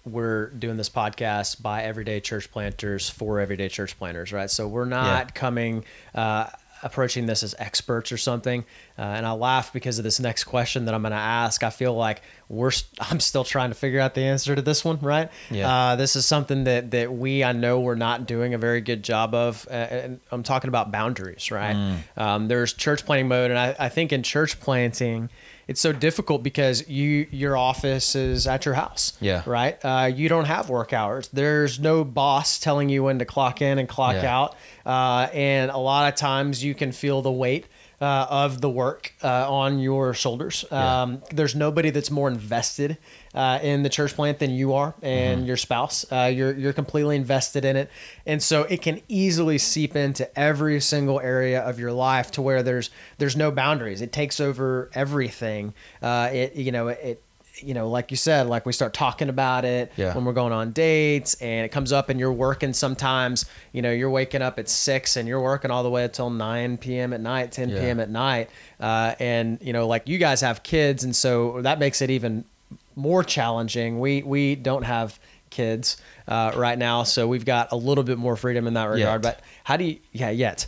we're 0.06 0.48
doing 0.48 0.76
this 0.76 0.90
podcast 0.90 1.62
by 1.62 1.84
everyday 1.84 2.20
church 2.20 2.52
planters 2.52 3.10
for 3.10 3.40
everyday 3.40 3.70
church 3.70 3.98
planters, 3.98 4.34
right? 4.34 4.50
So 4.50 4.68
we're 4.68 4.86
not 4.86 5.28
yeah. 5.28 5.32
coming, 5.34 5.86
uh, 6.14 6.48
approaching 6.84 7.26
this 7.26 7.42
as 7.42 7.56
experts 7.58 8.12
or 8.12 8.18
something. 8.18 8.66
Uh, 8.98 9.02
and 9.02 9.26
I 9.26 9.32
laugh 9.32 9.74
because 9.74 9.98
of 9.98 10.04
this 10.04 10.20
next 10.20 10.44
question 10.44 10.86
that 10.86 10.94
I'm 10.94 11.02
going 11.02 11.12
to 11.12 11.18
ask. 11.18 11.64
I 11.64 11.70
feel 11.70 11.94
like 11.94 12.22
we're, 12.50 12.72
I'm 13.00 13.20
still 13.20 13.44
trying 13.44 13.70
to 13.70 13.76
figure 13.76 14.00
out 14.00 14.14
the 14.14 14.22
answer 14.22 14.56
to 14.56 14.62
this 14.62 14.86
one, 14.86 15.00
right? 15.00 15.30
Yeah. 15.50 15.74
Uh, 15.74 15.96
this 15.96 16.16
is 16.16 16.26
something 16.26 16.66
that, 16.66 16.92
that 16.92 17.12
we, 17.12 17.44
I 17.44 17.54
know 17.54 17.80
we're 17.80 17.96
not 17.96 18.28
doing 18.28 18.54
a 18.54 18.58
very 18.58 18.82
good 18.82 19.04
job 19.04 19.34
of. 19.34 19.68
Uh, 19.70 19.74
and 19.74 20.20
I'm 20.32 20.44
talking 20.44 20.68
about 20.68 20.92
boundaries, 20.92 21.50
right? 21.50 21.76
Mm. 21.76 21.98
Um, 22.18 22.48
there's 22.48 22.74
church 22.74 23.06
planting 23.06 23.28
mode. 23.28 23.52
And 23.52 23.60
I, 23.60 23.76
I 23.80 23.90
think 23.90 24.12
in 24.12 24.22
church 24.22 24.60
planting, 24.60 25.30
it's 25.68 25.82
so 25.82 25.92
difficult 25.92 26.44
because 26.44 26.88
you 26.90 27.28
your 27.32 27.58
office 27.58 28.16
is 28.16 28.48
at 28.48 28.66
your 28.66 28.76
house. 28.76 29.14
Yeah. 29.20 29.44
Right. 29.46 29.78
Uh, 29.84 30.12
you 30.14 30.30
don't 30.30 30.46
have 30.46 30.70
work 30.70 30.94
hours. 30.94 31.30
There's 31.32 31.80
no 31.80 32.04
boss 32.04 32.60
telling 32.60 32.90
you 32.90 33.04
when 33.04 33.20
to 33.20 33.26
clock 33.26 33.62
in 33.62 33.80
and 33.80 33.88
clock 33.88 34.16
yeah. 34.16 34.38
out. 34.38 34.56
Uh, 34.86 35.30
and 35.34 35.72
a 35.72 35.78
lot 35.78 36.12
of 36.12 36.18
times 36.18 36.64
you 36.64 36.76
can 36.76 36.92
feel 36.92 37.22
the 37.22 37.32
weight 37.32 37.68
uh, 38.02 38.28
of 38.30 38.60
the 38.60 38.70
work 38.70 39.14
uh, 39.24 39.50
on 39.50 39.80
your 39.80 40.14
shoulders. 40.14 40.66
Um, 40.72 41.14
yeah. 41.14 41.18
There's 41.34 41.56
nobody 41.56 41.90
that's 41.90 42.12
more 42.12 42.28
invested 42.28 42.98
uh, 43.34 43.60
in 43.62 43.84
the 43.84 43.90
church 43.90 44.16
plant 44.16 44.40
than 44.40 44.52
you 44.52 44.74
are 44.74 44.94
and 45.02 45.40
mm-hmm. 45.40 45.48
your 45.48 45.58
spouse. 45.58 46.06
Uh, 46.12 46.32
you're 46.34 46.54
you're 46.54 46.74
completely 46.74 47.16
invested 47.16 47.66
in 47.66 47.76
it, 47.76 47.90
and 48.26 48.42
so 48.42 48.64
it 48.64 48.82
can 48.82 49.02
easily 49.08 49.58
seep 49.58 49.96
into 49.96 50.38
every 50.38 50.80
single 50.80 51.20
area 51.20 51.62
of 51.62 51.80
your 51.80 51.92
life 51.92 52.32
to 52.32 52.42
where 52.42 52.64
there's 52.64 52.90
there's 53.18 53.36
no 53.36 53.52
boundaries. 53.52 54.02
It 54.02 54.12
takes 54.12 54.40
over 54.40 54.90
everything. 54.94 55.74
Uh, 56.02 56.30
it 56.32 56.56
you 56.56 56.72
know 56.72 56.90
it 56.90 57.24
you 57.58 57.74
know, 57.74 57.90
like 57.90 58.10
you 58.10 58.18
said, 58.18 58.48
like 58.48 58.66
we 58.66 58.74
start 58.74 58.94
talking 58.94 59.30
about 59.30 59.66
it 59.66 59.92
yeah. 59.96 60.14
when 60.16 60.26
we're 60.26 60.34
going 60.34 60.54
on 60.54 60.72
dates 60.72 61.36
and 61.36 61.66
it 61.66 61.70
comes 61.70 61.92
up 61.92 62.10
and 62.10 62.20
you're 62.20 62.34
working 62.34 62.74
sometimes, 62.74 63.46
you 63.72 63.82
know, 63.82 63.92
you're 63.92 64.10
waking 64.10 64.42
up 64.42 64.58
at 64.58 64.68
six 64.68 65.18
and 65.18 65.28
you're 65.28 65.42
working 65.42 65.70
all 65.70 65.84
the 65.84 65.90
way 65.90 66.04
until 66.04 66.30
9 66.30 66.78
p.m. 66.78 67.14
at 67.14 67.22
night, 67.22 67.52
10 67.52 67.70
yeah. 67.70 67.80
p.m. 67.80 68.00
at 68.00 68.10
night. 68.10 68.50
Uh, 68.80 69.14
and, 69.20 69.60
you 69.62 69.72
know, 69.72 69.88
like 69.88 70.08
you 70.08 70.18
guys 70.18 70.42
have 70.42 70.64
kids. 70.64 71.04
And 71.04 71.16
so 71.16 71.62
that 71.62 71.80
makes 71.80 72.02
it 72.02 72.10
even 72.10 72.46
more 72.96 73.24
challenging. 73.24 74.00
We, 74.00 74.24
we 74.24 74.56
don't 74.56 74.84
have 74.84 75.20
kids 75.50 75.98
uh, 76.28 76.52
right 76.56 76.78
now. 76.78 77.04
So 77.04 77.28
we've 77.28 77.46
got 77.46 77.72
a 77.72 77.76
little 77.76 78.04
bit 78.04 78.18
more 78.18 78.36
freedom 78.36 78.68
in 78.68 78.74
that 78.74 78.86
regard. 78.86 79.24
Yet. 79.24 79.38
But 79.38 79.42
how 79.64 79.78
do 79.78 79.86
you, 79.86 80.00
yeah, 80.12 80.30
yet. 80.30 80.68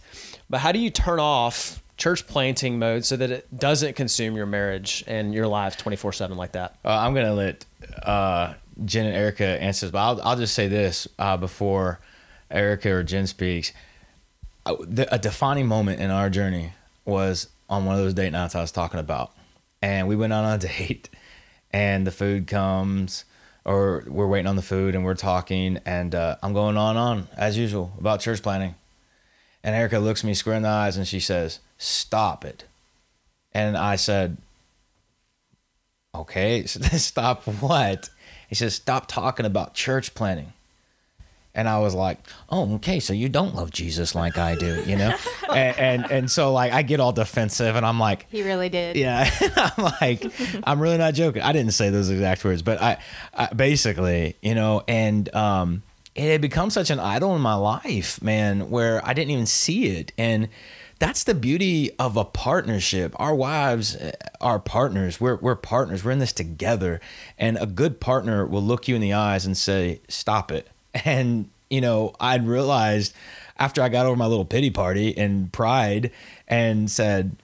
But 0.49 0.59
how 0.59 0.71
do 0.71 0.79
you 0.79 0.89
turn 0.89 1.19
off 1.19 1.81
church 1.97 2.27
planting 2.27 2.77
mode 2.77 3.05
so 3.05 3.15
that 3.17 3.31
it 3.31 3.57
doesn't 3.57 3.95
consume 3.95 4.35
your 4.35 4.45
marriage 4.45 5.03
and 5.07 5.33
your 5.33 5.47
lives 5.47 5.75
24 5.77 6.13
7 6.13 6.37
like 6.37 6.51
that? 6.53 6.77
Uh, 6.85 6.89
I'm 6.89 7.13
going 7.13 7.25
to 7.25 7.33
let 7.33 7.65
uh, 8.03 8.53
Jen 8.83 9.05
and 9.07 9.15
Erica 9.15 9.45
answer 9.45 9.85
this, 9.87 9.91
but 9.91 9.99
I'll, 9.99 10.21
I'll 10.21 10.37
just 10.37 10.53
say 10.53 10.67
this 10.67 11.07
uh, 11.17 11.37
before 11.37 11.99
Erica 12.51 12.91
or 12.91 13.03
Jen 13.03 13.25
speaks. 13.27 13.73
Uh, 14.65 14.75
a 15.11 15.17
defining 15.17 15.67
moment 15.67 15.99
in 15.99 16.11
our 16.11 16.29
journey 16.29 16.73
was 17.05 17.47
on 17.69 17.85
one 17.85 17.95
of 17.95 18.01
those 18.01 18.13
date 18.13 18.31
nights 18.31 18.55
I 18.55 18.61
was 18.61 18.71
talking 18.71 18.99
about. 18.99 19.31
and 19.81 20.07
we 20.07 20.15
went 20.15 20.33
on 20.33 20.45
a 20.45 20.57
date, 20.67 21.09
and 21.75 22.07
the 22.07 22.11
food 22.11 22.47
comes, 22.47 23.25
or 23.65 24.05
we're 24.07 24.27
waiting 24.27 24.47
on 24.47 24.55
the 24.55 24.61
food, 24.61 24.95
and 24.95 25.03
we're 25.03 25.13
talking, 25.13 25.77
and 25.85 26.15
uh, 26.15 26.37
I'm 26.41 26.53
going 26.53 26.77
on 26.77 26.95
on 26.95 27.27
as 27.35 27.57
usual 27.57 27.91
about 27.99 28.21
church 28.21 28.41
planning, 28.41 28.75
and 29.61 29.75
Erica 29.75 29.99
looks 29.99 30.23
me 30.23 30.33
square 30.33 30.55
in 30.55 30.63
the 30.63 30.69
eyes, 30.69 30.95
and 30.95 31.05
she 31.05 31.19
says, 31.19 31.59
"Stop 31.77 32.45
it," 32.45 32.63
and 33.53 33.75
I 33.75 33.97
said, 33.97 34.37
"Okay, 36.15 36.63
stop 36.65 37.43
what?" 37.43 38.09
He 38.47 38.55
says, 38.55 38.75
"Stop 38.75 39.09
talking 39.09 39.45
about 39.45 39.73
church 39.73 40.13
planning." 40.15 40.53
And 41.55 41.67
I 41.67 41.79
was 41.79 41.95
like, 41.95 42.19
"Oh, 42.49 42.75
okay, 42.75 42.99
so 42.99 43.13
you 43.13 43.29
don't 43.29 43.55
love 43.55 43.71
Jesus 43.71 44.13
like 44.13 44.37
I 44.37 44.55
do, 44.55 44.83
you 44.85 44.97
know?" 44.97 45.15
and, 45.49 45.77
and 45.79 46.11
and 46.11 46.31
so 46.31 46.53
like 46.53 46.73
I 46.73 46.81
get 46.81 46.99
all 46.99 47.13
defensive, 47.13 47.75
and 47.75 47.85
I'm 47.85 47.99
like, 47.99 48.27
He 48.29 48.43
really 48.43 48.69
did. 48.69 48.95
"Yeah," 48.97 49.29
I'm 49.55 49.83
like, 50.01 50.25
I'm 50.63 50.79
really 50.79 50.97
not 50.97 51.13
joking. 51.13 51.41
I 51.41 51.53
didn't 51.53 51.73
say 51.73 51.89
those 51.89 52.09
exact 52.09 52.43
words, 52.43 52.61
but 52.61 52.81
I, 52.81 52.97
I 53.33 53.47
basically, 53.47 54.35
you 54.41 54.53
know, 54.53 54.83
and 54.87 55.33
um, 55.33 55.83
it 56.13 56.29
had 56.29 56.41
become 56.41 56.69
such 56.69 56.89
an 56.89 56.99
idol 56.99 57.35
in 57.35 57.41
my 57.41 57.55
life, 57.55 58.21
man, 58.21 58.69
where 58.69 59.05
I 59.05 59.13
didn't 59.13 59.31
even 59.31 59.45
see 59.45 59.87
it, 59.87 60.11
and 60.17 60.49
that's 60.99 61.23
the 61.25 61.35
beauty 61.35 61.91
of 61.99 62.15
a 62.15 62.23
partnership. 62.23 63.13
Our 63.17 63.35
wives 63.35 63.97
are 64.39 64.59
partners. 64.59 65.19
We're 65.19 65.35
we're 65.37 65.55
partners. 65.55 66.03
We're 66.03 66.11
in 66.11 66.19
this 66.19 66.33
together, 66.33 67.01
and 67.37 67.57
a 67.59 67.65
good 67.65 67.99
partner 67.99 68.45
will 68.45 68.63
look 68.63 68.87
you 68.87 68.95
in 68.95 69.01
the 69.01 69.13
eyes 69.13 69.45
and 69.45 69.57
say, 69.57 70.01
"Stop 70.07 70.51
it." 70.51 70.69
And, 71.03 71.49
you 71.69 71.81
know, 71.81 72.13
I'd 72.19 72.47
realized 72.47 73.13
after 73.57 73.81
I 73.81 73.89
got 73.89 74.05
over 74.05 74.15
my 74.15 74.27
little 74.27 74.45
pity 74.45 74.69
party 74.69 75.17
and 75.17 75.51
pride 75.51 76.11
and 76.47 76.89
said, 76.89 77.35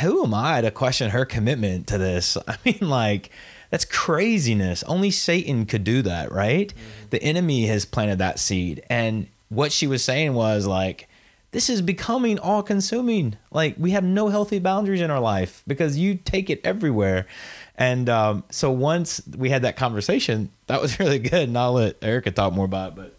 who 0.00 0.24
am 0.24 0.34
I 0.34 0.60
to 0.60 0.70
question 0.70 1.10
her 1.10 1.24
commitment 1.24 1.86
to 1.88 1.98
this? 1.98 2.36
I 2.48 2.56
mean, 2.64 2.88
like, 2.88 3.30
that's 3.70 3.84
craziness. 3.84 4.82
Only 4.84 5.10
Satan 5.10 5.66
could 5.66 5.84
do 5.84 6.02
that, 6.02 6.32
right? 6.32 6.68
Mm-hmm. 6.68 7.08
The 7.10 7.22
enemy 7.22 7.66
has 7.66 7.84
planted 7.84 8.18
that 8.18 8.38
seed. 8.38 8.82
And 8.90 9.28
what 9.48 9.72
she 9.72 9.86
was 9.86 10.04
saying 10.04 10.34
was 10.34 10.66
like, 10.66 11.08
this 11.52 11.68
is 11.68 11.82
becoming 11.82 12.38
all 12.38 12.62
consuming. 12.62 13.36
Like, 13.50 13.74
we 13.76 13.90
have 13.90 14.04
no 14.04 14.28
healthy 14.28 14.60
boundaries 14.60 15.00
in 15.00 15.10
our 15.10 15.20
life 15.20 15.64
because 15.66 15.98
you 15.98 16.14
take 16.14 16.48
it 16.48 16.60
everywhere. 16.62 17.26
And 17.80 18.10
um, 18.10 18.44
so 18.50 18.70
once 18.70 19.22
we 19.36 19.48
had 19.48 19.62
that 19.62 19.76
conversation, 19.76 20.50
that 20.66 20.82
was 20.82 21.00
really 21.00 21.18
good. 21.18 21.48
And 21.48 21.58
I'll 21.58 21.72
let 21.72 21.96
Erica 22.02 22.30
talk 22.30 22.52
more 22.52 22.66
about 22.66 22.92
it. 22.92 22.96
But 22.96 23.16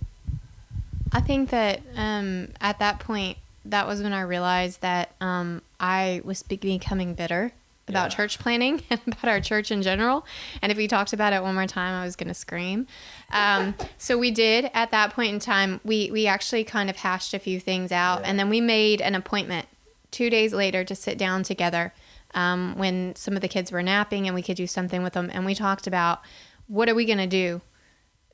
I 1.11 1.19
think 1.19 1.49
that 1.49 1.81
um, 1.95 2.49
at 2.61 2.79
that 2.79 2.99
point, 2.99 3.39
that 3.65 3.87
was 3.87 4.01
when 4.01 4.13
I 4.13 4.21
realized 4.21 4.81
that 4.81 5.13
um, 5.19 5.61
I 5.79 6.21
was 6.23 6.43
becoming 6.43 7.15
bitter 7.15 7.51
about 7.87 8.11
yeah. 8.11 8.15
church 8.17 8.39
planning 8.39 8.83
and 8.89 8.99
about 9.07 9.25
our 9.25 9.41
church 9.41 9.71
in 9.71 9.81
general. 9.81 10.25
And 10.61 10.71
if 10.71 10.77
we 10.77 10.87
talked 10.87 11.11
about 11.11 11.33
it 11.33 11.41
one 11.41 11.55
more 11.55 11.67
time, 11.67 11.99
I 11.99 12.05
was 12.05 12.15
going 12.15 12.27
to 12.27 12.35
scream. 12.35 12.85
Um, 13.31 13.73
so 13.97 14.15
we 14.15 14.29
did 14.29 14.69
at 14.75 14.91
that 14.91 15.13
point 15.13 15.33
in 15.33 15.39
time. 15.39 15.81
We 15.83 16.11
we 16.11 16.27
actually 16.27 16.63
kind 16.63 16.89
of 16.89 16.97
hashed 16.97 17.33
a 17.33 17.39
few 17.39 17.59
things 17.59 17.91
out, 17.91 18.21
yeah. 18.21 18.29
and 18.29 18.39
then 18.39 18.49
we 18.49 18.61
made 18.61 19.01
an 19.01 19.15
appointment 19.15 19.67
two 20.11 20.29
days 20.29 20.53
later 20.53 20.83
to 20.83 20.93
sit 20.93 21.17
down 21.17 21.41
together 21.41 21.93
um, 22.33 22.75
when 22.77 23.15
some 23.15 23.35
of 23.35 23.41
the 23.41 23.47
kids 23.47 23.71
were 23.71 23.83
napping 23.83 24.27
and 24.27 24.35
we 24.35 24.41
could 24.41 24.57
do 24.57 24.67
something 24.67 25.03
with 25.03 25.13
them. 25.13 25.29
And 25.33 25.45
we 25.45 25.55
talked 25.55 25.87
about 25.87 26.21
what 26.67 26.89
are 26.89 26.95
we 26.95 27.05
going 27.05 27.17
to 27.17 27.27
do 27.27 27.61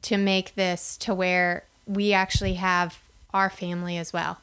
to 0.03 0.17
make 0.17 0.55
this 0.55 0.97
to 0.97 1.13
where 1.13 1.63
we 1.85 2.13
actually 2.13 2.55
have 2.55 2.99
our 3.33 3.49
family 3.49 3.97
as 3.97 4.13
well. 4.13 4.39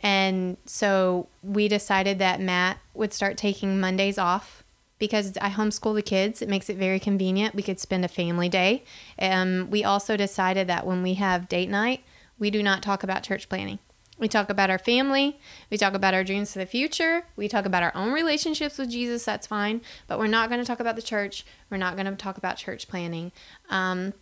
And 0.00 0.56
so 0.66 1.28
we 1.42 1.68
decided 1.68 2.18
that 2.18 2.40
Matt 2.40 2.78
would 2.94 3.12
start 3.12 3.36
taking 3.36 3.80
Mondays 3.80 4.18
off 4.18 4.64
because 4.98 5.36
I 5.38 5.50
homeschool 5.50 5.94
the 5.94 6.02
kids. 6.02 6.42
It 6.42 6.48
makes 6.48 6.70
it 6.70 6.76
very 6.76 7.00
convenient. 7.00 7.54
We 7.54 7.62
could 7.62 7.80
spend 7.80 8.04
a 8.04 8.08
family 8.08 8.48
day. 8.48 8.84
Um, 9.18 9.68
we 9.70 9.84
also 9.84 10.16
decided 10.16 10.66
that 10.68 10.86
when 10.86 11.02
we 11.02 11.14
have 11.14 11.48
date 11.48 11.68
night, 11.68 12.04
we 12.38 12.50
do 12.50 12.62
not 12.62 12.82
talk 12.82 13.02
about 13.02 13.22
church 13.22 13.48
planning. 13.48 13.78
We 14.22 14.28
talk 14.28 14.50
about 14.50 14.70
our 14.70 14.78
family. 14.78 15.40
We 15.68 15.76
talk 15.76 15.94
about 15.94 16.14
our 16.14 16.22
dreams 16.22 16.52
for 16.52 16.60
the 16.60 16.66
future. 16.66 17.24
We 17.34 17.48
talk 17.48 17.66
about 17.66 17.82
our 17.82 17.90
own 17.96 18.12
relationships 18.12 18.78
with 18.78 18.88
Jesus. 18.88 19.24
That's 19.24 19.48
fine. 19.48 19.80
But 20.06 20.20
we're 20.20 20.28
not 20.28 20.48
going 20.48 20.60
to 20.60 20.64
talk 20.64 20.78
about 20.78 20.94
the 20.94 21.02
church. 21.02 21.44
We're 21.68 21.76
not 21.76 21.96
going 21.96 22.06
to 22.06 22.14
talk 22.14 22.38
about 22.38 22.56
church 22.56 22.86
planning. 22.86 23.32
Um, 23.68 24.14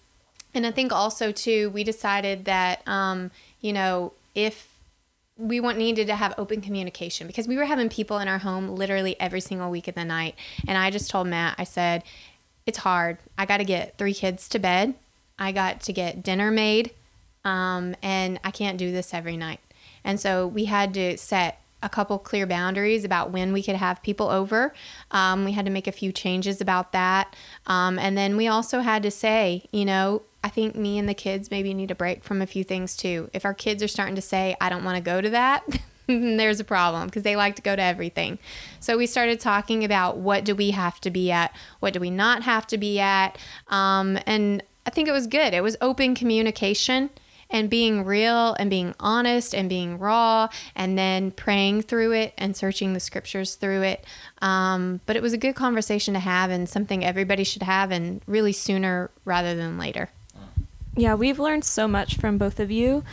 and 0.54 0.66
I 0.66 0.70
think 0.70 0.90
also, 0.90 1.32
too, 1.32 1.68
we 1.68 1.84
decided 1.84 2.46
that, 2.46 2.80
um, 2.88 3.30
you 3.60 3.74
know, 3.74 4.14
if 4.34 4.68
we 5.36 5.60
want 5.60 5.76
needed 5.76 6.06
to 6.06 6.14
have 6.14 6.32
open 6.38 6.62
communication 6.62 7.26
because 7.26 7.46
we 7.46 7.58
were 7.58 7.66
having 7.66 7.90
people 7.90 8.18
in 8.20 8.26
our 8.26 8.38
home 8.38 8.70
literally 8.70 9.20
every 9.20 9.42
single 9.42 9.70
week 9.70 9.86
of 9.86 9.96
the 9.96 10.04
night. 10.06 10.34
And 10.66 10.78
I 10.78 10.90
just 10.90 11.10
told 11.10 11.26
Matt, 11.26 11.56
I 11.58 11.64
said, 11.64 12.04
it's 12.64 12.78
hard. 12.78 13.18
I 13.36 13.44
got 13.44 13.58
to 13.58 13.64
get 13.64 13.98
three 13.98 14.14
kids 14.14 14.48
to 14.48 14.58
bed. 14.58 14.94
I 15.38 15.52
got 15.52 15.82
to 15.82 15.92
get 15.92 16.22
dinner 16.22 16.50
made. 16.50 16.92
Um, 17.44 17.94
and 18.02 18.40
I 18.42 18.50
can't 18.50 18.78
do 18.78 18.92
this 18.92 19.12
every 19.12 19.36
night. 19.36 19.60
And 20.04 20.18
so 20.20 20.46
we 20.46 20.66
had 20.66 20.94
to 20.94 21.16
set 21.16 21.60
a 21.82 21.88
couple 21.88 22.18
clear 22.18 22.46
boundaries 22.46 23.04
about 23.04 23.30
when 23.30 23.52
we 23.52 23.62
could 23.62 23.76
have 23.76 24.02
people 24.02 24.28
over. 24.28 24.74
Um, 25.10 25.44
we 25.44 25.52
had 25.52 25.64
to 25.64 25.70
make 25.70 25.86
a 25.86 25.92
few 25.92 26.12
changes 26.12 26.60
about 26.60 26.92
that. 26.92 27.34
Um, 27.66 27.98
and 27.98 28.16
then 28.16 28.36
we 28.36 28.48
also 28.48 28.80
had 28.80 29.02
to 29.02 29.10
say, 29.10 29.66
you 29.72 29.84
know, 29.84 30.22
I 30.42 30.48
think 30.48 30.74
me 30.74 30.98
and 30.98 31.08
the 31.08 31.14
kids 31.14 31.50
maybe 31.50 31.74
need 31.74 31.90
a 31.90 31.94
break 31.94 32.24
from 32.24 32.40
a 32.40 32.46
few 32.46 32.64
things 32.64 32.96
too. 32.96 33.30
If 33.32 33.44
our 33.44 33.54
kids 33.54 33.82
are 33.82 33.88
starting 33.88 34.14
to 34.14 34.22
say, 34.22 34.56
I 34.60 34.68
don't 34.68 34.84
want 34.84 34.96
to 34.96 35.02
go 35.02 35.20
to 35.20 35.30
that, 35.30 35.64
there's 36.06 36.60
a 36.60 36.64
problem 36.64 37.06
because 37.06 37.22
they 37.22 37.36
like 37.36 37.56
to 37.56 37.62
go 37.62 37.76
to 37.76 37.82
everything. 37.82 38.38
So 38.78 38.96
we 38.96 39.06
started 39.06 39.40
talking 39.40 39.84
about 39.84 40.16
what 40.16 40.44
do 40.44 40.54
we 40.54 40.70
have 40.70 41.00
to 41.02 41.10
be 41.10 41.30
at, 41.30 41.54
what 41.80 41.92
do 41.92 42.00
we 42.00 42.10
not 42.10 42.42
have 42.42 42.66
to 42.68 42.78
be 42.78 43.00
at. 43.00 43.38
Um, 43.68 44.18
and 44.26 44.62
I 44.86 44.90
think 44.90 45.08
it 45.08 45.12
was 45.12 45.26
good. 45.26 45.52
It 45.52 45.62
was 45.62 45.76
open 45.80 46.14
communication 46.14 47.10
and 47.50 47.68
being 47.68 48.04
real 48.04 48.54
and 48.54 48.70
being 48.70 48.94
honest 49.00 49.54
and 49.54 49.68
being 49.68 49.98
raw 49.98 50.48
and 50.74 50.96
then 50.96 51.30
praying 51.32 51.82
through 51.82 52.12
it 52.12 52.32
and 52.38 52.56
searching 52.56 52.92
the 52.92 53.00
scriptures 53.00 53.56
through 53.56 53.82
it. 53.82 54.04
Um, 54.40 55.00
but 55.06 55.16
it 55.16 55.22
was 55.22 55.32
a 55.32 55.38
good 55.38 55.54
conversation 55.54 56.14
to 56.14 56.20
have 56.20 56.50
and 56.50 56.68
something 56.68 57.04
everybody 57.04 57.44
should 57.44 57.62
have 57.62 57.90
and 57.90 58.22
really 58.26 58.52
sooner 58.52 59.10
rather 59.24 59.54
than 59.54 59.78
later. 59.78 60.10
Yeah, 60.96 61.14
we've 61.14 61.38
learned 61.38 61.64
so 61.64 61.88
much 61.88 62.16
from 62.16 62.38
both 62.38 62.60
of 62.60 62.70
you. 62.70 63.04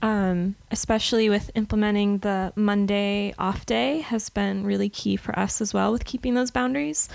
Um, 0.00 0.56
especially 0.72 1.28
with 1.28 1.52
implementing 1.54 2.18
the 2.18 2.52
Monday 2.56 3.34
off 3.38 3.64
day 3.64 4.00
has 4.00 4.30
been 4.30 4.64
really 4.66 4.88
key 4.88 5.14
for 5.14 5.38
us 5.38 5.60
as 5.60 5.72
well 5.72 5.92
with 5.92 6.04
keeping 6.04 6.34
those 6.34 6.50
boundaries. 6.50 7.08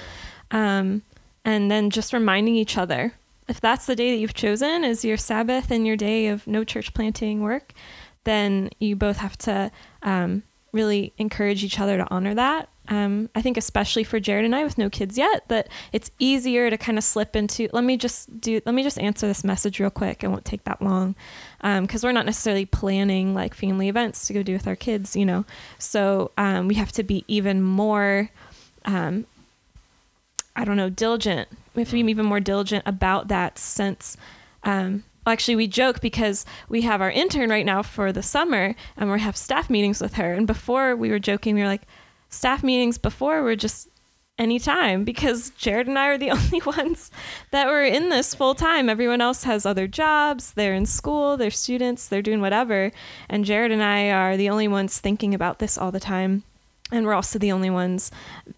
Um, 0.51 1.01
and 1.43 1.69
then 1.69 1.89
just 1.89 2.13
reminding 2.13 2.55
each 2.55 2.77
other 2.77 3.13
if 3.47 3.61
that's 3.61 3.85
the 3.85 3.95
day 3.95 4.11
that 4.11 4.17
you've 4.17 4.33
chosen 4.33 4.83
as 4.83 5.05
your 5.05 5.17
Sabbath 5.17 5.71
and 5.71 5.87
your 5.87 5.95
day 5.95 6.27
of 6.27 6.45
no 6.47 6.63
church 6.63 6.93
planting 6.93 7.41
work, 7.41 7.73
then 8.23 8.69
you 8.79 8.95
both 8.95 9.17
have 9.17 9.37
to 9.37 9.71
um, 10.03 10.43
really 10.71 11.13
encourage 11.17 11.63
each 11.63 11.79
other 11.79 11.97
to 11.97 12.07
honor 12.11 12.35
that. 12.35 12.69
Um, 12.89 13.29
I 13.35 13.41
think 13.41 13.57
especially 13.57 14.05
for 14.05 14.19
Jared 14.19 14.45
and 14.45 14.55
I 14.55 14.63
with 14.63 14.77
no 14.77 14.89
kids 14.89 15.17
yet, 15.17 15.47
that 15.49 15.67
it's 15.91 16.09
easier 16.19 16.69
to 16.69 16.77
kind 16.77 16.97
of 16.97 17.03
slip 17.03 17.35
into. 17.35 17.67
Let 17.73 17.83
me 17.83 17.97
just 17.97 18.39
do. 18.39 18.61
Let 18.65 18.73
me 18.75 18.83
just 18.83 18.97
answer 18.97 19.27
this 19.27 19.43
message 19.43 19.79
real 19.79 19.89
quick. 19.89 20.23
It 20.23 20.29
won't 20.29 20.45
take 20.45 20.63
that 20.63 20.81
long, 20.81 21.15
because 21.59 22.03
um, 22.03 22.07
we're 22.07 22.13
not 22.13 22.25
necessarily 22.25 22.65
planning 22.65 23.33
like 23.33 23.53
family 23.53 23.89
events 23.89 24.27
to 24.27 24.33
go 24.33 24.41
do 24.41 24.53
with 24.53 24.67
our 24.67 24.77
kids, 24.77 25.17
you 25.17 25.25
know. 25.25 25.43
So 25.77 26.31
um, 26.37 26.69
we 26.69 26.75
have 26.75 26.93
to 26.93 27.03
be 27.03 27.25
even 27.27 27.61
more. 27.61 28.29
Um, 28.85 29.25
I 30.55 30.63
don't 30.63 30.77
know, 30.77 30.89
diligent 30.89 31.49
we 31.77 31.81
have 31.81 31.89
to 31.89 32.03
be 32.03 32.09
even 32.09 32.25
more 32.25 32.39
diligent 32.39 32.83
about 32.87 33.27
that 33.27 33.59
since 33.59 34.17
um, 34.63 35.03
actually 35.27 35.55
we 35.55 35.67
joke 35.67 36.01
because 36.01 36.43
we 36.69 36.81
have 36.81 37.01
our 37.01 37.11
intern 37.11 37.51
right 37.51 37.67
now 37.67 37.83
for 37.83 38.11
the 38.11 38.23
summer 38.23 38.73
and 38.97 39.11
we 39.11 39.19
have 39.19 39.37
staff 39.37 39.69
meetings 39.69 40.01
with 40.01 40.15
her. 40.15 40.33
And 40.33 40.47
before 40.47 40.95
we 40.95 41.11
were 41.11 41.19
joking 41.19 41.53
we 41.53 41.61
were 41.61 41.67
like 41.67 41.83
staff 42.29 42.63
meetings 42.63 42.97
before 42.97 43.43
were 43.43 43.55
just 43.55 43.89
anytime 44.39 45.03
because 45.03 45.51
jared 45.51 45.87
and 45.87 45.97
i 45.97 46.07
are 46.07 46.17
the 46.17 46.29
only 46.39 46.61
ones 46.65 47.09
that 47.51 47.67
were 47.67 47.83
in 47.83 48.09
this 48.09 48.33
full 48.33 48.55
time. 48.55 48.89
Everyone 48.89 49.21
else 49.21 49.43
has 49.43 49.63
other 49.63 49.87
jobs. 49.87 50.53
They're 50.53 50.73
in 50.73 50.87
school. 50.87 51.37
They're 51.37 51.51
students. 51.51 52.07
They're 52.07 52.23
doing 52.23 52.41
whatever. 52.41 52.91
And 53.29 53.45
jared 53.45 53.71
and 53.71 53.83
i 53.83 54.09
are 54.09 54.35
the 54.35 54.49
only 54.49 54.67
ones 54.67 54.97
thinking 54.97 55.35
about 55.35 55.59
this 55.59 55.77
all 55.77 55.91
the 55.91 55.99
time 55.99 56.41
and 56.91 57.05
we're 57.05 57.13
also 57.13 57.37
the 57.37 57.51
only 57.51 57.69
ones 57.69 58.11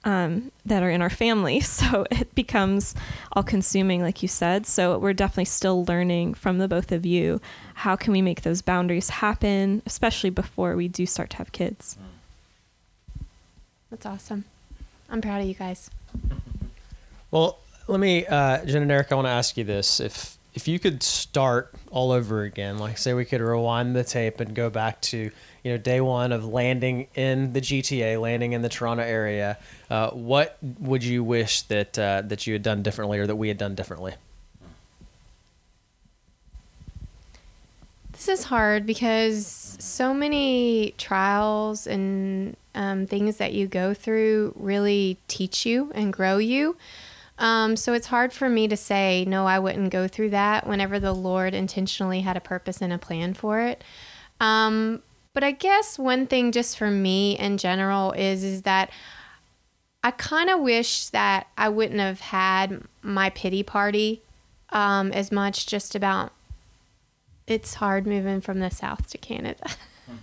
um, 0.04 0.52
that 0.66 0.84
are 0.84 0.90
in 0.90 1.02
our 1.02 1.10
family. 1.10 1.62
So 1.80 2.06
it 2.12 2.36
becomes 2.36 2.94
all 3.32 3.44
consuming 3.44 4.02
like 4.02 4.22
you 4.22 4.28
said. 4.28 4.66
So 4.66 4.98
we're 4.98 5.14
definitely 5.14 5.46
still 5.46 5.86
learning 5.86 6.34
from 6.34 6.58
the 6.58 6.68
both 6.68 6.92
of 6.92 7.06
you. 7.06 7.40
How 7.74 7.96
can 7.96 8.12
we 8.12 8.22
make 8.22 8.42
those 8.42 8.62
boundaries 8.62 9.10
happen 9.10 9.82
especially 9.86 10.30
before 10.30 10.76
we 10.76 10.90
do 10.90 11.06
start 11.06 11.30
to 11.32 11.38
have 11.38 11.54
kids? 11.54 11.98
That's 13.90 14.06
awesome. 14.06 14.44
I'm 15.10 15.22
proud 15.22 15.42
of 15.42 15.48
you 15.48 15.54
guys. 15.54 15.90
Well 17.32 17.60
let 17.88 18.00
me 18.00 18.26
uh, 18.26 18.66
jen 18.66 18.82
and 18.82 18.92
erica 18.92 19.14
i 19.14 19.16
want 19.16 19.28
to 19.28 19.32
ask 19.32 19.56
you 19.56 19.64
this. 19.64 20.00
If 20.00 20.39
if 20.54 20.68
you 20.68 20.80
could 20.80 21.04
start 21.04 21.74
all 21.92 22.12
over 22.12 22.44
again, 22.44 22.80
like 22.80 22.98
say 22.98 23.14
we 23.14 23.26
could 23.26 23.42
rewind 23.42 23.96
the 23.96 24.04
tape 24.04 24.40
and 24.40 24.54
go 24.56 24.70
back 24.70 25.02
to 25.02 25.32
you 25.64 25.72
know 25.72 25.78
day 25.78 26.02
one 26.02 26.32
of 26.32 26.46
landing 26.46 27.08
in 27.16 27.54
the 27.54 27.62
GTA, 27.62 28.20
landing 28.20 28.54
in 28.54 28.62
the 28.62 28.70
Toronto 28.70 29.04
area, 29.04 29.58
uh, 29.90 30.10
what 30.12 30.58
would 30.80 31.04
you 31.04 31.24
wish 31.24 31.62
that 31.64 31.98
uh, 32.00 32.24
that 32.26 32.48
you 32.48 32.54
had 32.54 32.64
done 32.64 32.82
differently 32.82 33.20
or 33.20 33.28
that 33.28 33.36
we 33.36 33.48
had 33.48 33.58
done 33.58 33.76
differently? 33.76 34.16
This 38.12 38.28
is 38.28 38.44
hard 38.44 38.86
because 38.86 39.78
so 39.80 40.14
many 40.14 40.94
trials 40.98 41.88
and 41.88 42.58
um, 42.76 43.06
things 43.06 43.38
that 43.38 43.54
you 43.54 43.66
go 43.66 43.94
through 43.94 44.54
really 44.58 45.18
teach 45.30 45.66
you 45.66 45.92
and 45.96 46.12
grow 46.12 46.38
you. 46.38 46.76
Um, 47.40 47.78
so 47.78 47.94
it's 47.94 48.08
hard 48.08 48.34
for 48.34 48.50
me 48.50 48.68
to 48.68 48.78
say, 48.78 49.26
no, 49.26 49.48
I 49.48 49.60
wouldn't 49.60 49.92
go 49.92 50.08
through 50.08 50.32
that 50.32 50.68
whenever 50.68 51.00
the 51.00 51.14
Lord 51.14 51.54
intentionally 51.54 52.22
had 52.22 52.38
a 52.38 52.42
purpose 52.42 52.82
and 52.82 52.94
a 52.94 52.98
plan 52.98 53.34
for 53.34 53.62
it. 53.62 53.84
Um, 54.42 55.02
but 55.34 55.44
I 55.44 55.52
guess 55.52 55.98
one 55.98 56.28
thing 56.28 56.52
just 56.52 56.78
for 56.78 56.92
me 56.92 57.38
in 57.38 57.58
general 57.58 58.12
is 58.12 58.44
is 58.44 58.64
that 58.64 58.92
I 60.04 60.12
kind 60.12 60.50
of 60.50 60.60
wish 60.60 61.08
that 61.10 61.48
I 61.58 61.70
wouldn't 61.70 62.00
have 62.00 62.20
had 62.20 62.84
my 63.02 63.30
pity 63.30 63.64
party 63.64 64.22
um, 64.70 65.12
as 65.12 65.32
much 65.32 65.66
just 65.66 65.96
about 65.96 66.32
it's 67.48 67.76
hard 67.76 68.06
moving 68.06 68.42
from 68.42 68.60
the 68.60 68.70
south 68.70 69.10
to 69.10 69.18
Canada. 69.18 69.70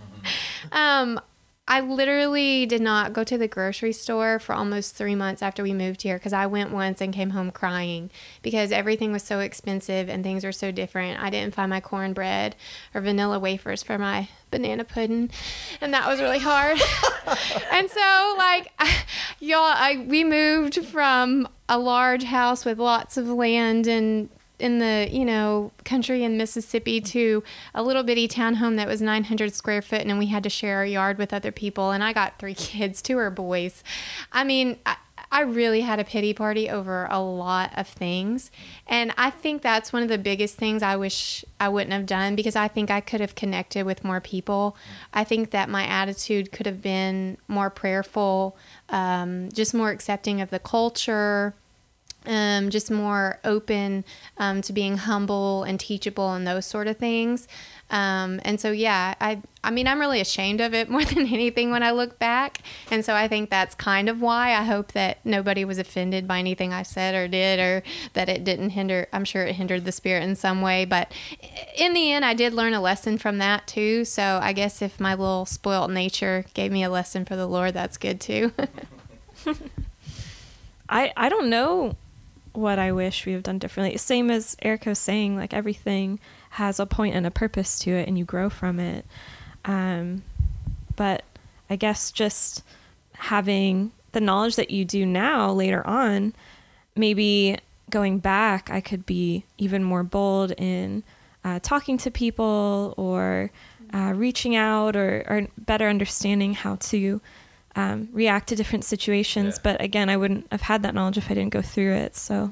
um, 0.72 1.20
I 1.68 1.80
literally 1.80 2.64
did 2.64 2.80
not 2.80 3.12
go 3.12 3.24
to 3.24 3.36
the 3.36 3.48
grocery 3.48 3.92
store 3.92 4.38
for 4.38 4.54
almost 4.54 4.94
three 4.94 5.16
months 5.16 5.42
after 5.42 5.64
we 5.64 5.72
moved 5.72 6.02
here 6.02 6.16
because 6.16 6.32
I 6.32 6.46
went 6.46 6.70
once 6.70 7.00
and 7.00 7.12
came 7.12 7.30
home 7.30 7.50
crying 7.50 8.10
because 8.42 8.70
everything 8.70 9.10
was 9.10 9.24
so 9.24 9.40
expensive 9.40 10.08
and 10.08 10.22
things 10.22 10.44
were 10.44 10.52
so 10.52 10.70
different. 10.70 11.20
I 11.20 11.28
didn't 11.28 11.56
find 11.56 11.68
my 11.68 11.80
cornbread 11.80 12.54
or 12.94 13.00
vanilla 13.00 13.40
wafers 13.40 13.82
for 13.82 13.98
my 13.98 14.28
banana 14.52 14.84
pudding, 14.84 15.30
and 15.80 15.92
that 15.92 16.06
was 16.06 16.20
really 16.20 16.38
hard. 16.38 16.78
and 17.72 17.90
so, 17.90 18.34
like, 18.38 18.70
y'all, 19.40 19.62
I, 19.62 20.04
we 20.06 20.22
moved 20.22 20.86
from 20.86 21.48
a 21.68 21.78
large 21.78 22.22
house 22.22 22.64
with 22.64 22.78
lots 22.78 23.16
of 23.16 23.26
land 23.26 23.88
and 23.88 24.28
in 24.58 24.78
the 24.78 25.08
you 25.10 25.24
know 25.24 25.72
country 25.84 26.24
in 26.24 26.36
Mississippi 26.36 27.00
to 27.00 27.42
a 27.74 27.82
little 27.82 28.02
bitty 28.02 28.28
townhome 28.28 28.76
that 28.76 28.88
was 28.88 29.02
900 29.02 29.54
square 29.54 29.82
foot 29.82 30.02
and 30.02 30.18
we 30.18 30.26
had 30.26 30.42
to 30.42 30.50
share 30.50 30.82
a 30.82 30.88
yard 30.88 31.18
with 31.18 31.32
other 31.32 31.52
people 31.52 31.90
and 31.90 32.02
I 32.02 32.12
got 32.12 32.38
three 32.38 32.54
kids 32.56 33.02
two 33.02 33.18
are 33.18 33.30
boys. 33.30 33.84
I 34.32 34.44
mean 34.44 34.78
I, 34.86 34.96
I 35.30 35.40
really 35.40 35.80
had 35.80 35.98
a 35.98 36.04
pity 36.04 36.32
party 36.32 36.70
over 36.70 37.06
a 37.10 37.20
lot 37.20 37.76
of 37.76 37.86
things 37.86 38.50
and 38.86 39.12
I 39.18 39.30
think 39.30 39.60
that's 39.60 39.92
one 39.92 40.02
of 40.02 40.08
the 40.08 40.18
biggest 40.18 40.56
things 40.56 40.82
I 40.82 40.96
wish 40.96 41.44
I 41.60 41.68
wouldn't 41.68 41.92
have 41.92 42.06
done 42.06 42.36
because 42.36 42.56
I 42.56 42.68
think 42.68 42.90
I 42.90 43.00
could 43.00 43.20
have 43.20 43.34
connected 43.34 43.84
with 43.84 44.04
more 44.04 44.20
people. 44.20 44.76
I 45.12 45.24
think 45.24 45.50
that 45.50 45.68
my 45.68 45.84
attitude 45.84 46.52
could 46.52 46.66
have 46.66 46.80
been 46.80 47.36
more 47.48 47.70
prayerful 47.70 48.56
um, 48.88 49.50
just 49.52 49.74
more 49.74 49.90
accepting 49.90 50.40
of 50.40 50.50
the 50.50 50.60
culture 50.60 51.54
um, 52.26 52.70
just 52.70 52.90
more 52.90 53.38
open 53.44 54.04
um, 54.38 54.62
to 54.62 54.72
being 54.72 54.96
humble 54.98 55.62
and 55.64 55.78
teachable 55.78 56.32
and 56.32 56.46
those 56.46 56.66
sort 56.66 56.88
of 56.88 56.96
things. 56.96 57.46
Um, 57.88 58.40
and 58.44 58.60
so, 58.60 58.72
yeah, 58.72 59.14
I, 59.20 59.40
I 59.62 59.70
mean, 59.70 59.86
I'm 59.86 60.00
really 60.00 60.20
ashamed 60.20 60.60
of 60.60 60.74
it 60.74 60.90
more 60.96 61.04
than 61.04 61.26
anything 61.26 61.70
when 61.70 61.82
I 61.82 61.92
look 61.92 62.18
back. 62.18 62.58
And 62.90 63.04
so 63.04 63.14
I 63.14 63.28
think 63.28 63.50
that's 63.50 63.74
kind 63.74 64.08
of 64.08 64.20
why 64.20 64.52
I 64.52 64.64
hope 64.64 64.92
that 64.92 65.18
nobody 65.24 65.64
was 65.64 65.78
offended 65.78 66.26
by 66.26 66.38
anything 66.38 66.72
I 66.72 66.82
said 66.82 67.14
or 67.14 67.28
did, 67.28 67.60
or 67.60 67.82
that 68.14 68.28
it 68.28 68.44
didn't 68.44 68.70
hinder, 68.70 69.06
I'm 69.12 69.24
sure 69.24 69.44
it 69.44 69.54
hindered 69.54 69.84
the 69.84 69.92
spirit 69.92 70.24
in 70.24 70.34
some 70.36 70.62
way. 70.62 70.84
But 70.84 71.12
in 71.76 71.94
the 71.94 72.12
end, 72.12 72.24
I 72.24 72.34
did 72.34 72.52
learn 72.52 72.74
a 72.74 72.80
lesson 72.80 73.18
from 73.18 73.38
that 73.38 73.66
too. 73.66 74.04
So 74.04 74.40
I 74.42 74.52
guess 74.52 74.82
if 74.82 74.98
my 74.98 75.14
little 75.14 75.46
spoilt 75.46 75.90
nature 75.90 76.44
gave 76.54 76.72
me 76.72 76.82
a 76.82 76.90
lesson 76.90 77.24
for 77.24 77.36
the 77.36 77.46
Lord, 77.46 77.74
that's 77.74 77.96
good 77.96 78.20
too. 78.20 78.52
I, 80.88 81.12
I 81.16 81.28
don't 81.28 81.50
know 81.50 81.96
what 82.56 82.78
I 82.78 82.92
wish 82.92 83.26
we 83.26 83.32
have 83.32 83.42
done 83.42 83.58
differently. 83.58 83.96
Same 83.98 84.30
as 84.30 84.56
Erica 84.62 84.90
was 84.90 84.98
saying, 84.98 85.36
like 85.36 85.54
everything 85.54 86.18
has 86.50 86.80
a 86.80 86.86
point 86.86 87.14
and 87.14 87.26
a 87.26 87.30
purpose 87.30 87.78
to 87.80 87.90
it, 87.90 88.08
and 88.08 88.18
you 88.18 88.24
grow 88.24 88.48
from 88.48 88.80
it. 88.80 89.04
Um, 89.64 90.22
but 90.94 91.24
I 91.68 91.76
guess 91.76 92.10
just 92.10 92.62
having 93.14 93.92
the 94.12 94.20
knowledge 94.20 94.56
that 94.56 94.70
you 94.70 94.84
do 94.84 95.04
now 95.04 95.52
later 95.52 95.86
on, 95.86 96.34
maybe 96.94 97.58
going 97.90 98.18
back, 98.18 98.70
I 98.70 98.80
could 98.80 99.06
be 99.06 99.44
even 99.58 99.84
more 99.84 100.02
bold 100.02 100.52
in 100.52 101.02
uh, 101.44 101.60
talking 101.62 101.98
to 101.98 102.10
people 102.10 102.94
or 102.96 103.50
uh, 103.94 104.12
reaching 104.16 104.56
out 104.56 104.96
or, 104.96 105.24
or 105.28 105.46
better 105.58 105.88
understanding 105.88 106.54
how 106.54 106.76
to 106.76 107.20
um, 107.76 108.08
react 108.12 108.48
to 108.48 108.56
different 108.56 108.84
situations. 108.84 109.56
Yeah. 109.56 109.60
But 109.62 109.80
again, 109.82 110.08
I 110.08 110.16
wouldn't 110.16 110.50
have 110.50 110.62
had 110.62 110.82
that 110.82 110.94
knowledge 110.94 111.18
if 111.18 111.30
I 111.30 111.34
didn't 111.34 111.52
go 111.52 111.62
through 111.62 111.94
it. 111.94 112.16
So, 112.16 112.50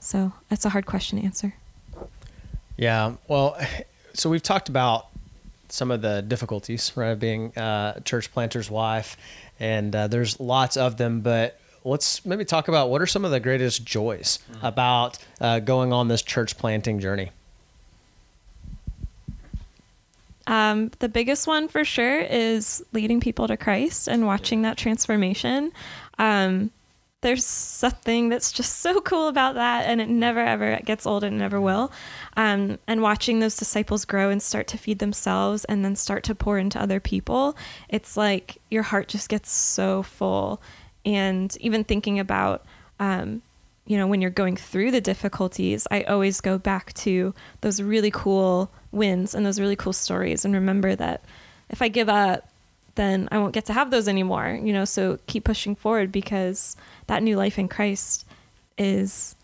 so 0.00 0.32
that's 0.48 0.64
a 0.64 0.68
hard 0.68 0.84
question 0.86 1.18
to 1.18 1.24
answer. 1.24 1.54
Yeah. 2.76 3.14
Well, 3.28 3.56
so 4.12 4.28
we've 4.28 4.42
talked 4.42 4.68
about 4.68 5.06
some 5.68 5.90
of 5.90 6.02
the 6.02 6.22
difficulties, 6.22 6.92
right, 6.94 7.10
of 7.10 7.20
being 7.20 7.52
a 7.56 8.00
church 8.04 8.32
planter's 8.32 8.70
wife, 8.70 9.16
and 9.58 9.94
uh, 9.94 10.06
there's 10.06 10.38
lots 10.38 10.76
of 10.76 10.96
them, 10.96 11.20
but 11.20 11.58
let's 11.84 12.24
maybe 12.24 12.44
talk 12.44 12.68
about 12.68 12.90
what 12.90 13.00
are 13.00 13.06
some 13.06 13.24
of 13.24 13.30
the 13.30 13.40
greatest 13.40 13.84
joys 13.84 14.38
mm-hmm. 14.50 14.66
about 14.66 15.18
uh, 15.40 15.60
going 15.60 15.92
on 15.92 16.08
this 16.08 16.22
church 16.22 16.58
planting 16.58 17.00
journey. 17.00 17.30
Um, 20.46 20.90
the 21.00 21.08
biggest 21.08 21.46
one 21.46 21.68
for 21.68 21.84
sure 21.84 22.20
is 22.20 22.84
leading 22.92 23.20
people 23.20 23.48
to 23.48 23.56
Christ 23.56 24.08
and 24.08 24.26
watching 24.26 24.62
that 24.62 24.76
transformation. 24.76 25.72
Um, 26.18 26.70
there's 27.22 27.44
something 27.44 28.28
that's 28.28 28.52
just 28.52 28.78
so 28.78 29.00
cool 29.00 29.26
about 29.26 29.54
that, 29.54 29.86
and 29.86 30.00
it 30.00 30.08
never 30.08 30.38
ever 30.38 30.78
gets 30.84 31.06
old 31.06 31.24
and 31.24 31.38
never 31.38 31.60
will. 31.60 31.90
Um, 32.36 32.78
and 32.86 33.02
watching 33.02 33.40
those 33.40 33.56
disciples 33.56 34.04
grow 34.04 34.30
and 34.30 34.40
start 34.40 34.68
to 34.68 34.78
feed 34.78 35.00
themselves 35.00 35.64
and 35.64 35.84
then 35.84 35.96
start 35.96 36.22
to 36.24 36.34
pour 36.34 36.58
into 36.58 36.80
other 36.80 37.00
people, 37.00 37.56
it's 37.88 38.16
like 38.16 38.58
your 38.70 38.84
heart 38.84 39.08
just 39.08 39.28
gets 39.28 39.50
so 39.50 40.02
full. 40.04 40.62
And 41.04 41.56
even 41.60 41.82
thinking 41.82 42.20
about, 42.20 42.64
um, 43.00 43.42
you 43.86 43.96
know, 43.96 44.06
when 44.06 44.20
you're 44.20 44.30
going 44.30 44.56
through 44.56 44.90
the 44.90 45.00
difficulties, 45.00 45.86
I 45.90 46.02
always 46.02 46.40
go 46.40 46.58
back 46.58 46.92
to 46.94 47.34
those 47.60 47.80
really 47.80 48.10
cool 48.10 48.70
wins 48.90 49.34
and 49.34 49.46
those 49.46 49.60
really 49.60 49.76
cool 49.76 49.92
stories 49.92 50.44
and 50.44 50.54
remember 50.54 50.96
that 50.96 51.24
if 51.68 51.82
I 51.82 51.88
give 51.88 52.08
up, 52.08 52.48
then 52.96 53.28
I 53.30 53.38
won't 53.38 53.52
get 53.52 53.66
to 53.66 53.72
have 53.72 53.90
those 53.90 54.08
anymore, 54.08 54.58
you 54.62 54.72
know, 54.72 54.84
so 54.84 55.18
keep 55.26 55.44
pushing 55.44 55.76
forward 55.76 56.10
because 56.10 56.76
that 57.06 57.22
new 57.22 57.36
life 57.36 57.58
in 57.58 57.68
Christ 57.68 58.26
is 58.78 59.36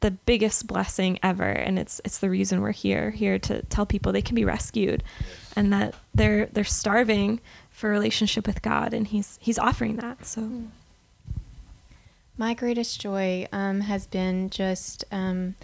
the 0.00 0.10
biggest 0.10 0.66
blessing 0.66 1.18
ever 1.22 1.48
and 1.48 1.78
it's 1.78 2.00
it's 2.04 2.18
the 2.18 2.28
reason 2.28 2.60
we're 2.60 2.70
here 2.70 3.10
here 3.10 3.38
to 3.38 3.62
tell 3.62 3.86
people 3.86 4.12
they 4.12 4.22
can 4.22 4.34
be 4.34 4.44
rescued 4.44 5.02
and 5.56 5.72
that 5.72 5.94
they're 6.14 6.46
they're 6.46 6.64
starving 6.64 7.40
for 7.70 7.88
a 7.88 7.92
relationship 7.92 8.46
with 8.46 8.60
God 8.60 8.92
and 8.92 9.06
he's 9.06 9.38
he's 9.40 9.58
offering 9.58 9.96
that 9.96 10.26
so 10.26 10.42
hmm. 10.42 10.66
My 12.38 12.54
greatest 12.54 13.00
joy 13.00 13.46
um, 13.52 13.80
has 13.82 14.06
been 14.06 14.50
just 14.50 15.04
um, 15.10 15.54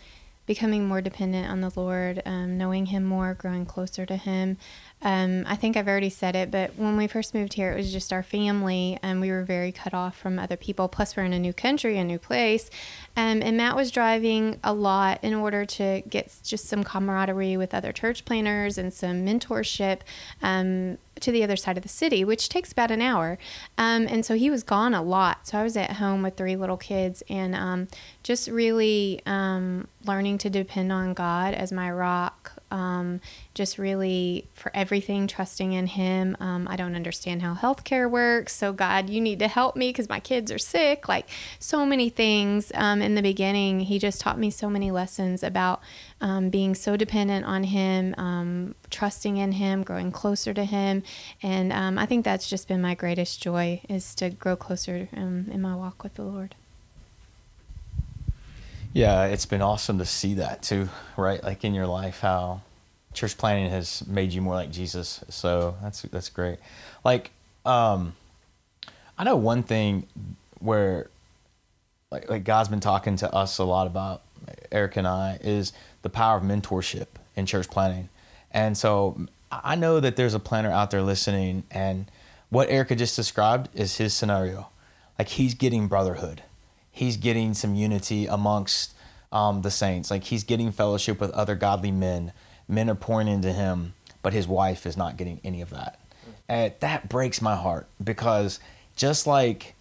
becoming 0.46 0.86
more 0.86 1.00
dependent 1.00 1.48
on 1.48 1.60
the 1.60 1.70
Lord, 1.74 2.22
um, 2.24 2.56
knowing 2.56 2.86
Him 2.86 3.04
more, 3.04 3.34
growing 3.34 3.66
closer 3.66 4.06
to 4.06 4.16
Him. 4.16 4.56
Um, 5.02 5.44
I 5.46 5.56
think 5.56 5.76
I've 5.76 5.88
already 5.88 6.10
said 6.10 6.36
it, 6.36 6.50
but 6.50 6.76
when 6.76 6.96
we 6.96 7.06
first 7.06 7.34
moved 7.34 7.54
here, 7.54 7.72
it 7.72 7.76
was 7.76 7.92
just 7.92 8.12
our 8.12 8.22
family, 8.22 8.98
and 9.02 9.20
we 9.20 9.30
were 9.30 9.42
very 9.42 9.72
cut 9.72 9.92
off 9.92 10.16
from 10.16 10.38
other 10.38 10.56
people. 10.56 10.88
Plus, 10.88 11.16
we're 11.16 11.24
in 11.24 11.32
a 11.32 11.38
new 11.38 11.52
country, 11.52 11.98
a 11.98 12.04
new 12.04 12.18
place. 12.18 12.70
Um, 13.16 13.42
and 13.42 13.56
Matt 13.56 13.76
was 13.76 13.90
driving 13.90 14.58
a 14.62 14.72
lot 14.72 15.18
in 15.22 15.34
order 15.34 15.64
to 15.64 16.02
get 16.08 16.32
just 16.42 16.66
some 16.66 16.84
camaraderie 16.84 17.56
with 17.56 17.74
other 17.74 17.92
church 17.92 18.24
planners 18.24 18.78
and 18.78 18.92
some 18.92 19.26
mentorship. 19.26 20.00
Um, 20.42 20.98
to 21.20 21.32
the 21.32 21.42
other 21.42 21.56
side 21.56 21.76
of 21.76 21.82
the 21.82 21.88
city, 21.88 22.24
which 22.24 22.48
takes 22.48 22.72
about 22.72 22.90
an 22.90 23.00
hour. 23.00 23.38
Um, 23.78 24.06
and 24.08 24.24
so 24.24 24.34
he 24.34 24.50
was 24.50 24.62
gone 24.62 24.92
a 24.94 25.02
lot. 25.02 25.46
So 25.46 25.58
I 25.58 25.62
was 25.62 25.76
at 25.76 25.92
home 25.92 26.22
with 26.22 26.36
three 26.36 26.56
little 26.56 26.76
kids 26.76 27.22
and 27.28 27.54
um, 27.54 27.88
just 28.22 28.48
really 28.48 29.20
um, 29.24 29.88
learning 30.04 30.38
to 30.38 30.50
depend 30.50 30.92
on 30.92 31.14
God 31.14 31.54
as 31.54 31.72
my 31.72 31.90
rock, 31.90 32.52
um, 32.72 33.20
just 33.54 33.78
really 33.78 34.48
for 34.54 34.74
everything, 34.74 35.26
trusting 35.26 35.72
in 35.72 35.86
Him. 35.86 36.36
Um, 36.40 36.66
I 36.68 36.76
don't 36.76 36.96
understand 36.96 37.42
how 37.42 37.54
healthcare 37.54 38.10
works. 38.10 38.54
So, 38.56 38.72
God, 38.72 39.10
you 39.10 39.20
need 39.20 39.38
to 39.40 39.48
help 39.48 39.76
me 39.76 39.90
because 39.90 40.08
my 40.08 40.18
kids 40.18 40.50
are 40.50 40.58
sick. 40.58 41.06
Like 41.06 41.28
so 41.58 41.84
many 41.84 42.08
things 42.08 42.72
um, 42.74 43.02
in 43.02 43.14
the 43.14 43.22
beginning, 43.22 43.80
He 43.80 43.98
just 43.98 44.20
taught 44.20 44.38
me 44.38 44.50
so 44.50 44.70
many 44.70 44.90
lessons 44.90 45.42
about 45.42 45.82
um, 46.20 46.48
being 46.48 46.74
so 46.74 46.96
dependent 46.96 47.44
on 47.44 47.64
Him, 47.64 48.14
um, 48.16 48.74
trusting 48.90 49.36
in 49.36 49.52
Him, 49.52 49.82
growing 49.82 50.10
closer 50.10 50.54
to 50.54 50.64
Him. 50.64 51.02
And 51.42 51.72
um, 51.72 51.98
I 51.98 52.06
think 52.06 52.24
that's 52.24 52.48
just 52.48 52.68
been 52.68 52.80
my 52.80 52.94
greatest 52.94 53.42
joy 53.42 53.82
is 53.88 54.14
to 54.16 54.30
grow 54.30 54.56
closer 54.56 55.08
in 55.12 55.60
my 55.60 55.76
walk 55.76 56.02
with 56.02 56.14
the 56.14 56.22
Lord. 56.22 56.54
Yeah, 58.92 59.24
it's 59.24 59.46
been 59.46 59.62
awesome 59.62 59.98
to 59.98 60.04
see 60.04 60.34
that 60.34 60.62
too, 60.62 60.90
right? 61.16 61.42
Like 61.42 61.64
in 61.64 61.72
your 61.72 61.86
life, 61.86 62.20
how 62.20 62.60
church 63.14 63.38
planning 63.38 63.70
has 63.70 64.06
made 64.06 64.32
you 64.32 64.42
more 64.42 64.54
like 64.54 64.70
Jesus. 64.70 65.24
So 65.30 65.76
that's 65.82 66.02
that's 66.02 66.28
great. 66.28 66.58
Like, 67.02 67.30
um, 67.64 68.14
I 69.16 69.24
know 69.24 69.36
one 69.36 69.62
thing 69.62 70.06
where, 70.58 71.08
like, 72.10 72.28
like 72.28 72.44
God's 72.44 72.68
been 72.68 72.80
talking 72.80 73.16
to 73.16 73.34
us 73.34 73.56
a 73.58 73.64
lot 73.64 73.86
about 73.86 74.22
Erica 74.70 75.00
and 75.00 75.08
I 75.08 75.38
is 75.40 75.72
the 76.02 76.10
power 76.10 76.36
of 76.36 76.42
mentorship 76.42 77.06
in 77.34 77.46
church 77.46 77.70
planning, 77.70 78.10
and 78.50 78.76
so 78.76 79.26
I 79.50 79.74
know 79.74 80.00
that 80.00 80.16
there's 80.16 80.34
a 80.34 80.40
planner 80.40 80.70
out 80.70 80.90
there 80.90 81.02
listening, 81.02 81.64
and 81.70 82.10
what 82.50 82.68
Erica 82.68 82.94
just 82.94 83.16
described 83.16 83.70
is 83.74 83.96
his 83.96 84.12
scenario. 84.12 84.68
Like 85.18 85.28
he's 85.28 85.54
getting 85.54 85.88
brotherhood 85.88 86.42
he's 86.92 87.16
getting 87.16 87.54
some 87.54 87.74
unity 87.74 88.26
amongst 88.26 88.94
um, 89.32 89.62
the 89.62 89.70
saints. 89.70 90.10
Like 90.10 90.24
he's 90.24 90.44
getting 90.44 90.70
fellowship 90.70 91.18
with 91.18 91.30
other 91.30 91.56
godly 91.56 91.90
men. 91.90 92.32
Men 92.68 92.88
are 92.88 92.94
pouring 92.94 93.26
into 93.26 93.52
him, 93.52 93.94
but 94.22 94.32
his 94.32 94.46
wife 94.46 94.86
is 94.86 94.96
not 94.96 95.16
getting 95.16 95.40
any 95.42 95.60
of 95.62 95.70
that. 95.70 95.98
And 96.48 96.72
that 96.80 97.08
breaks 97.08 97.42
my 97.42 97.56
heart 97.56 97.88
because 98.02 98.60
just 98.94 99.26
like 99.26 99.74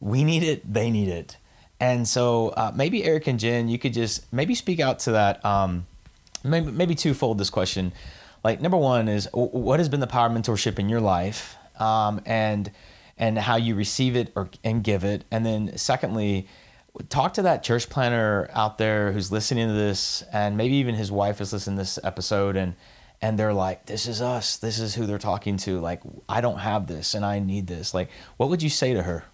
we 0.00 0.24
need 0.24 0.42
it, 0.42 0.70
they 0.70 0.90
need 0.90 1.08
it. 1.08 1.36
And 1.78 2.06
so 2.06 2.48
uh, 2.48 2.72
maybe 2.74 3.04
Erica 3.04 3.30
and 3.30 3.38
Jen, 3.38 3.68
you 3.68 3.78
could 3.78 3.94
just 3.94 4.30
maybe 4.32 4.54
speak 4.54 4.80
out 4.80 4.98
to 5.00 5.12
that. 5.12 5.44
Um, 5.44 5.86
maybe 6.42 6.70
maybe 6.70 6.94
twofold 6.94 7.38
this 7.38 7.50
question. 7.50 7.92
Like 8.42 8.60
number 8.60 8.76
one 8.76 9.08
is 9.08 9.28
what 9.32 9.78
has 9.80 9.88
been 9.88 10.00
the 10.00 10.06
power 10.06 10.26
of 10.26 10.32
mentorship 10.32 10.78
in 10.78 10.88
your 10.88 11.00
life, 11.00 11.56
um, 11.78 12.20
and 12.24 12.70
and 13.18 13.38
how 13.38 13.56
you 13.56 13.74
receive 13.74 14.16
it 14.16 14.32
or 14.34 14.50
and 14.62 14.84
give 14.84 15.04
it. 15.04 15.24
And 15.30 15.44
then 15.44 15.76
secondly, 15.76 16.46
talk 17.08 17.34
to 17.34 17.42
that 17.42 17.62
church 17.62 17.88
planter 17.88 18.50
out 18.52 18.78
there 18.78 19.12
who's 19.12 19.30
listening 19.32 19.68
to 19.68 19.74
this 19.74 20.22
and 20.32 20.56
maybe 20.56 20.74
even 20.74 20.94
his 20.94 21.10
wife 21.12 21.40
is 21.40 21.52
listening 21.52 21.76
to 21.76 21.82
this 21.82 21.98
episode 22.02 22.56
and 22.56 22.74
and 23.22 23.38
they're 23.38 23.54
like 23.54 23.86
this 23.86 24.06
is 24.06 24.20
us. 24.20 24.56
This 24.56 24.78
is 24.78 24.94
who 24.94 25.06
they're 25.06 25.18
talking 25.18 25.56
to. 25.58 25.80
Like 25.80 26.02
i 26.28 26.40
don't 26.40 26.58
have 26.58 26.86
this 26.86 27.14
and 27.14 27.24
i 27.24 27.38
need 27.38 27.66
this. 27.66 27.94
Like 27.94 28.10
what 28.36 28.48
would 28.50 28.62
you 28.62 28.70
say 28.70 28.94
to 28.94 29.02
her? 29.02 29.24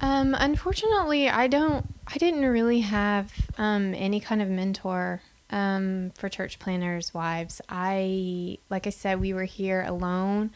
Um, 0.00 0.36
unfortunately 0.38 1.28
i 1.28 1.48
don't 1.48 1.84
i 2.06 2.18
didn't 2.18 2.44
really 2.44 2.80
have 2.80 3.32
um, 3.58 3.94
any 3.94 4.20
kind 4.20 4.40
of 4.40 4.48
mentor 4.48 5.22
um, 5.50 6.10
for 6.16 6.28
church 6.28 6.58
planters 6.58 7.12
wives 7.14 7.60
i 7.68 8.58
like 8.70 8.86
i 8.86 8.90
said 8.90 9.20
we 9.20 9.32
were 9.32 9.44
here 9.44 9.82
alone 9.82 10.50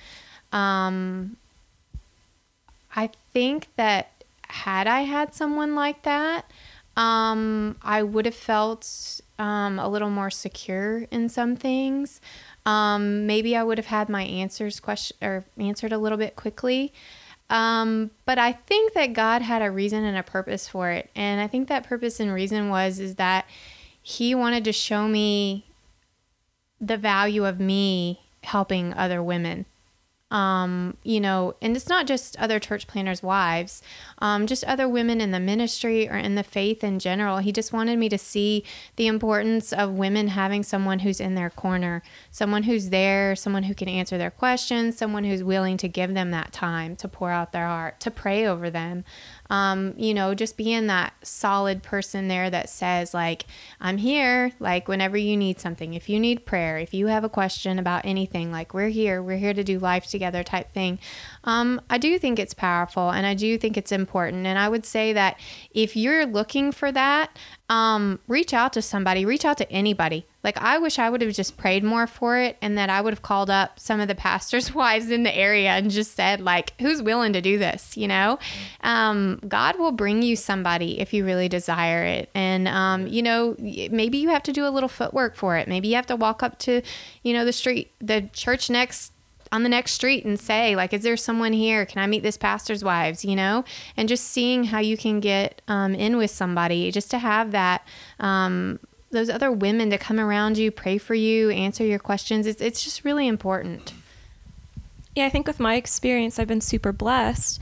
um, 0.53 1.37
I 2.95 3.11
think 3.33 3.69
that 3.77 4.11
had 4.49 4.87
I 4.87 5.01
had 5.03 5.35
someone 5.35 5.75
like 5.75 6.03
that, 6.03 6.51
um, 6.97 7.77
I 7.83 8.03
would 8.03 8.27
have 8.27 8.35
felt 8.35 9.21
um, 9.39 9.79
a 9.79 9.89
little 9.89 10.11
more 10.11 10.31
secure 10.31 11.07
in 11.11 11.31
some 11.31 11.57
things. 11.57 12.21
Um, 12.67 13.27
maybe 13.27 13.57
I 13.57 13.63
would 13.63 13.79
have 13.79 13.87
had 13.87 14.09
my 14.09 14.23
answers 14.23 14.79
question 14.79 15.17
or 15.23 15.45
answered 15.57 15.93
a 15.93 15.99
little 15.99 16.19
bit 16.19 16.37
quickly. 16.37 16.93
Um, 17.49 18.11
but 18.25 18.39
I 18.39 18.53
think 18.53 18.93
that 18.93 19.15
God 19.15 19.43
had 19.43 19.63
a 19.63 19.71
reason 19.71 20.05
and 20.05 20.17
a 20.17 20.23
purpose 20.23 20.69
for 20.69 20.91
it, 20.91 21.11
and 21.15 21.41
I 21.41 21.47
think 21.47 21.69
that 21.69 21.85
purpose 21.85 22.21
and 22.21 22.33
reason 22.33 22.69
was 22.69 22.99
is 22.99 23.17
that 23.17 23.47
He 24.03 24.35
wanted 24.35 24.65
to 24.65 24.73
show 24.73 25.07
me 25.07 25.67
the 26.81 26.97
value 26.97 27.47
of 27.47 27.61
me 27.61 28.21
helping 28.43 28.93
other 28.95 29.23
women 29.23 29.67
um, 30.33 30.97
you 31.05 31.21
know, 31.21 31.55
and 31.61 31.77
it's 31.77 31.89
not 31.89 32.07
just 32.07 32.39
other 32.39 32.59
church 32.59 32.87
planners' 32.87 33.23
wives, 33.23 33.83
um, 34.19 34.47
just 34.47 34.65
other 34.65 34.89
women 34.89 35.21
in 35.21 35.31
the 35.31 35.39
ministry 35.39 36.09
or 36.09 36.17
in 36.17 36.37
the 36.37 36.43
faith 36.43 36.83
in 36.83 36.99
general. 36.99 37.39
He 37.39 37.53
just 37.53 37.71
wanted 37.71 37.99
me 37.99 38.09
to 38.09 38.17
see 38.17 38.65
the 38.97 39.09
importance 39.09 39.75
of 39.75 39.93
women 39.93 40.29
having 40.29 40.63
someone 40.63 41.01
who's 41.01 41.21
in 41.21 41.35
their 41.35 41.51
corner, 41.51 42.03
someone 42.31 42.63
who's 42.63 42.89
there, 42.89 43.37
someone 43.37 43.65
who 43.65 43.75
can 43.75 43.91
answer 43.91 44.17
their 44.17 44.31
questions, 44.31 44.97
someone 44.97 45.25
who's 45.25 45.45
willing 45.45 45.77
to 45.77 45.87
give 45.87 46.15
them 46.15 46.31
that 46.31 46.51
time 46.51 46.97
to 46.97 47.09
pour 47.09 47.31
out 47.31 47.53
their 47.53 47.67
heart, 47.67 48.01
to 48.01 48.11
pray 48.11 48.47
over 48.47 48.71
them 48.71 49.05
um, 49.53 49.93
you 49.99 50.15
know, 50.15 50.33
just 50.33 50.57
being 50.57 50.87
that 50.87 51.13
solid 51.23 51.83
person 51.83 52.29
there 52.29 52.49
that 52.49 52.71
says, 52.71 53.13
like, 53.13 53.45
I'm 53.83 53.99
here, 53.99 54.53
like, 54.59 54.89
whenever 54.89 55.19
you 55.19 55.37
need 55.37 55.61
something, 55.61 55.93
if 55.93 56.09
you 56.09 56.19
need 56.19 56.47
prayer, 56.47 56.79
if 56.79 56.95
you 56.95 57.09
have 57.09 57.23
a 57.23 57.29
question 57.29 57.79
about 57.79 58.07
anything, 58.07 58.51
like, 58.51 58.73
we're 58.73 58.89
here, 58.89 59.23
we're 59.23 59.37
here 59.37 59.53
to 59.53 59.63
do 59.63 59.79
life 59.79 60.07
together 60.07 60.22
type 60.31 60.71
thing. 60.73 60.99
Um, 61.45 61.81
I 61.91 61.99
do 61.99 62.19
think 62.19 62.39
it's 62.39 62.55
powerful 62.55 63.11
and 63.11 63.27
I 63.27 63.35
do 63.35 63.59
think 63.59 63.77
it's 63.77 63.93
important. 63.93 64.47
And 64.47 64.59
I 64.59 64.69
would 64.69 64.87
say 64.87 65.13
that 65.13 65.39
if 65.73 65.97
you're 65.97 66.27
looking 66.27 66.71
for 66.73 66.93
that, 66.93 67.37
um, 67.73 68.21
reach 68.29 68.53
out 68.53 68.75
to 68.75 68.83
somebody, 68.83 69.25
reach 69.25 69.47
out 69.47 69.57
to 69.57 69.73
anybody. 69.73 70.27
Like, 70.45 70.59
I 70.59 70.77
wish 70.77 70.99
I 70.99 71.09
would 71.09 71.23
have 71.23 71.33
just 71.33 71.57
prayed 71.57 71.83
more 71.83 72.07
for 72.07 72.37
it 72.37 72.59
and 72.61 72.77
that 72.77 72.91
I 72.91 73.01
would 73.01 73.13
have 73.15 73.23
called 73.23 73.49
up 73.49 73.79
some 73.79 73.99
of 73.99 74.09
the 74.09 74.15
pastors' 74.15 74.75
wives 74.75 75.11
in 75.11 75.23
the 75.23 75.35
area 75.35 75.71
and 75.71 75.91
just 75.91 76.15
said, 76.15 76.41
like, 76.41 76.79
who's 76.81 77.01
willing 77.01 77.33
to 77.33 77.41
do 77.41 77.59
this? 77.59 77.97
You 77.97 78.09
know, 78.09 78.39
um, 78.83 79.41
God 79.49 79.79
will 79.79 79.93
bring 79.93 80.21
you 80.21 80.37
somebody 80.37 81.01
if 81.01 81.15
you 81.15 81.25
really 81.25 81.49
desire 81.49 82.05
it. 82.05 82.29
And, 82.35 82.69
um, 82.69 83.07
you 83.07 83.23
know, 83.23 83.57
maybe 83.59 84.19
you 84.19 84.29
have 84.29 84.43
to 84.45 84.53
do 84.53 84.67
a 84.67 84.71
little 84.71 84.89
footwork 84.89 85.35
for 85.35 85.57
it. 85.57 85.67
Maybe 85.67 85.89
you 85.89 85.95
have 85.95 86.07
to 86.07 86.17
walk 86.17 86.43
up 86.43 86.59
to, 86.61 86.83
you 87.23 87.33
know, 87.33 87.47
the 87.47 87.53
street, 87.53 87.93
the 88.01 88.29
church 88.35 88.69
next 88.69 89.13
on 89.53 89.63
the 89.63 89.69
next 89.69 89.93
street 89.93 90.25
and 90.25 90.41
say 90.41 90.75
like 90.75 90.93
is 90.93 91.03
there 91.03 91.17
someone 91.17 91.53
here? 91.53 91.87
Can 91.87 92.03
i 92.03 92.07
meet 92.07 92.23
this 92.23 92.37
pastor's 92.37 92.83
wives 92.83 93.25
you 93.25 93.37
know? 93.37 93.65
And 93.97 94.09
just 94.09 94.25
seeing 94.25 94.65
how 94.65 94.81
you 94.81 94.97
can 94.97 95.21
get 95.21 95.63
um, 95.69 95.95
in 95.95 96.17
with 96.17 96.31
somebody 96.31 96.91
just 96.91 97.11
to 97.13 97.19
have 97.19 97.53
that 97.53 97.87
um, 98.19 98.81
those 99.11 99.29
other 99.29 99.53
women 99.53 99.91
to 99.91 99.99
come 99.99 100.19
around 100.19 100.57
you 100.57 100.71
pray 100.71 100.99
for 100.99 101.15
you 101.15 101.51
answer 101.51 101.85
your 101.85 101.99
questions 101.99 102.47
it's, 102.47 102.61
it's 102.61 102.83
just 102.83 103.05
really 103.05 103.29
important. 103.29 103.93
Yeah 105.15 105.27
i 105.27 105.29
think 105.29 105.47
with 105.47 105.61
my 105.61 105.75
experience 105.75 106.39
i've 106.39 106.49
been 106.49 106.63
super 106.63 106.93
blessed 106.93 107.61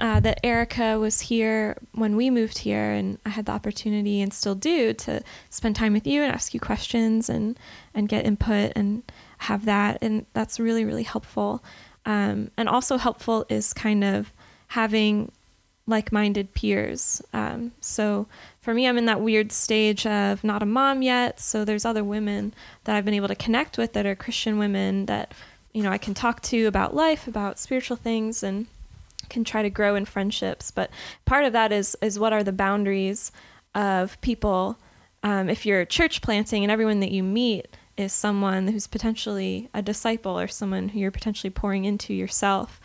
uh, 0.00 0.20
that 0.20 0.38
Erica 0.44 0.98
was 0.98 1.22
here 1.22 1.76
when 1.92 2.14
we 2.14 2.30
moved 2.30 2.58
here, 2.58 2.92
and 2.92 3.18
I 3.26 3.30
had 3.30 3.46
the 3.46 3.52
opportunity 3.52 4.20
and 4.20 4.32
still 4.32 4.54
do 4.54 4.92
to 4.94 5.22
spend 5.50 5.76
time 5.76 5.92
with 5.92 6.06
you 6.06 6.22
and 6.22 6.32
ask 6.32 6.54
you 6.54 6.60
questions 6.60 7.28
and 7.28 7.58
and 7.94 8.08
get 8.08 8.24
input 8.24 8.72
and 8.76 9.02
have 9.38 9.64
that, 9.64 9.98
and 10.02 10.26
that's 10.32 10.60
really 10.60 10.84
really 10.84 11.02
helpful. 11.02 11.62
Um, 12.06 12.50
and 12.56 12.68
also 12.68 12.96
helpful 12.96 13.44
is 13.48 13.74
kind 13.74 14.02
of 14.02 14.32
having 14.68 15.30
like-minded 15.86 16.52
peers. 16.54 17.22
Um, 17.32 17.72
so 17.80 18.26
for 18.60 18.74
me, 18.74 18.86
I'm 18.86 18.98
in 18.98 19.06
that 19.06 19.20
weird 19.20 19.50
stage 19.52 20.06
of 20.06 20.44
not 20.44 20.62
a 20.62 20.66
mom 20.66 21.02
yet, 21.02 21.40
so 21.40 21.64
there's 21.64 21.84
other 21.84 22.04
women 22.04 22.54
that 22.84 22.94
I've 22.94 23.04
been 23.04 23.14
able 23.14 23.28
to 23.28 23.34
connect 23.34 23.78
with 23.78 23.94
that 23.94 24.06
are 24.06 24.14
Christian 24.14 24.58
women 24.58 25.06
that 25.06 25.32
you 25.72 25.82
know 25.82 25.90
I 25.90 25.98
can 25.98 26.14
talk 26.14 26.42
to 26.42 26.66
about 26.66 26.94
life, 26.94 27.26
about 27.26 27.58
spiritual 27.58 27.96
things, 27.96 28.42
and 28.42 28.66
can 29.28 29.44
try 29.44 29.62
to 29.62 29.70
grow 29.70 29.94
in 29.94 30.04
friendships. 30.04 30.70
But 30.70 30.90
part 31.24 31.44
of 31.44 31.52
that 31.52 31.72
is 31.72 31.96
is 32.02 32.18
what 32.18 32.32
are 32.32 32.44
the 32.44 32.52
boundaries 32.52 33.32
of 33.74 34.20
people. 34.20 34.78
Um, 35.22 35.48
if 35.48 35.66
you're 35.66 35.84
church 35.84 36.22
planting 36.22 36.62
and 36.62 36.70
everyone 36.70 37.00
that 37.00 37.10
you 37.10 37.22
meet 37.22 37.66
is 37.98 38.12
someone 38.12 38.68
who's 38.68 38.86
potentially 38.86 39.68
a 39.74 39.82
disciple 39.82 40.38
or 40.38 40.48
someone 40.48 40.90
who 40.90 41.00
you're 41.00 41.10
potentially 41.10 41.50
pouring 41.50 41.84
into 41.84 42.14
yourself. 42.14 42.80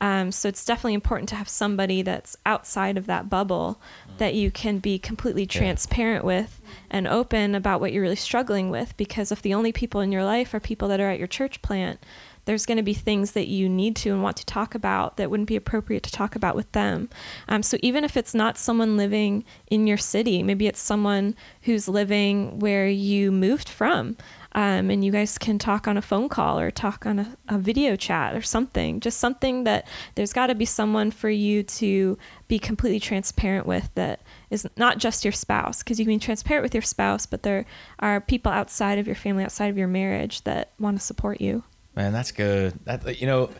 Um, 0.00 0.30
so 0.30 0.48
it's 0.48 0.64
definitely 0.64 0.94
important 0.94 1.28
to 1.30 1.36
have 1.36 1.48
somebody 1.48 2.02
that's 2.02 2.36
outside 2.44 2.98
of 2.98 3.06
that 3.06 3.30
bubble 3.30 3.80
mm. 4.06 4.18
that 4.18 4.34
you 4.34 4.50
can 4.50 4.78
be 4.78 4.98
completely 4.98 5.46
transparent 5.46 6.22
yeah. 6.22 6.26
with 6.26 6.60
and 6.90 7.08
open 7.08 7.54
about 7.54 7.80
what 7.80 7.92
you're 7.92 8.02
really 8.02 8.16
struggling 8.16 8.70
with. 8.70 8.94
Because 8.98 9.32
if 9.32 9.40
the 9.40 9.54
only 9.54 9.72
people 9.72 10.02
in 10.02 10.12
your 10.12 10.24
life 10.24 10.52
are 10.52 10.60
people 10.60 10.88
that 10.88 11.00
are 11.00 11.08
at 11.08 11.18
your 11.18 11.28
church 11.28 11.62
plant, 11.62 11.98
there's 12.44 12.66
going 12.66 12.76
to 12.76 12.82
be 12.82 12.94
things 12.94 13.32
that 13.32 13.48
you 13.48 13.68
need 13.68 13.96
to 13.96 14.10
and 14.10 14.22
want 14.22 14.36
to 14.36 14.46
talk 14.46 14.74
about 14.74 15.16
that 15.16 15.30
wouldn't 15.30 15.48
be 15.48 15.56
appropriate 15.56 16.02
to 16.04 16.12
talk 16.12 16.36
about 16.36 16.54
with 16.54 16.70
them. 16.72 17.08
Um, 17.48 17.62
so 17.62 17.76
even 17.82 18.04
if 18.04 18.16
it's 18.16 18.34
not 18.34 18.56
someone 18.56 18.96
living 18.96 19.44
in 19.68 19.86
your 19.86 19.96
city, 19.96 20.42
maybe 20.42 20.66
it's 20.66 20.80
someone 20.80 21.34
who's 21.62 21.88
living 21.88 22.60
where 22.60 22.86
you 22.88 23.32
moved 23.32 23.68
from. 23.68 24.16
Um, 24.56 24.88
and 24.88 25.04
you 25.04 25.12
guys 25.12 25.36
can 25.36 25.58
talk 25.58 25.86
on 25.86 25.98
a 25.98 26.02
phone 26.02 26.30
call 26.30 26.58
or 26.58 26.70
talk 26.70 27.04
on 27.04 27.18
a, 27.18 27.36
a 27.46 27.58
video 27.58 27.94
chat 27.94 28.34
or 28.34 28.40
something. 28.40 29.00
Just 29.00 29.18
something 29.18 29.64
that 29.64 29.86
there's 30.14 30.32
got 30.32 30.46
to 30.46 30.54
be 30.54 30.64
someone 30.64 31.10
for 31.10 31.28
you 31.28 31.62
to 31.62 32.16
be 32.48 32.58
completely 32.58 32.98
transparent 32.98 33.66
with 33.66 33.90
that 33.96 34.22
is 34.48 34.66
not 34.78 34.96
just 34.96 35.26
your 35.26 35.32
spouse, 35.32 35.82
because 35.82 35.98
you 35.98 36.06
can 36.06 36.14
be 36.14 36.18
transparent 36.18 36.62
with 36.62 36.74
your 36.74 36.80
spouse, 36.80 37.26
but 37.26 37.42
there 37.42 37.66
are 37.98 38.18
people 38.18 38.50
outside 38.50 38.98
of 38.98 39.06
your 39.06 39.14
family, 39.14 39.44
outside 39.44 39.66
of 39.66 39.76
your 39.76 39.88
marriage 39.88 40.42
that 40.44 40.72
want 40.80 40.98
to 40.98 41.04
support 41.04 41.38
you. 41.38 41.62
Man, 41.94 42.14
that's 42.14 42.32
good. 42.32 42.78
That 42.84 43.20
you 43.20 43.26
know, 43.26 43.50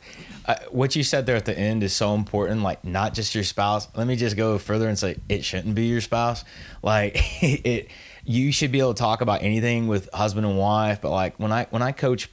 uh, 0.47 0.57
what 0.71 0.97
you 0.97 1.03
said 1.03 1.27
there 1.27 1.37
at 1.37 1.45
the 1.45 1.59
end 1.59 1.83
is 1.83 1.95
so 1.95 2.15
important. 2.15 2.63
Like, 2.63 2.85
not 2.85 3.13
just 3.13 3.35
your 3.35 3.45
spouse. 3.45 3.89
Let 3.95 4.07
me 4.07 4.17
just 4.17 4.37
go 4.37 4.59
further 4.59 4.89
and 4.89 4.99
say 4.99 5.17
it 5.29 5.45
shouldn't 5.45 5.75
be 5.75 5.87
your 5.87 6.01
spouse. 6.03 6.45
Like, 6.83 7.17
it. 7.43 7.89
You 8.29 8.53
should 8.53 8.73
be 8.73 8.81
able 8.81 8.95
to 8.95 8.99
talk 8.99 9.21
about 9.21 9.43
anything 9.43 9.87
with 9.87 10.09
husband 10.13 10.47
and 10.47 10.59
wife. 10.59 11.01
But 11.01 11.11
like 11.11 11.39
when 11.39 11.53
I 11.53 11.67
when 11.71 11.83
I 11.83 11.93
coach 11.93 12.29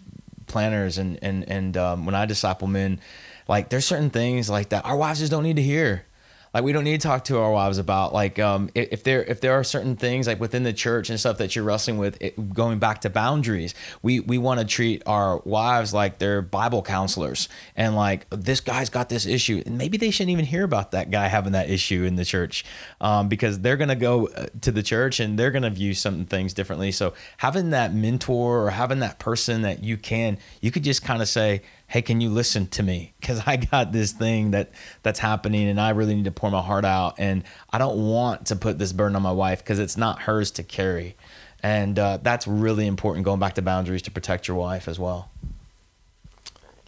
planners 0.47 0.97
and 0.97 1.19
and 1.21 1.47
and 1.49 1.77
um, 1.77 2.05
when 2.05 2.15
I 2.15 2.25
disciple 2.25 2.67
men, 2.67 2.99
like 3.47 3.69
there's 3.69 3.85
certain 3.85 4.09
things 4.09 4.49
like 4.49 4.69
that 4.69 4.85
our 4.85 4.97
wives 4.97 5.19
just 5.19 5.31
don't 5.31 5.43
need 5.43 5.57
to 5.57 5.63
hear. 5.63 6.05
Like 6.53 6.63
we 6.63 6.71
don't 6.71 6.83
need 6.83 7.01
to 7.01 7.07
talk 7.07 7.23
to 7.25 7.39
our 7.39 7.51
wives 7.51 7.79
about 7.79 8.13
like 8.13 8.37
um, 8.37 8.69
if, 8.75 9.03
there 9.03 9.23
if 9.23 9.41
there 9.41 9.53
are 9.53 9.63
certain 9.63 9.95
things 9.95 10.27
like 10.27 10.39
within 10.39 10.63
the 10.63 10.73
church 10.73 11.09
and 11.09 11.19
stuff 11.19 11.39
that 11.39 11.55
you're 11.55 11.65
wrestling 11.65 11.97
with, 11.97 12.21
it, 12.21 12.53
going 12.53 12.77
back 12.77 13.01
to 13.01 13.09
boundaries. 13.09 13.73
We 14.03 14.19
we 14.19 14.37
want 14.37 14.59
to 14.59 14.65
treat 14.65 15.01
our 15.07 15.37
wives 15.45 15.93
like 15.93 16.19
they're 16.19 16.43
Bible 16.43 16.83
counselors 16.83 17.49
and 17.75 17.95
like 17.95 18.29
this 18.29 18.59
guy's 18.59 18.89
got 18.89 19.09
this 19.09 19.25
issue, 19.25 19.63
and 19.65 19.77
maybe 19.77 19.97
they 19.97 20.11
shouldn't 20.11 20.31
even 20.31 20.45
hear 20.45 20.63
about 20.63 20.91
that 20.91 21.09
guy 21.09 21.27
having 21.27 21.53
that 21.53 21.69
issue 21.69 22.03
in 22.03 22.17
the 22.17 22.25
church 22.25 22.63
um, 23.01 23.29
because 23.29 23.59
they're 23.61 23.77
gonna 23.77 23.95
go 23.95 24.27
uh, 24.27 24.45
to 24.61 24.71
the 24.71 24.83
church 24.83 25.19
and 25.19 25.39
they're 25.39 25.51
gonna 25.51 25.71
view 25.71 25.95
some 25.95 26.25
things 26.25 26.53
differently. 26.53 26.91
So 26.91 27.13
having 27.37 27.71
that 27.71 27.93
mentor 27.93 28.65
or 28.65 28.69
having 28.69 28.99
that 28.99 29.17
person 29.17 29.63
that 29.63 29.83
you 29.83 29.97
can 29.97 30.37
you 30.61 30.69
could 30.69 30.83
just 30.83 31.03
kind 31.03 31.21
of 31.21 31.27
say 31.27 31.63
hey 31.87 32.01
can 32.01 32.21
you 32.21 32.29
listen 32.29 32.67
to 32.67 32.81
me 32.83 33.13
because 33.19 33.41
i 33.45 33.55
got 33.57 33.91
this 33.91 34.11
thing 34.11 34.51
that 34.51 34.71
that's 35.03 35.19
happening 35.19 35.67
and 35.67 35.79
i 35.79 35.89
really 35.89 36.15
need 36.15 36.25
to 36.25 36.31
pour 36.31 36.49
my 36.49 36.61
heart 36.61 36.85
out 36.85 37.15
and 37.17 37.43
i 37.71 37.77
don't 37.77 37.97
want 37.97 38.45
to 38.45 38.55
put 38.55 38.79
this 38.79 38.93
burden 38.93 39.15
on 39.15 39.21
my 39.21 39.31
wife 39.31 39.59
because 39.59 39.79
it's 39.79 39.97
not 39.97 40.21
hers 40.23 40.51
to 40.51 40.63
carry 40.63 41.15
and 41.61 41.97
uh, 41.97 42.17
that's 42.21 42.45
really 42.47 42.87
important 42.87 43.23
going 43.23 43.39
back 43.39 43.53
to 43.53 43.61
boundaries 43.61 44.01
to 44.01 44.11
protect 44.11 44.47
your 44.47 44.57
wife 44.57 44.87
as 44.87 44.99
well 44.99 45.29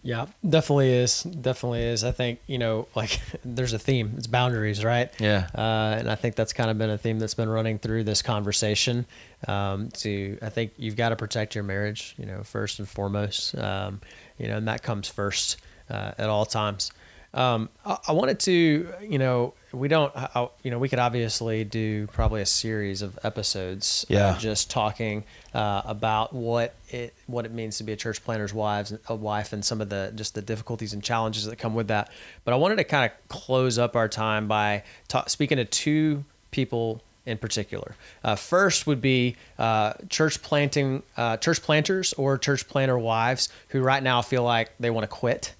Yeah, 0.03 0.27
definitely 0.47 0.91
is. 0.93 1.23
Definitely 1.23 1.81
is. 1.81 2.03
I 2.03 2.11
think, 2.11 2.39
you 2.45 2.59
know, 2.59 2.87
like 2.93 3.19
there's 3.43 3.73
a 3.73 3.79
theme. 3.79 4.13
It's 4.17 4.27
boundaries, 4.27 4.83
right? 4.83 5.09
Yeah. 5.19 5.47
Uh, 5.55 5.95
and 5.97 6.11
I 6.11 6.13
think 6.13 6.35
that's 6.35 6.53
kind 6.53 6.69
of 6.69 6.77
been 6.77 6.91
a 6.91 6.97
theme 6.97 7.17
that's 7.17 7.33
been 7.33 7.49
running 7.49 7.79
through 7.79 8.03
this 8.03 8.21
conversation. 8.21 9.07
Um, 9.47 9.89
to, 10.01 10.37
I 10.43 10.49
think 10.49 10.73
you've 10.77 10.95
got 10.95 11.09
to 11.09 11.15
protect 11.15 11.55
your 11.55 11.63
marriage, 11.63 12.13
you 12.19 12.27
know, 12.27 12.43
first 12.43 12.77
and 12.77 12.87
foremost. 12.87 13.57
Um, 13.57 13.99
you 14.37 14.47
know, 14.47 14.57
and 14.57 14.67
that 14.67 14.83
comes 14.83 15.07
first 15.07 15.57
uh, 15.89 16.11
at 16.17 16.29
all 16.29 16.45
times. 16.45 16.91
Um, 17.33 17.67
I, 17.85 17.97
I 18.07 18.11
wanted 18.13 18.39
to, 18.41 18.87
you 19.01 19.19
know, 19.19 19.53
we 19.73 19.89
don't, 19.89 20.15
I, 20.15 20.47
you 20.63 20.71
know, 20.71 20.79
we 20.79 20.87
could 20.87 20.99
obviously 20.99 21.65
do 21.65 22.07
probably 22.07 22.41
a 22.41 22.45
series 22.45 23.01
of 23.01 23.19
episodes, 23.23 24.05
uh, 24.09 24.13
Yeah. 24.13 24.37
just 24.39 24.71
talking 24.71 25.25
uh, 25.53 25.81
about 25.83 26.31
what 26.31 26.75
it 26.89 27.13
what 27.27 27.45
it 27.45 27.51
means 27.51 27.77
to 27.79 27.83
be 27.83 27.91
a 27.91 27.97
church 27.97 28.23
planter's 28.23 28.53
wives, 28.53 28.93
a 29.09 29.15
wife, 29.15 29.51
and 29.51 29.65
some 29.65 29.81
of 29.81 29.89
the 29.89 30.13
just 30.15 30.33
the 30.33 30.41
difficulties 30.41 30.93
and 30.93 31.03
challenges 31.03 31.43
that 31.45 31.57
come 31.57 31.73
with 31.75 31.89
that. 31.89 32.09
But 32.45 32.53
I 32.53 32.57
wanted 32.57 32.77
to 32.77 32.85
kind 32.85 33.11
of 33.11 33.27
close 33.27 33.77
up 33.77 33.97
our 33.97 34.07
time 34.07 34.47
by 34.47 34.83
ta- 35.09 35.25
speaking 35.25 35.57
to 35.57 35.65
two 35.65 36.23
people 36.51 37.01
in 37.25 37.37
particular. 37.37 37.95
Uh, 38.23 38.35
first 38.35 38.85
would 38.87 39.01
be 39.01 39.35
uh, 39.57 39.93
church 40.09 40.41
planting, 40.41 41.03
uh, 41.17 41.37
church 41.37 41.61
planters 41.61 42.13
or 42.13 42.37
church 42.37 42.67
planter 42.67 42.97
wives 42.97 43.49
who 43.69 43.81
right 43.81 44.03
now 44.03 44.21
feel 44.21 44.43
like 44.43 44.71
they 44.79 44.89
want 44.89 45.03
to 45.03 45.07
quit. 45.07 45.53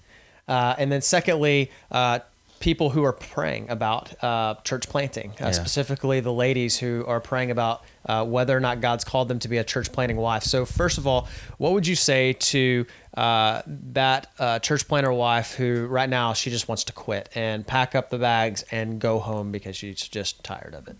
Uh, 0.48 0.74
and 0.78 0.92
then 0.92 1.02
secondly, 1.02 1.70
uh, 1.90 2.20
people 2.60 2.88
who 2.90 3.04
are 3.04 3.12
praying 3.12 3.68
about 3.68 4.14
uh, 4.24 4.54
church 4.64 4.88
planting, 4.88 5.30
uh, 5.32 5.46
Yeah. 5.46 5.50
specifically 5.52 6.20
the 6.20 6.32
ladies 6.32 6.78
who 6.78 7.04
are 7.06 7.20
praying 7.20 7.50
about 7.50 7.82
uh, 8.06 8.24
whether 8.24 8.56
or 8.56 8.60
not 8.60 8.80
God's 8.80 9.04
called 9.04 9.28
them 9.28 9.38
to 9.40 9.48
be 9.48 9.58
a 9.58 9.64
church 9.64 9.92
planting 9.92 10.16
wife. 10.16 10.42
So, 10.44 10.64
first 10.64 10.96
of 10.96 11.06
all, 11.06 11.28
what 11.58 11.72
would 11.72 11.86
you 11.86 11.96
say 11.96 12.32
to 12.32 12.86
uh, 13.14 13.62
that 13.66 14.28
uh, 14.38 14.58
church 14.60 14.88
planter 14.88 15.12
wife 15.12 15.54
who 15.54 15.86
right 15.86 16.08
now 16.08 16.32
she 16.32 16.48
just 16.50 16.66
wants 16.68 16.84
to 16.84 16.92
quit 16.92 17.28
and 17.34 17.66
pack 17.66 17.94
up 17.94 18.08
the 18.10 18.18
bags 18.18 18.64
and 18.70 19.00
go 19.00 19.18
home 19.18 19.50
because 19.52 19.76
she's 19.76 20.00
just 20.08 20.42
tired 20.44 20.74
of 20.74 20.86
it? 20.88 20.96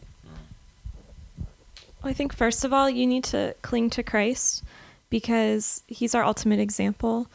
Well, 2.07 2.13
I 2.13 2.15
think 2.15 2.33
first 2.33 2.65
of 2.65 2.73
all, 2.73 2.89
you 2.89 3.05
need 3.05 3.25
to 3.25 3.57
cling 3.63 3.91
to 3.91 4.03
Christ 4.05 4.63
because 5.11 5.83
he's 5.89 6.15
our 6.15 6.23
ultimate 6.23 6.61
example. 6.61 7.27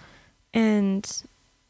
And 0.53 1.05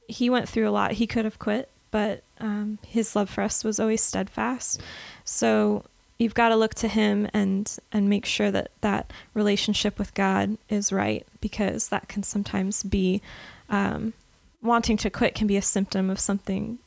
he 0.08 0.30
went 0.30 0.47
through 0.47 0.70
a 0.70 0.78
lot. 0.78 0.91
He 0.91 1.08
could 1.08 1.26
have 1.26 1.39
quit, 1.39 1.68
but 1.89 2.22
um, 2.39 2.78
his 2.86 3.16
love 3.16 3.28
for 3.28 3.41
us 3.41 3.64
was 3.64 3.80
always 3.80 4.04
steadfast. 4.04 4.84
So 5.26 5.84
you've 6.20 6.36
got 6.36 6.49
to 6.49 6.56
look 6.56 6.76
to 6.76 6.88
him 6.88 7.28
and, 7.34 7.76
and 7.91 8.08
make 8.08 8.28
sure 8.28 8.52
that 8.52 8.70
that 8.82 9.12
relationship 9.34 9.97
with 9.97 10.14
God 10.14 10.60
is 10.70 10.93
right 10.93 11.26
because 11.41 11.89
that 11.89 12.08
can 12.08 12.22
sometimes 12.22 12.84
be 12.84 13.20
um, 13.68 14.14
wanting 14.62 14.97
to 14.97 15.10
quit 15.10 15.34
can 15.34 15.47
be 15.47 15.58
a 15.58 15.64
symptom 15.64 16.12
of 16.12 16.20
something 16.20 16.78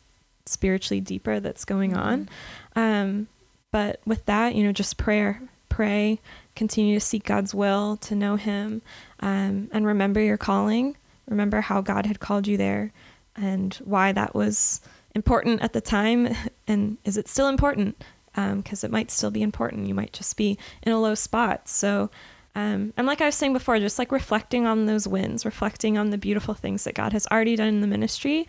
spiritually 0.47 1.01
deeper 1.01 1.41
that's 1.41 1.65
going 1.65 1.97
on. 1.97 2.29
Um, 2.77 3.27
but 3.73 3.99
with 4.07 4.25
that, 4.27 4.55
you 4.55 4.63
know, 4.63 4.71
just 4.71 4.97
prayer, 4.97 5.43
pray, 5.75 6.21
continue 6.55 6.95
to 6.95 7.05
seek 7.05 7.25
God's 7.25 7.53
will, 7.53 7.97
to 7.97 8.15
know 8.15 8.37
Him, 8.37 8.81
um, 9.19 9.69
and 9.73 9.85
remember 9.85 10.21
your 10.21 10.37
calling. 10.37 10.97
Remember 11.29 11.63
how 11.63 11.81
God 11.81 12.07
had 12.07 12.21
called 12.21 12.47
you 12.47 12.57
there 12.57 12.93
and 13.35 13.75
why 13.85 14.13
that 14.13 14.37
was 14.37 14.81
important 15.17 15.63
at 15.63 15.73
the 15.73 15.81
time. 15.81 16.29
And 16.67 16.97
is 17.05 17.19
it 17.19 17.29
still 17.29 17.49
important? 17.49 18.03
Because 18.35 18.85
it 18.85 18.91
might 18.91 19.11
still 19.11 19.31
be 19.31 19.43
important. 19.43 19.87
You 19.87 19.93
might 19.95 20.15
just 20.15 20.35
be 20.39 20.57
in 20.83 20.93
a 20.93 20.99
low 20.99 21.15
spot. 21.15 21.69
So, 21.69 22.09
um, 22.55 22.95
and 22.97 23.07
like 23.07 23.21
I 23.21 23.27
was 23.27 23.35
saying 23.35 23.53
before, 23.53 23.79
just 23.79 23.99
like 23.99 24.11
reflecting 24.11 24.65
on 24.67 24.87
those 24.87 25.07
wins, 25.07 25.45
reflecting 25.45 25.99
on 25.99 26.09
the 26.09 26.17
beautiful 26.17 26.55
things 26.55 26.85
that 26.85 26.95
God 26.95 27.13
has 27.13 27.27
already 27.31 27.55
done 27.55 27.69
in 27.69 27.81
the 27.83 27.87
ministry, 27.87 28.47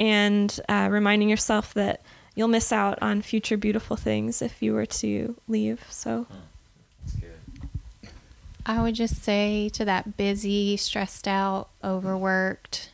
and 0.00 0.58
uh, 0.68 0.88
reminding 0.90 1.28
yourself 1.28 1.72
that 1.74 2.02
you'll 2.34 2.48
miss 2.48 2.72
out 2.72 3.00
on 3.00 3.22
future 3.22 3.56
beautiful 3.56 3.96
things 3.96 4.42
if 4.42 4.60
you 4.60 4.72
were 4.72 4.86
to 4.86 5.36
leave. 5.46 5.86
So, 5.88 6.26
I 8.64 8.80
would 8.80 8.94
just 8.94 9.22
say 9.22 9.68
to 9.70 9.84
that 9.84 10.16
busy, 10.16 10.76
stressed 10.76 11.26
out, 11.26 11.68
overworked, 11.82 12.90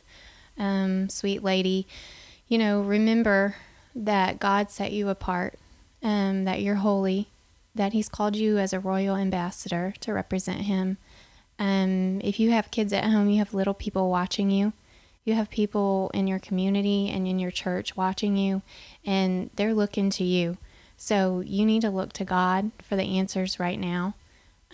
um, 0.57 1.09
sweet 1.09 1.43
lady, 1.43 1.87
you 2.47 2.57
know, 2.57 2.81
remember 2.81 3.55
that 3.95 4.39
God 4.39 4.71
set 4.71 4.91
you 4.91 5.09
apart, 5.09 5.59
um, 6.01 6.45
that 6.45 6.61
you're 6.61 6.75
holy, 6.75 7.27
that 7.75 7.93
He's 7.93 8.09
called 8.09 8.35
you 8.35 8.57
as 8.57 8.73
a 8.73 8.79
royal 8.79 9.15
ambassador 9.15 9.93
to 10.01 10.13
represent 10.13 10.61
Him. 10.61 10.97
Um, 11.59 12.19
if 12.23 12.39
you 12.39 12.51
have 12.51 12.71
kids 12.71 12.91
at 12.91 13.05
home, 13.05 13.29
you 13.29 13.37
have 13.37 13.53
little 13.53 13.73
people 13.73 14.09
watching 14.09 14.49
you. 14.49 14.73
You 15.23 15.35
have 15.35 15.49
people 15.49 16.09
in 16.13 16.25
your 16.25 16.39
community 16.39 17.09
and 17.09 17.27
in 17.27 17.37
your 17.37 17.51
church 17.51 17.95
watching 17.95 18.35
you, 18.35 18.63
and 19.05 19.51
they're 19.55 19.75
looking 19.75 20.09
to 20.11 20.23
you. 20.23 20.57
So 20.97 21.41
you 21.45 21.65
need 21.65 21.81
to 21.81 21.89
look 21.89 22.13
to 22.13 22.25
God 22.25 22.71
for 22.81 22.95
the 22.95 23.17
answers 23.17 23.59
right 23.59 23.79
now. 23.79 24.15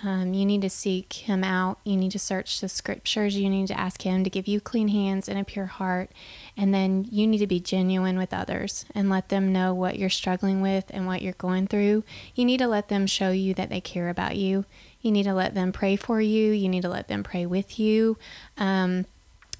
Um, 0.03 0.33
you 0.33 0.45
need 0.45 0.61
to 0.61 0.69
seek 0.69 1.11
Him 1.13 1.43
out. 1.43 1.79
You 1.85 1.95
need 1.95 2.11
to 2.11 2.19
search 2.19 2.59
the 2.59 2.67
scriptures. 2.67 3.37
You 3.37 3.49
need 3.49 3.67
to 3.67 3.79
ask 3.79 4.01
Him 4.01 4.23
to 4.23 4.29
give 4.29 4.47
you 4.47 4.59
clean 4.59 4.89
hands 4.89 5.29
and 5.29 5.39
a 5.39 5.43
pure 5.43 5.67
heart. 5.67 6.11
And 6.57 6.73
then 6.73 7.07
you 7.09 7.25
need 7.25 7.37
to 7.37 7.47
be 7.47 7.61
genuine 7.61 8.17
with 8.17 8.33
others 8.33 8.85
and 8.93 9.09
let 9.09 9.29
them 9.29 9.53
know 9.53 9.73
what 9.73 9.97
you're 9.97 10.09
struggling 10.09 10.61
with 10.61 10.85
and 10.89 11.07
what 11.07 11.21
you're 11.21 11.33
going 11.33 11.67
through. 11.67 12.03
You 12.35 12.43
need 12.43 12.57
to 12.57 12.67
let 12.67 12.89
them 12.89 13.07
show 13.07 13.31
you 13.31 13.53
that 13.53 13.69
they 13.69 13.79
care 13.79 14.09
about 14.09 14.35
you. 14.35 14.65
You 15.01 15.11
need 15.11 15.23
to 15.23 15.33
let 15.33 15.53
them 15.53 15.71
pray 15.71 15.95
for 15.95 16.19
you. 16.19 16.51
You 16.51 16.67
need 16.67 16.81
to 16.81 16.89
let 16.89 17.07
them 17.07 17.23
pray 17.23 17.45
with 17.45 17.79
you. 17.79 18.17
Um, 18.57 19.05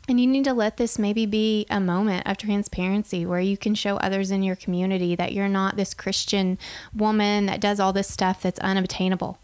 and 0.07 0.19
you 0.19 0.27
need 0.27 0.43
to 0.43 0.53
let 0.53 0.77
this 0.77 0.99
maybe 0.99 1.25
be 1.25 1.65
a 1.69 1.79
moment 1.79 2.27
of 2.27 2.37
transparency 2.37 3.25
where 3.25 3.39
you 3.39 3.57
can 3.57 3.73
show 3.73 3.97
others 3.97 4.31
in 4.31 4.43
your 4.43 4.55
community 4.55 5.15
that 5.15 5.33
you're 5.33 5.47
not 5.47 5.77
this 5.77 5.93
Christian 5.93 6.59
woman 6.93 7.47
that 7.47 7.61
does 7.61 7.79
all 7.79 7.93
this 7.93 8.09
stuff 8.09 8.41
that's 8.41 8.59
unobtainable. 8.59 9.39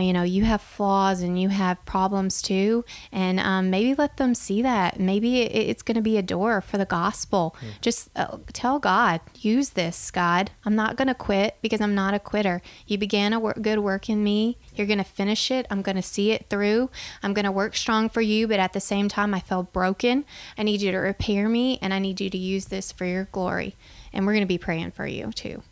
You 0.00 0.12
know 0.12 0.22
you 0.22 0.44
have 0.44 0.62
flaws 0.62 1.20
and 1.20 1.40
you 1.40 1.48
have 1.48 1.84
problems 1.84 2.42
too, 2.42 2.84
and 3.10 3.38
um, 3.38 3.70
maybe 3.70 3.94
let 3.94 4.16
them 4.16 4.34
see 4.34 4.62
that. 4.62 4.98
Maybe 4.98 5.40
it, 5.40 5.68
it's 5.70 5.82
going 5.82 5.96
to 5.96 6.02
be 6.02 6.16
a 6.16 6.22
door 6.22 6.60
for 6.60 6.78
the 6.78 6.84
gospel. 6.84 7.56
Just 7.80 8.10
uh, 8.16 8.38
tell 8.52 8.78
God, 8.78 9.20
use 9.40 9.70
this, 9.70 10.10
God. 10.10 10.50
I'm 10.64 10.74
not 10.74 10.96
going 10.96 11.08
to 11.08 11.14
quit 11.14 11.56
because 11.62 11.80
I'm 11.80 11.94
not 11.94 12.14
a 12.14 12.18
quitter. 12.18 12.62
You 12.86 12.98
began 12.98 13.32
a 13.32 13.40
wor- 13.40 13.54
good 13.54 13.80
work 13.80 14.08
in 14.08 14.22
me. 14.22 14.58
You're 14.74 14.86
going 14.86 14.98
to 14.98 15.04
finish 15.04 15.50
it. 15.50 15.66
I'm 15.70 15.82
going 15.82 15.96
to 15.96 16.02
see 16.02 16.32
it 16.32 16.46
through. 16.48 16.90
I'm 17.22 17.34
going 17.34 17.44
to 17.44 17.52
work 17.52 17.76
strong 17.76 18.08
for 18.08 18.20
you, 18.20 18.48
but 18.48 18.60
at 18.60 18.72
the 18.72 18.80
same 18.80 19.08
time, 19.08 19.34
I 19.34 19.40
felt 19.40 19.72
broken. 19.72 20.24
I 20.56 20.62
need 20.62 20.80
you 20.80 20.92
to 20.92 20.98
repair 20.98 21.48
me, 21.48 21.78
and 21.82 21.92
I 21.92 21.98
need 21.98 22.20
you 22.20 22.30
to 22.30 22.38
use 22.38 22.66
this 22.66 22.92
for 22.92 23.04
your 23.04 23.28
glory. 23.32 23.76
And 24.12 24.26
we're 24.26 24.32
going 24.32 24.42
to 24.42 24.46
be 24.46 24.58
praying 24.58 24.92
for 24.92 25.06
you 25.06 25.32
too. 25.32 25.62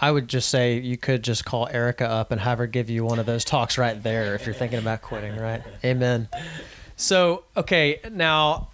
I 0.00 0.10
would 0.10 0.28
just 0.28 0.48
say 0.48 0.78
you 0.78 0.96
could 0.96 1.24
just 1.24 1.44
call 1.44 1.68
Erica 1.68 2.08
up 2.08 2.30
and 2.30 2.40
have 2.40 2.58
her 2.58 2.66
give 2.66 2.88
you 2.88 3.04
one 3.04 3.18
of 3.18 3.26
those 3.26 3.44
talks 3.44 3.76
right 3.76 4.00
there 4.00 4.34
if 4.34 4.46
you're 4.46 4.54
thinking 4.54 4.78
about 4.78 5.02
quitting, 5.02 5.36
right? 5.36 5.62
Amen. 5.84 6.28
So, 6.96 7.44
okay, 7.56 8.00
now 8.12 8.68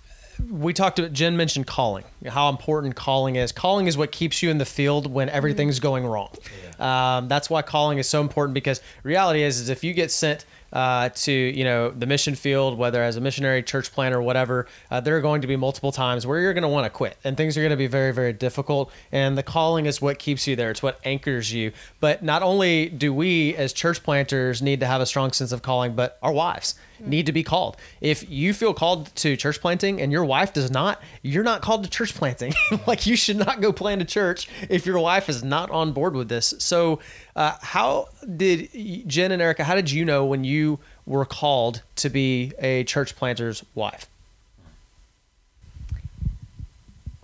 we 0.50 0.72
talked 0.72 0.96
to 0.96 1.08
Jen 1.08 1.36
mentioned 1.36 1.66
calling, 1.66 2.04
how 2.26 2.48
important 2.48 2.94
calling 2.94 3.36
is. 3.36 3.52
Calling 3.52 3.86
is 3.86 3.96
what 3.96 4.12
keeps 4.12 4.42
you 4.42 4.50
in 4.50 4.58
the 4.58 4.64
field 4.64 5.10
when 5.10 5.28
everything's 5.30 5.80
going 5.80 6.06
wrong. 6.06 6.30
Um, 6.78 7.28
that's 7.28 7.48
why 7.48 7.62
calling 7.62 7.98
is 7.98 8.08
so 8.08 8.20
important 8.20 8.54
because 8.54 8.82
reality 9.02 9.42
is, 9.42 9.60
is 9.60 9.68
if 9.68 9.84
you 9.84 9.94
get 9.94 10.10
sent 10.10 10.44
uh, 10.74 11.08
to 11.10 11.32
you 11.32 11.64
know 11.64 11.90
the 11.90 12.06
mission 12.06 12.34
field, 12.34 12.76
whether 12.76 13.02
as 13.02 13.16
a 13.16 13.20
missionary, 13.20 13.62
church 13.62 13.92
planter, 13.92 14.20
whatever, 14.20 14.66
uh, 14.90 15.00
there 15.00 15.16
are 15.16 15.20
going 15.20 15.40
to 15.40 15.46
be 15.46 15.56
multiple 15.56 15.92
times 15.92 16.26
where 16.26 16.40
you're 16.40 16.52
going 16.52 16.62
to 16.62 16.68
want 16.68 16.84
to 16.84 16.90
quit, 16.90 17.16
and 17.24 17.36
things 17.36 17.56
are 17.56 17.60
going 17.60 17.70
to 17.70 17.76
be 17.76 17.86
very, 17.86 18.12
very 18.12 18.32
difficult. 18.32 18.92
And 19.12 19.38
the 19.38 19.42
calling 19.42 19.86
is 19.86 20.02
what 20.02 20.18
keeps 20.18 20.46
you 20.46 20.56
there; 20.56 20.70
it's 20.70 20.82
what 20.82 20.98
anchors 21.04 21.52
you. 21.52 21.72
But 22.00 22.22
not 22.22 22.42
only 22.42 22.88
do 22.88 23.14
we, 23.14 23.54
as 23.54 23.72
church 23.72 24.02
planters, 24.02 24.60
need 24.60 24.80
to 24.80 24.86
have 24.86 25.00
a 25.00 25.06
strong 25.06 25.32
sense 25.32 25.52
of 25.52 25.62
calling, 25.62 25.94
but 25.94 26.18
our 26.22 26.32
wives 26.32 26.74
need 27.00 27.26
to 27.26 27.32
be 27.32 27.42
called. 27.42 27.76
If 28.00 28.30
you 28.30 28.54
feel 28.54 28.72
called 28.72 29.14
to 29.16 29.36
church 29.36 29.60
planting 29.60 30.00
and 30.00 30.12
your 30.12 30.24
wife 30.24 30.52
does 30.52 30.70
not, 30.70 31.02
you're 31.22 31.44
not 31.44 31.60
called 31.60 31.84
to 31.84 31.90
church 31.90 32.04
church 32.04 32.14
planting. 32.14 32.52
like 32.86 33.06
you 33.06 33.16
should 33.16 33.36
not 33.36 33.60
go 33.60 33.72
plant 33.72 34.02
a 34.02 34.04
church 34.04 34.48
if 34.68 34.86
your 34.86 34.98
wife 34.98 35.28
is 35.28 35.42
not 35.42 35.70
on 35.70 35.92
board 35.92 36.14
with 36.14 36.28
this. 36.28 36.54
So, 36.58 37.00
uh, 37.36 37.56
how 37.60 38.08
did 38.36 38.68
Jen 39.06 39.32
and 39.32 39.42
Erica? 39.42 39.64
How 39.64 39.74
did 39.74 39.90
you 39.90 40.04
know 40.04 40.24
when 40.24 40.44
you 40.44 40.78
were 41.06 41.24
called 41.24 41.82
to 41.96 42.08
be 42.08 42.52
a 42.58 42.84
church 42.84 43.16
planter's 43.16 43.64
wife? 43.74 44.06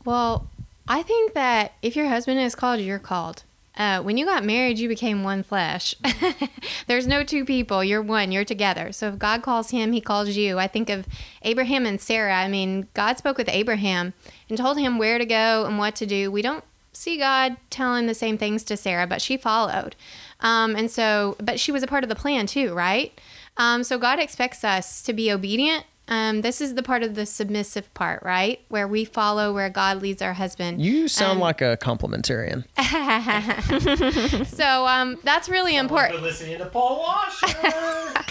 Well, 0.04 0.46
I 0.88 1.02
think 1.02 1.34
that 1.34 1.72
if 1.82 1.94
your 1.94 2.08
husband 2.08 2.40
is 2.40 2.54
called, 2.54 2.80
you're 2.80 2.98
called. 2.98 3.44
Uh, 3.76 4.02
when 4.02 4.16
you 4.16 4.26
got 4.26 4.44
married, 4.44 4.78
you 4.78 4.88
became 4.88 5.22
one 5.22 5.42
flesh. 5.42 5.94
There's 6.86 7.06
no 7.06 7.22
two 7.22 7.44
people. 7.44 7.84
You're 7.84 8.02
one. 8.02 8.32
You're 8.32 8.44
together. 8.44 8.92
So 8.92 9.08
if 9.08 9.18
God 9.18 9.42
calls 9.42 9.70
him, 9.70 9.92
he 9.92 10.00
calls 10.00 10.30
you. 10.30 10.58
I 10.58 10.66
think 10.66 10.90
of 10.90 11.06
Abraham 11.42 11.86
and 11.86 12.00
Sarah. 12.00 12.34
I 12.34 12.48
mean, 12.48 12.88
God 12.94 13.16
spoke 13.16 13.38
with 13.38 13.48
Abraham 13.48 14.12
and 14.48 14.58
told 14.58 14.78
him 14.78 14.98
where 14.98 15.18
to 15.18 15.24
go 15.24 15.64
and 15.66 15.78
what 15.78 15.94
to 15.96 16.06
do. 16.06 16.30
We 16.30 16.42
don't 16.42 16.64
see 16.92 17.16
God 17.16 17.56
telling 17.70 18.06
the 18.06 18.14
same 18.14 18.36
things 18.36 18.64
to 18.64 18.76
Sarah, 18.76 19.06
but 19.06 19.22
she 19.22 19.36
followed. 19.36 19.94
Um, 20.40 20.74
and 20.74 20.90
so, 20.90 21.36
but 21.38 21.60
she 21.60 21.72
was 21.72 21.82
a 21.82 21.86
part 21.86 22.02
of 22.02 22.10
the 22.10 22.16
plan 22.16 22.46
too, 22.46 22.74
right? 22.74 23.18
Um, 23.56 23.84
so 23.84 23.98
God 23.98 24.18
expects 24.18 24.64
us 24.64 25.02
to 25.02 25.12
be 25.12 25.30
obedient 25.30 25.84
um, 26.10 26.42
this 26.42 26.60
is 26.60 26.74
the 26.74 26.82
part 26.82 27.04
of 27.04 27.14
the 27.14 27.24
submissive 27.24 27.92
part, 27.94 28.22
right? 28.24 28.60
Where 28.68 28.88
we 28.88 29.04
follow 29.04 29.54
where 29.54 29.70
God 29.70 30.02
leads 30.02 30.20
our 30.20 30.32
husband. 30.32 30.82
You 30.82 31.06
sound 31.06 31.36
um, 31.36 31.38
like 31.38 31.62
a 31.62 31.78
complementarian. 31.80 32.64
so 34.48 34.86
um, 34.86 35.18
that's 35.22 35.48
really 35.48 35.76
important. 35.76 36.22
listening 36.22 36.58
to 36.58 36.66
Paul 36.66 36.98
Washer. 36.98 38.24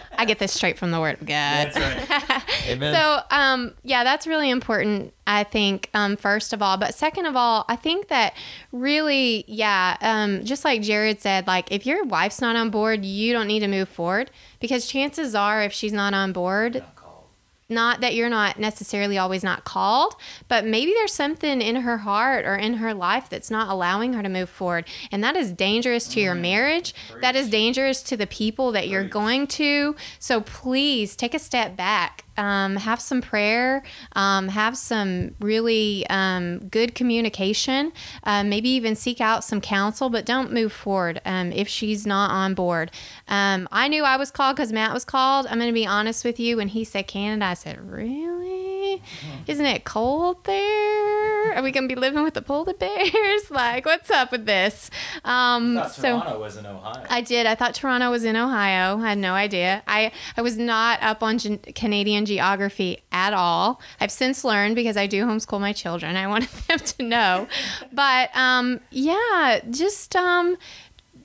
I 0.18 0.24
get 0.24 0.38
this 0.38 0.52
straight 0.52 0.78
from 0.78 0.90
the 0.90 1.00
Word 1.00 1.20
of 1.20 1.26
God. 1.26 1.72
That's 1.72 1.78
right. 1.78 2.42
Amen. 2.68 2.94
So, 2.94 3.20
um, 3.30 3.74
yeah, 3.82 4.04
that's 4.04 4.26
really 4.26 4.50
important. 4.50 5.12
I 5.26 5.44
think, 5.44 5.88
um, 5.94 6.16
first 6.16 6.52
of 6.52 6.60
all, 6.60 6.76
but 6.76 6.94
second 6.94 7.26
of 7.26 7.36
all, 7.36 7.64
I 7.68 7.76
think 7.76 8.08
that 8.08 8.34
really, 8.72 9.44
yeah, 9.48 9.96
um, 10.00 10.44
just 10.44 10.64
like 10.64 10.82
Jared 10.82 11.20
said, 11.20 11.46
like 11.46 11.72
if 11.72 11.86
your 11.86 12.04
wife's 12.04 12.40
not 12.40 12.56
on 12.56 12.70
board, 12.70 13.04
you 13.04 13.32
don't 13.32 13.46
need 13.46 13.60
to 13.60 13.68
move 13.68 13.88
forward 13.88 14.30
because 14.60 14.86
chances 14.86 15.34
are, 15.34 15.62
if 15.62 15.72
she's 15.72 15.92
not 15.92 16.12
on 16.14 16.32
board, 16.32 16.84
not 17.68 18.00
that 18.00 18.14
you're 18.14 18.28
not 18.28 18.58
necessarily 18.58 19.16
always 19.16 19.42
not 19.42 19.64
called, 19.64 20.14
but 20.48 20.64
maybe 20.64 20.92
there's 20.92 21.12
something 21.12 21.62
in 21.62 21.76
her 21.76 21.98
heart 21.98 22.44
or 22.44 22.56
in 22.56 22.74
her 22.74 22.92
life 22.92 23.28
that's 23.30 23.50
not 23.50 23.68
allowing 23.68 24.12
her 24.12 24.22
to 24.22 24.28
move 24.28 24.50
forward. 24.50 24.86
And 25.10 25.24
that 25.24 25.36
is 25.36 25.52
dangerous 25.52 26.06
to 26.08 26.20
your 26.20 26.34
marriage. 26.34 26.94
That 27.20 27.36
is 27.36 27.48
dangerous 27.48 28.02
to 28.04 28.16
the 28.16 28.26
people 28.26 28.72
that 28.72 28.88
you're 28.88 29.08
going 29.08 29.46
to. 29.48 29.96
So 30.18 30.40
please 30.40 31.16
take 31.16 31.34
a 31.34 31.38
step 31.38 31.76
back 31.76 32.24
um, 32.36 32.76
have 32.76 33.00
some 33.00 33.20
prayer, 33.20 33.82
um, 34.12 34.48
have 34.48 34.76
some 34.76 35.34
really 35.40 36.06
um, 36.08 36.68
good 36.68 36.94
communication, 36.94 37.92
uh, 38.24 38.44
maybe 38.44 38.68
even 38.70 38.96
seek 38.96 39.20
out 39.20 39.44
some 39.44 39.60
counsel, 39.60 40.10
but 40.10 40.24
don't 40.24 40.52
move 40.52 40.72
forward 40.72 41.20
um, 41.24 41.52
if 41.52 41.68
she's 41.68 42.06
not 42.06 42.30
on 42.30 42.54
board. 42.54 42.90
Um, 43.28 43.68
I 43.72 43.88
knew 43.88 44.04
I 44.04 44.16
was 44.16 44.30
called 44.30 44.56
because 44.56 44.72
Matt 44.72 44.92
was 44.92 45.04
called. 45.04 45.46
I'm 45.46 45.58
going 45.58 45.68
to 45.68 45.74
be 45.74 45.86
honest 45.86 46.24
with 46.24 46.38
you. 46.40 46.56
When 46.56 46.68
he 46.68 46.84
said 46.84 47.06
Canada, 47.06 47.46
I 47.46 47.54
said, 47.54 47.80
Really? 47.80 48.54
Isn't 49.46 49.66
it 49.66 49.84
cold 49.84 50.44
there? 50.44 51.54
Are 51.54 51.62
we 51.62 51.70
going 51.70 51.88
to 51.88 51.94
be 51.94 52.00
living 52.00 52.22
with 52.22 52.34
the 52.34 52.42
polar 52.42 52.74
bears? 52.74 53.42
like, 53.50 53.86
what's 53.86 54.10
up 54.10 54.32
with 54.32 54.46
this? 54.46 54.90
Um, 55.24 55.80
so 55.90 56.20
Toronto 56.20 56.40
was 56.40 56.56
in 56.56 56.66
Ohio. 56.66 57.06
I 57.08 57.20
did. 57.20 57.46
I 57.46 57.54
thought 57.54 57.74
Toronto 57.74 58.10
was 58.10 58.24
in 58.24 58.36
Ohio. 58.36 58.98
I 58.98 59.10
had 59.10 59.18
no 59.18 59.34
idea. 59.34 59.82
I, 59.86 60.12
I 60.36 60.42
was 60.42 60.56
not 60.58 61.02
up 61.02 61.22
on 61.22 61.38
Gen- 61.38 61.58
Canadian 61.58 62.23
geography 62.26 63.02
at 63.12 63.32
all. 63.32 63.80
I've 64.00 64.10
since 64.10 64.44
learned 64.44 64.74
because 64.74 64.96
I 64.96 65.06
do 65.06 65.24
homeschool 65.24 65.60
my 65.60 65.72
children. 65.72 66.16
I 66.16 66.26
wanted 66.34 66.50
them 66.68 66.78
to 66.78 67.02
know. 67.02 67.48
But 67.92 68.34
um, 68.34 68.80
yeah, 68.90 69.60
just 69.70 70.14
um, 70.16 70.56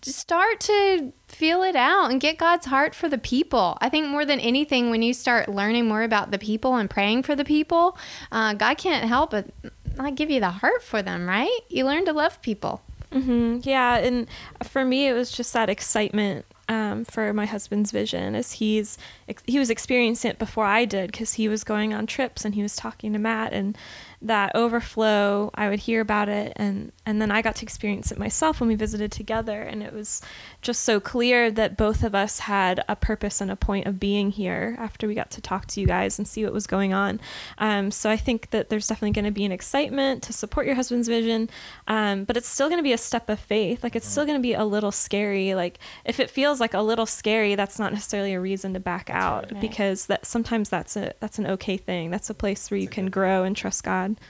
start 0.01 0.59
to 0.61 1.13
feel 1.27 1.63
it 1.63 1.75
out 1.75 2.11
and 2.11 2.19
get 2.19 2.37
God's 2.37 2.65
heart 2.65 2.95
for 2.95 3.09
the 3.09 3.17
people. 3.17 3.77
I 3.81 3.89
think 3.89 4.07
more 4.07 4.25
than 4.25 4.39
anything, 4.39 4.89
when 4.89 5.01
you 5.01 5.13
start 5.13 5.49
learning 5.49 5.87
more 5.87 6.03
about 6.03 6.31
the 6.31 6.39
people 6.39 6.75
and 6.75 6.89
praying 6.89 7.23
for 7.23 7.35
the 7.35 7.45
people, 7.45 7.97
uh, 8.31 8.53
God 8.53 8.77
can't 8.77 9.07
help 9.07 9.31
but 9.31 9.47
not 9.95 10.15
give 10.15 10.29
you 10.29 10.39
the 10.39 10.49
heart 10.49 10.83
for 10.83 11.01
them, 11.01 11.27
right? 11.27 11.59
You 11.67 11.85
learn 11.85 12.05
to 12.05 12.13
love 12.13 12.41
people. 12.41 12.81
Mm-hmm. 13.11 13.59
Yeah, 13.63 13.97
and 13.97 14.27
for 14.63 14.85
me, 14.85 15.07
it 15.07 15.13
was 15.13 15.31
just 15.31 15.51
that 15.53 15.69
excitement 15.69 16.45
um, 16.69 17.03
for 17.03 17.33
my 17.33 17.47
husband's 17.47 17.91
vision 17.91 18.35
as 18.35 18.53
he's 18.53 18.97
he 19.45 19.57
was 19.57 19.69
experiencing 19.71 20.31
it 20.31 20.39
before 20.39 20.65
I 20.65 20.85
did 20.85 21.11
because 21.11 21.33
he 21.33 21.49
was 21.49 21.63
going 21.63 21.93
on 21.93 22.05
trips 22.05 22.45
and 22.45 22.55
he 22.55 22.61
was 22.61 22.75
talking 22.75 23.11
to 23.13 23.19
Matt 23.19 23.51
and 23.51 23.77
that 24.21 24.51
overflow 24.53 25.49
i 25.55 25.69
would 25.69 25.79
hear 25.79 26.01
about 26.01 26.27
it. 26.29 26.53
And 26.55 26.91
and 27.05 27.21
then 27.21 27.31
i 27.31 27.41
got 27.41 27.55
to 27.55 27.63
experience 27.63 28.11
it 28.11 28.19
myself 28.19 28.59
when 28.59 28.67
we 28.67 28.75
visited 28.75 29.11
together. 29.11 29.61
And 29.61 29.81
it 29.81 29.93
was 29.93 30.21
just 30.61 30.83
so 30.83 30.99
clear 30.99 31.49
that 31.51 31.77
both 31.77 32.03
of 32.03 32.13
us 32.13 32.39
had 32.39 32.83
a 32.89 32.95
purpose 32.95 33.39
and 33.41 33.49
a 33.49 33.55
point 33.55 33.87
of 33.87 33.99
being 33.99 34.31
here 34.31 34.75
after 34.77 35.07
we 35.07 35.15
got 35.15 35.31
to 35.31 35.41
talk 35.41 35.67
to 35.67 35.81
you 35.81 35.87
guys 35.87 36.17
and 36.17 36.27
see 36.27 36.43
what 36.43 36.53
was 36.53 36.67
going 36.67 36.93
on. 36.93 37.19
Um, 37.57 37.91
so 37.91 38.09
i 38.09 38.17
think 38.17 38.49
that 38.51 38.69
there's 38.69 38.87
definitely 38.87 39.13
going 39.13 39.25
to 39.25 39.31
be 39.31 39.45
an 39.45 39.51
excitement 39.51 40.23
to 40.23 40.33
support 40.33 40.65
your 40.65 40.75
husband's 40.75 41.07
vision. 41.07 41.49
Um, 41.87 42.25
but 42.25 42.35
it's 42.35 42.47
still 42.47 42.67
going 42.67 42.79
to 42.79 42.83
be 42.83 42.93
a 42.93 42.97
step 42.97 43.29
of 43.29 43.39
faith. 43.39 43.83
Like 43.83 43.95
it's 43.95 44.07
still 44.07 44.25
going 44.25 44.37
to 44.37 44.41
be 44.41 44.53
a 44.53 44.65
little 44.65 44.91
scary. 44.91 45.55
Like 45.55 45.79
if 46.03 46.19
it 46.19 46.29
feels 46.29 46.59
like 46.59 46.73
a 46.73 46.81
little 46.81 47.05
scary 47.05 47.55
that's 47.55 47.79
not 47.79 47.93
necessarily 47.93 48.33
a 48.33 48.41
reason 48.41 48.73
to 48.73 48.79
back 48.79 49.09
out 49.09 49.51
right. 49.51 49.61
because 49.61 50.07
that 50.07 50.25
sometimes 50.25 50.69
that's 50.69 50.95
a 50.97 51.13
that's 51.19 51.39
an 51.39 51.47
okay 51.47 51.77
thing. 51.77 52.11
That's 52.11 52.29
a 52.29 52.33
place 52.33 52.69
where 52.69 52.79
you 52.79 52.87
can 52.89 53.09
grow 53.09 53.43
and 53.43 53.55
trust 53.55 53.83
god 53.83 54.08
God. 54.15 54.25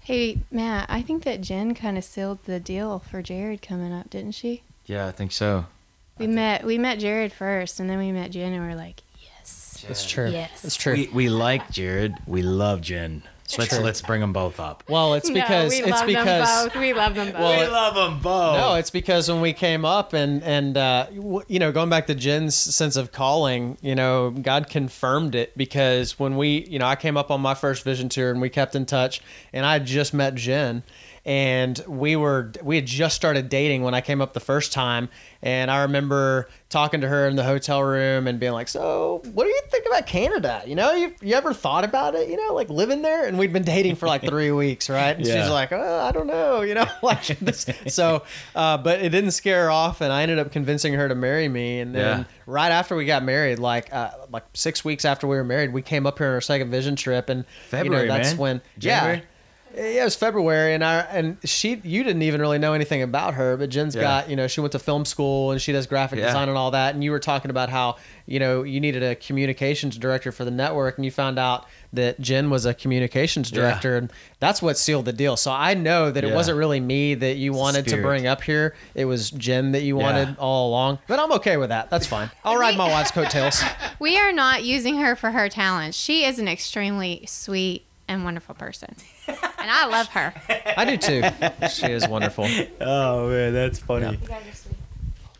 Hey, 0.00 0.38
Matt, 0.50 0.86
I 0.90 1.00
think 1.00 1.24
that 1.24 1.40
Jen 1.40 1.74
kind 1.74 1.96
of 1.96 2.04
sealed 2.04 2.44
the 2.44 2.60
deal 2.60 2.98
for 2.98 3.22
Jared 3.22 3.62
coming 3.62 3.92
up, 3.92 4.10
didn't 4.10 4.32
she? 4.32 4.62
Yeah, 4.84 5.06
I 5.06 5.12
think 5.12 5.32
so. 5.32 5.64
We 6.18 6.26
met 6.26 6.64
we 6.64 6.78
met 6.78 6.98
Jared 6.98 7.32
first, 7.32 7.80
and 7.80 7.88
then 7.88 7.98
we 7.98 8.12
met 8.12 8.30
Jen, 8.30 8.52
and 8.52 8.66
we 8.66 8.72
are 8.72 8.76
like, 8.76 9.02
yes, 9.20 9.84
that's 9.88 10.06
true. 10.08 10.28
Yes, 10.28 10.62
that's 10.62 10.76
true. 10.76 10.92
We, 10.92 11.08
we 11.08 11.28
like 11.28 11.70
Jared. 11.70 12.14
We 12.26 12.42
love 12.42 12.82
Jen. 12.82 13.22
Let's 13.58 13.78
let's 13.78 14.02
bring 14.02 14.20
them 14.20 14.32
both 14.32 14.58
up. 14.58 14.82
Well, 14.88 15.14
it's 15.14 15.30
because 15.30 15.72
no, 15.72 15.84
we 15.84 15.90
it's 15.90 16.00
love 16.00 16.06
because 16.06 16.48
them 16.48 16.68
both. 16.68 16.80
we 16.80 16.92
love 16.94 17.14
them 17.14 17.26
both. 17.32 17.40
Well, 17.40 17.60
we 17.60 17.66
love 17.66 17.94
them 17.94 18.20
both. 18.20 18.56
No, 18.56 18.74
it's 18.74 18.90
because 18.90 19.30
when 19.30 19.40
we 19.40 19.52
came 19.52 19.84
up 19.84 20.12
and 20.12 20.42
and 20.42 20.76
uh, 20.76 21.06
you 21.12 21.58
know 21.58 21.70
going 21.70 21.90
back 21.90 22.06
to 22.06 22.14
Jen's 22.14 22.54
sense 22.54 22.96
of 22.96 23.12
calling, 23.12 23.76
you 23.82 23.94
know, 23.94 24.30
God 24.30 24.68
confirmed 24.68 25.34
it 25.34 25.56
because 25.56 26.18
when 26.18 26.36
we 26.36 26.66
you 26.68 26.78
know 26.78 26.86
I 26.86 26.96
came 26.96 27.16
up 27.16 27.30
on 27.30 27.40
my 27.40 27.54
first 27.54 27.84
vision 27.84 28.08
tour 28.08 28.30
and 28.30 28.40
we 28.40 28.48
kept 28.48 28.74
in 28.74 28.86
touch 28.86 29.20
and 29.52 29.66
I 29.66 29.78
just 29.78 30.14
met 30.14 30.34
Jen 30.34 30.82
and 31.26 31.82
we 31.88 32.16
were 32.16 32.52
we 32.62 32.76
had 32.76 32.86
just 32.86 33.16
started 33.16 33.48
dating 33.48 33.82
when 33.82 33.94
I 33.94 34.02
came 34.02 34.20
up 34.20 34.34
the 34.34 34.40
first 34.40 34.72
time, 34.72 35.08
and 35.40 35.70
I 35.70 35.82
remember 35.82 36.48
talking 36.68 37.00
to 37.00 37.08
her 37.08 37.26
in 37.26 37.36
the 37.36 37.44
hotel 37.44 37.82
room 37.82 38.26
and 38.26 38.38
being 38.38 38.52
like, 38.52 38.68
"So, 38.68 39.22
what 39.32 39.44
do 39.44 39.48
you 39.48 39.60
think 39.70 39.86
about 39.86 40.06
Canada? 40.06 40.62
You 40.66 40.74
know, 40.74 40.92
you 40.92 41.14
you 41.22 41.34
ever 41.34 41.54
thought 41.54 41.84
about 41.84 42.14
it? 42.14 42.28
You 42.28 42.36
know, 42.36 42.52
like 42.52 42.68
living 42.68 43.00
there?" 43.00 43.26
And 43.26 43.38
we'd 43.38 43.54
been 43.54 43.64
dating 43.64 43.96
for 43.96 44.06
like 44.06 44.22
three 44.28 44.50
weeks, 44.50 44.90
right? 44.90 45.16
And 45.16 45.26
yeah. 45.26 45.40
she's 45.40 45.50
like, 45.50 45.72
oh, 45.72 46.00
"I 46.00 46.12
don't 46.12 46.26
know, 46.26 46.60
you 46.60 46.74
know, 46.74 46.86
like 47.02 47.24
this." 47.38 47.66
So, 47.88 48.22
uh, 48.54 48.76
but 48.76 49.00
it 49.00 49.08
didn't 49.08 49.30
scare 49.30 49.64
her 49.64 49.70
off, 49.70 50.02
and 50.02 50.12
I 50.12 50.22
ended 50.22 50.38
up 50.38 50.52
convincing 50.52 50.92
her 50.92 51.08
to 51.08 51.14
marry 51.14 51.48
me. 51.48 51.80
And 51.80 51.94
then 51.94 52.18
yeah. 52.18 52.24
right 52.46 52.70
after 52.70 52.94
we 52.94 53.06
got 53.06 53.22
married, 53.22 53.58
like 53.58 53.90
uh, 53.94 54.10
like 54.30 54.44
six 54.52 54.84
weeks 54.84 55.06
after 55.06 55.26
we 55.26 55.36
were 55.36 55.44
married, 55.44 55.72
we 55.72 55.80
came 55.80 56.06
up 56.06 56.18
here 56.18 56.26
on 56.26 56.34
our 56.34 56.42
second 56.42 56.70
vision 56.70 56.96
trip, 56.96 57.30
and 57.30 57.46
February, 57.70 58.02
you 58.02 58.08
know, 58.08 58.14
that's 58.14 58.32
man. 58.32 58.38
when 58.38 58.62
January. 58.78 59.16
yeah 59.20 59.24
yeah, 59.76 60.02
it 60.02 60.04
was 60.04 60.16
February, 60.16 60.74
and 60.74 60.84
I 60.84 61.00
and 61.00 61.36
she 61.44 61.80
you 61.82 62.04
didn't 62.04 62.22
even 62.22 62.40
really 62.40 62.58
know 62.58 62.74
anything 62.74 63.02
about 63.02 63.34
her, 63.34 63.56
but 63.56 63.70
Jen's 63.70 63.94
yeah. 63.94 64.02
got 64.02 64.30
you 64.30 64.36
know 64.36 64.46
she 64.46 64.60
went 64.60 64.72
to 64.72 64.78
film 64.78 65.04
school 65.04 65.50
and 65.50 65.60
she 65.60 65.72
does 65.72 65.86
graphic 65.86 66.18
yeah. 66.18 66.26
design 66.26 66.48
and 66.48 66.56
all 66.56 66.70
that, 66.70 66.94
and 66.94 67.02
you 67.02 67.10
were 67.10 67.18
talking 67.18 67.50
about 67.50 67.70
how 67.70 67.96
you 68.26 68.38
know 68.38 68.62
you 68.62 68.80
needed 68.80 69.02
a 69.02 69.14
communications 69.14 69.98
director 69.98 70.30
for 70.30 70.44
the 70.44 70.50
network, 70.50 70.96
and 70.96 71.04
you 71.04 71.10
found 71.10 71.38
out 71.38 71.66
that 71.92 72.20
Jen 72.20 72.50
was 72.50 72.66
a 72.66 72.74
communications 72.74 73.50
director, 73.50 73.92
yeah. 73.92 73.98
and 73.98 74.12
that's 74.38 74.62
what 74.62 74.78
sealed 74.78 75.06
the 75.06 75.12
deal. 75.12 75.36
So 75.36 75.50
I 75.50 75.74
know 75.74 76.10
that 76.10 76.24
it 76.24 76.32
wasn't 76.34 76.58
really 76.58 76.80
me 76.80 77.14
that 77.14 77.36
you 77.36 77.52
wanted 77.52 77.86
to 77.88 78.00
bring 78.00 78.26
up 78.26 78.42
here; 78.42 78.74
it 78.94 79.06
was 79.06 79.30
Jen 79.30 79.72
that 79.72 79.82
you 79.82 79.96
wanted 79.96 80.36
all 80.38 80.68
along. 80.68 80.98
But 81.08 81.18
I'm 81.18 81.32
okay 81.32 81.56
with 81.56 81.70
that. 81.70 81.90
That's 81.90 82.06
fine. 82.06 82.30
I'll 82.44 82.58
ride 82.58 82.76
my 82.76 82.88
wife's 82.88 83.10
coattails. 83.10 83.62
We 84.00 84.18
are 84.18 84.32
not 84.32 84.64
using 84.64 84.98
her 84.98 85.14
for 85.14 85.30
her 85.30 85.48
talents. 85.48 85.96
She 85.96 86.24
is 86.24 86.38
an 86.38 86.48
extremely 86.48 87.24
sweet 87.26 87.86
and 88.08 88.24
wonderful 88.24 88.54
person. 88.54 88.96
and 89.64 89.70
I 89.70 89.86
love 89.86 90.08
her. 90.08 90.34
I 90.76 90.84
do 90.84 90.96
too. 90.98 91.22
She 91.70 91.86
is 91.86 92.06
wonderful. 92.06 92.46
Oh 92.80 93.30
man, 93.30 93.54
that's 93.54 93.78
funny. 93.78 94.18
Yeah. 94.28 94.40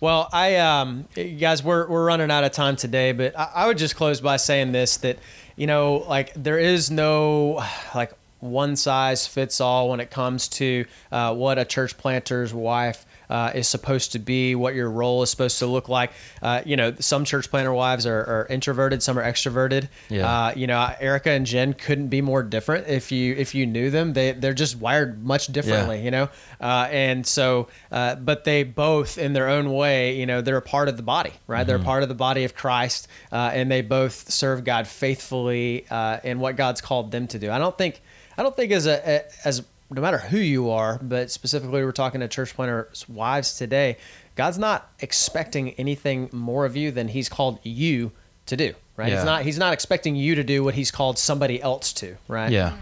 Well, 0.01 0.31
I 0.33 0.57
um, 0.57 1.07
guys, 1.14 1.62
we're 1.62 1.87
we're 1.87 2.05
running 2.05 2.31
out 2.31 2.43
of 2.43 2.53
time 2.53 2.77
today, 2.77 3.12
but 3.12 3.39
I, 3.39 3.51
I 3.55 3.66
would 3.66 3.77
just 3.77 3.97
close 3.97 4.22
by 4.22 4.37
saying 4.37 4.72
this: 4.72 4.97
that 4.99 5.18
you 5.57 5.66
know, 5.66 6.05
like 6.09 6.33
there 6.35 6.59
is 6.59 6.91
no 6.91 7.62
like 7.95 8.12
one 8.41 8.77
size 8.77 9.27
fits 9.27 9.61
all 9.61 9.91
when 9.91 10.01
it 10.01 10.11
comes 10.11 10.49
to 10.49 10.87
uh, 11.12 11.35
what 11.35 11.59
a 11.59 11.64
church 11.64 11.97
planter's 11.99 12.55
wife 12.55 13.05
uh, 13.29 13.53
is 13.55 13.68
supposed 13.68 14.12
to 14.12 14.18
be, 14.18 14.55
what 14.55 14.75
your 14.75 14.91
role 14.91 15.22
is 15.22 15.31
supposed 15.31 15.59
to 15.59 15.66
look 15.66 15.89
like. 15.89 16.12
Uh, 16.43 16.62
you 16.64 16.77
know, 16.77 16.95
some 17.01 17.25
church 17.25 17.51
planter 17.51 17.72
wives 17.72 18.07
are, 18.07 18.20
are 18.20 18.47
introverted, 18.51 19.03
some 19.03 19.18
are 19.18 19.25
extroverted. 19.25 19.89
Yeah. 20.09 20.29
Uh, 20.29 20.53
you 20.55 20.66
know, 20.66 20.95
Erica 21.01 21.31
and 21.31 21.47
Jen 21.47 21.72
couldn't 21.72 22.09
be 22.09 22.20
more 22.20 22.43
different 22.43 22.89
if 22.89 23.12
you 23.12 23.35
if 23.35 23.55
you 23.55 23.66
knew 23.66 23.91
them. 23.91 24.12
They 24.12 24.33
they're 24.33 24.55
just 24.55 24.77
wired 24.77 25.25
much 25.25 25.49
differently. 25.49 26.03
You 26.05 26.11
know, 26.11 26.29
uh, 26.61 26.89
and 26.91 27.27
so, 27.27 27.68
uh, 27.91 28.16
but 28.16 28.45
they 28.45 28.62
both, 28.62 29.18
in 29.18 29.33
their 29.33 29.49
own 29.49 29.72
way, 29.72 30.16
you 30.16 30.27
know, 30.27 30.41
they're 30.41 30.57
a 30.57 30.62
part 30.62 30.89
of 30.89 30.97
the 30.97 31.03
body, 31.03 31.33
right? 31.47 31.66
They're 31.66 31.77
a 31.77 31.81
part 31.81 32.03
of 32.03 32.09
the 32.09 32.14
body 32.14 32.45
of 32.45 32.55
Christ, 32.55 33.09
uh, 33.33 33.51
and 33.53 33.70
they 33.70 33.83
both 33.83 34.31
serve 34.31 34.64
God 34.64 34.87
faithfully 34.87 35.87
uh, 35.91 36.18
in 36.25 36.41
what 36.41 36.57
God's 36.57 36.81
called 36.81 37.11
them 37.11 37.27
to 37.29 37.39
do. 37.39 37.51
I 37.51 37.59
don't 37.59 37.77
think 37.77 38.03
I 38.37 38.43
don't 38.43 38.57
think 38.57 38.72
as 38.72 38.87
a, 38.87 39.01
a 39.09 39.22
as 39.47 39.62
no 39.95 40.03
matter 40.03 40.19
who 40.19 40.39
you 40.39 40.71
are, 40.71 40.99
but 41.03 41.31
specifically 41.31 41.85
we're 41.85 41.93
talking 41.93 42.21
to 42.21 42.29
church 42.29 42.55
planters 42.55 43.09
wives 43.09 43.57
today. 43.57 43.97
God's 44.37 44.59
not 44.59 44.91
expecting 45.01 45.71
anything 45.73 46.29
more 46.33 46.65
of 46.67 46.77
you 46.77 46.91
than 46.91 47.09
He's 47.09 47.29
called 47.29 47.61
you 47.63 48.13
to 48.47 48.57
do. 48.57 48.75
Right? 48.97 49.09
Yeah. 49.11 49.17
He's 49.17 49.25
not. 49.25 49.43
He's 49.43 49.59
not 49.59 49.73
expecting 49.73 50.15
you 50.17 50.35
to 50.37 50.45
do 50.45 50.63
what 50.63 50.75
He's 50.75 50.91
called 50.91 51.19
somebody 51.19 51.61
else 51.63 51.93
to. 51.95 52.17
Right? 52.29 52.51
Yeah. 52.53 52.77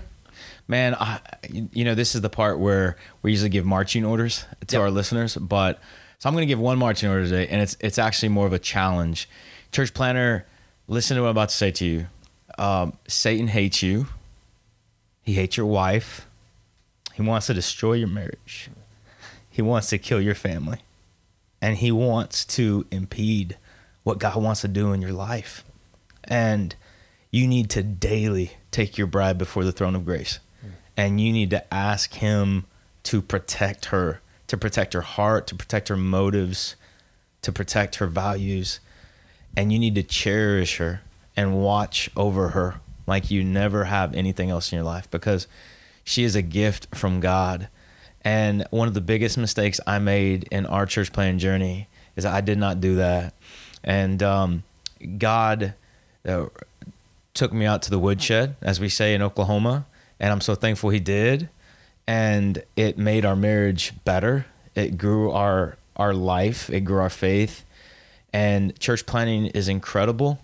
Man, 0.69 0.95
I, 0.95 1.21
you 1.51 1.85
know, 1.85 1.95
this 1.95 2.15
is 2.15 2.21
the 2.21 2.31
part 2.31 2.59
where 2.59 2.97
we 3.23 3.31
usually 3.33 3.51
give 3.51 3.65
marching 3.67 4.05
orders 4.05 4.45
to 4.67 4.77
Yep. 4.77 4.81
our 4.83 4.91
listeners, 4.91 5.37
but 5.37 5.81
so 6.19 6.29
I'm 6.29 6.35
going 6.35 6.43
to 6.43 6.47
give 6.47 6.61
one 6.61 6.79
marching 6.79 7.09
order 7.11 7.25
today, 7.25 7.49
and 7.49 7.61
it's 7.61 7.77
it's 7.81 7.99
actually 7.99 8.29
more 8.31 8.47
of 8.47 8.53
a 8.53 8.59
challenge. 8.59 9.29
Church 9.73 9.93
planter, 9.93 10.47
listen 10.87 11.17
to 11.17 11.23
what 11.23 11.29
I'm 11.29 11.33
about 11.33 11.49
to 11.49 11.55
say 11.57 11.71
to 11.73 11.85
you. 11.85 12.07
Um, 12.59 12.97
Satan 13.09 13.49
hates 13.49 13.83
you. 13.83 14.07
He 15.23 15.35
hates 15.35 15.57
your 15.57 15.67
wife. 15.67 16.27
He 17.15 17.23
wants 17.23 17.47
to 17.47 17.55
destroy 17.55 17.95
your 17.95 18.09
marriage. 18.09 18.71
He 19.49 19.63
wants 19.63 19.89
to 19.91 19.99
kill 19.99 20.21
your 20.21 20.35
family. 20.35 20.79
And 21.61 21.77
he 21.77 21.93
wants 21.93 22.45
to 22.47 22.87
impede 22.91 23.57
what 24.03 24.19
God 24.19 24.43
wants 24.43 24.63
to 24.63 24.69
do 24.69 24.93
in 24.93 25.01
your 25.01 25.13
life. 25.13 25.65
And 26.25 26.75
you 27.31 27.47
need 27.47 27.71
to 27.71 27.83
daily 27.83 28.53
take 28.71 28.99
your 28.99 29.07
bride 29.07 29.39
before 29.39 29.65
the 29.65 29.73
throne 29.73 29.95
of 29.95 30.05
grace. 30.05 30.41
And 30.97 31.21
you 31.21 31.33
need 31.33 31.51
to 31.51 31.73
ask 31.73 32.15
him 32.15 32.67
to 33.05 33.23
protect 33.23 33.87
her, 33.87 34.21
to 34.49 34.57
protect 34.57 34.93
her 34.95 35.01
heart, 35.01 35.47
to 35.49 35.55
protect 35.55 35.89
her 35.89 35.97
motives, 35.97 36.77
to 37.43 37.53
protect 37.53 37.97
her 37.97 38.07
values. 38.07 38.81
And 39.57 39.73
you 39.73 39.79
need 39.79 39.95
to 39.95 40.03
cherish 40.03 40.79
her 40.79 41.03
and 41.37 41.63
watch 41.63 42.11
over 42.17 42.51
her 42.51 42.81
like 43.07 43.31
you 43.31 43.43
never 43.43 43.85
have 43.85 44.15
anything 44.15 44.51
else 44.51 44.73
in 44.73 44.77
your 44.77 44.85
life 44.85 45.11
because 45.11 45.47
she 46.05 46.24
is 46.24 46.34
a 46.34 46.42
gift 46.42 46.94
from 46.94 47.20
God. 47.20 47.68
And 48.22 48.66
one 48.70 48.88
of 48.88 48.94
the 48.94 49.00
biggest 49.00 49.36
mistakes 49.36 49.80
I 49.86 49.98
made 49.98 50.48
in 50.50 50.66
our 50.66 50.86
church 50.86 51.12
plan 51.12 51.38
journey 51.38 51.88
is 52.16 52.24
I 52.24 52.40
did 52.40 52.59
not 52.59 52.80
do 52.80 52.96
that. 52.96 53.34
And 53.82 54.22
um, 54.22 54.62
God 55.18 55.74
uh, 56.26 56.46
took 57.34 57.53
me 57.53 57.66
out 57.66 57.82
to 57.82 57.90
the 57.90 57.98
woodshed, 57.98 58.57
as 58.62 58.78
we 58.78 58.88
say 58.88 59.14
in 59.14 59.22
Oklahoma, 59.22 59.86
and 60.20 60.32
I'm 60.32 60.40
so 60.40 60.55
thankful 60.55 60.90
He 60.90 61.00
did. 61.00 61.48
And 62.07 62.62
it 62.76 62.98
made 62.98 63.24
our 63.24 63.36
marriage 63.36 63.92
better. 64.05 64.46
It 64.74 64.98
grew 64.98 65.30
our 65.30 65.76
our 65.96 66.14
life. 66.14 66.70
It 66.70 66.80
grew 66.80 67.00
our 67.00 67.11
faith. 67.11 67.64
And 68.32 68.78
church 68.80 69.05
planning 69.05 69.46
is 69.46 69.68
incredible, 69.68 70.40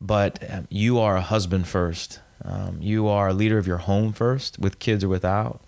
but 0.00 0.38
um, 0.50 0.68
you 0.70 0.98
are 0.98 1.16
a 1.16 1.22
husband 1.22 1.66
first. 1.66 2.20
Um, 2.44 2.78
you 2.80 3.08
are 3.08 3.28
a 3.28 3.32
leader 3.32 3.58
of 3.58 3.66
your 3.66 3.78
home 3.78 4.12
first, 4.12 4.58
with 4.58 4.78
kids 4.78 5.04
or 5.04 5.08
without. 5.08 5.60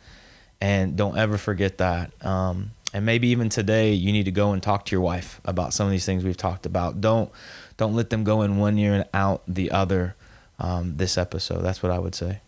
And 0.61 0.97
don't 0.97 1.17
ever 1.17 1.39
forget 1.39 1.79
that. 1.79 2.13
Um, 2.25 2.73
and 2.93 3.05
maybe 3.05 3.29
even 3.29 3.49
today, 3.49 3.93
you 3.93 4.13
need 4.13 4.25
to 4.25 4.31
go 4.31 4.53
and 4.53 4.63
talk 4.63 4.85
to 4.87 4.93
your 4.93 5.01
wife 5.01 5.41
about 5.45 5.73
some 5.75 5.87
of 5.87 5.91
these 5.91 6.07
things 6.07 6.25
we've 6.25 6.37
talked 6.37 6.67
about. 6.67 7.01
Don't 7.01 7.31
don't 7.77 7.95
let 7.95 8.11
them 8.11 8.25
go 8.25 8.43
in 8.43 8.57
one 8.57 8.79
ear 8.79 8.95
and 8.95 9.05
out 9.15 9.43
the 9.47 9.71
other. 9.71 10.15
Um, 10.61 10.97
this 10.97 11.17
episode, 11.17 11.61
that's 11.61 11.85
what 11.85 11.93
I 11.93 12.01
would 12.01 12.17
say. 12.17 12.41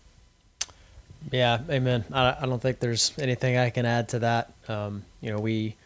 Yeah, 1.31 1.61
amen. 1.69 2.05
I, 2.13 2.37
I 2.41 2.47
don't 2.47 2.61
think 2.61 2.81
there's 2.81 3.13
anything 3.19 3.57
I 3.57 3.71
can 3.71 3.87
add 3.87 4.09
to 4.09 4.19
that. 4.21 4.53
Um, 4.67 5.05
you 5.21 5.31
know, 5.31 5.39
we 5.39 5.77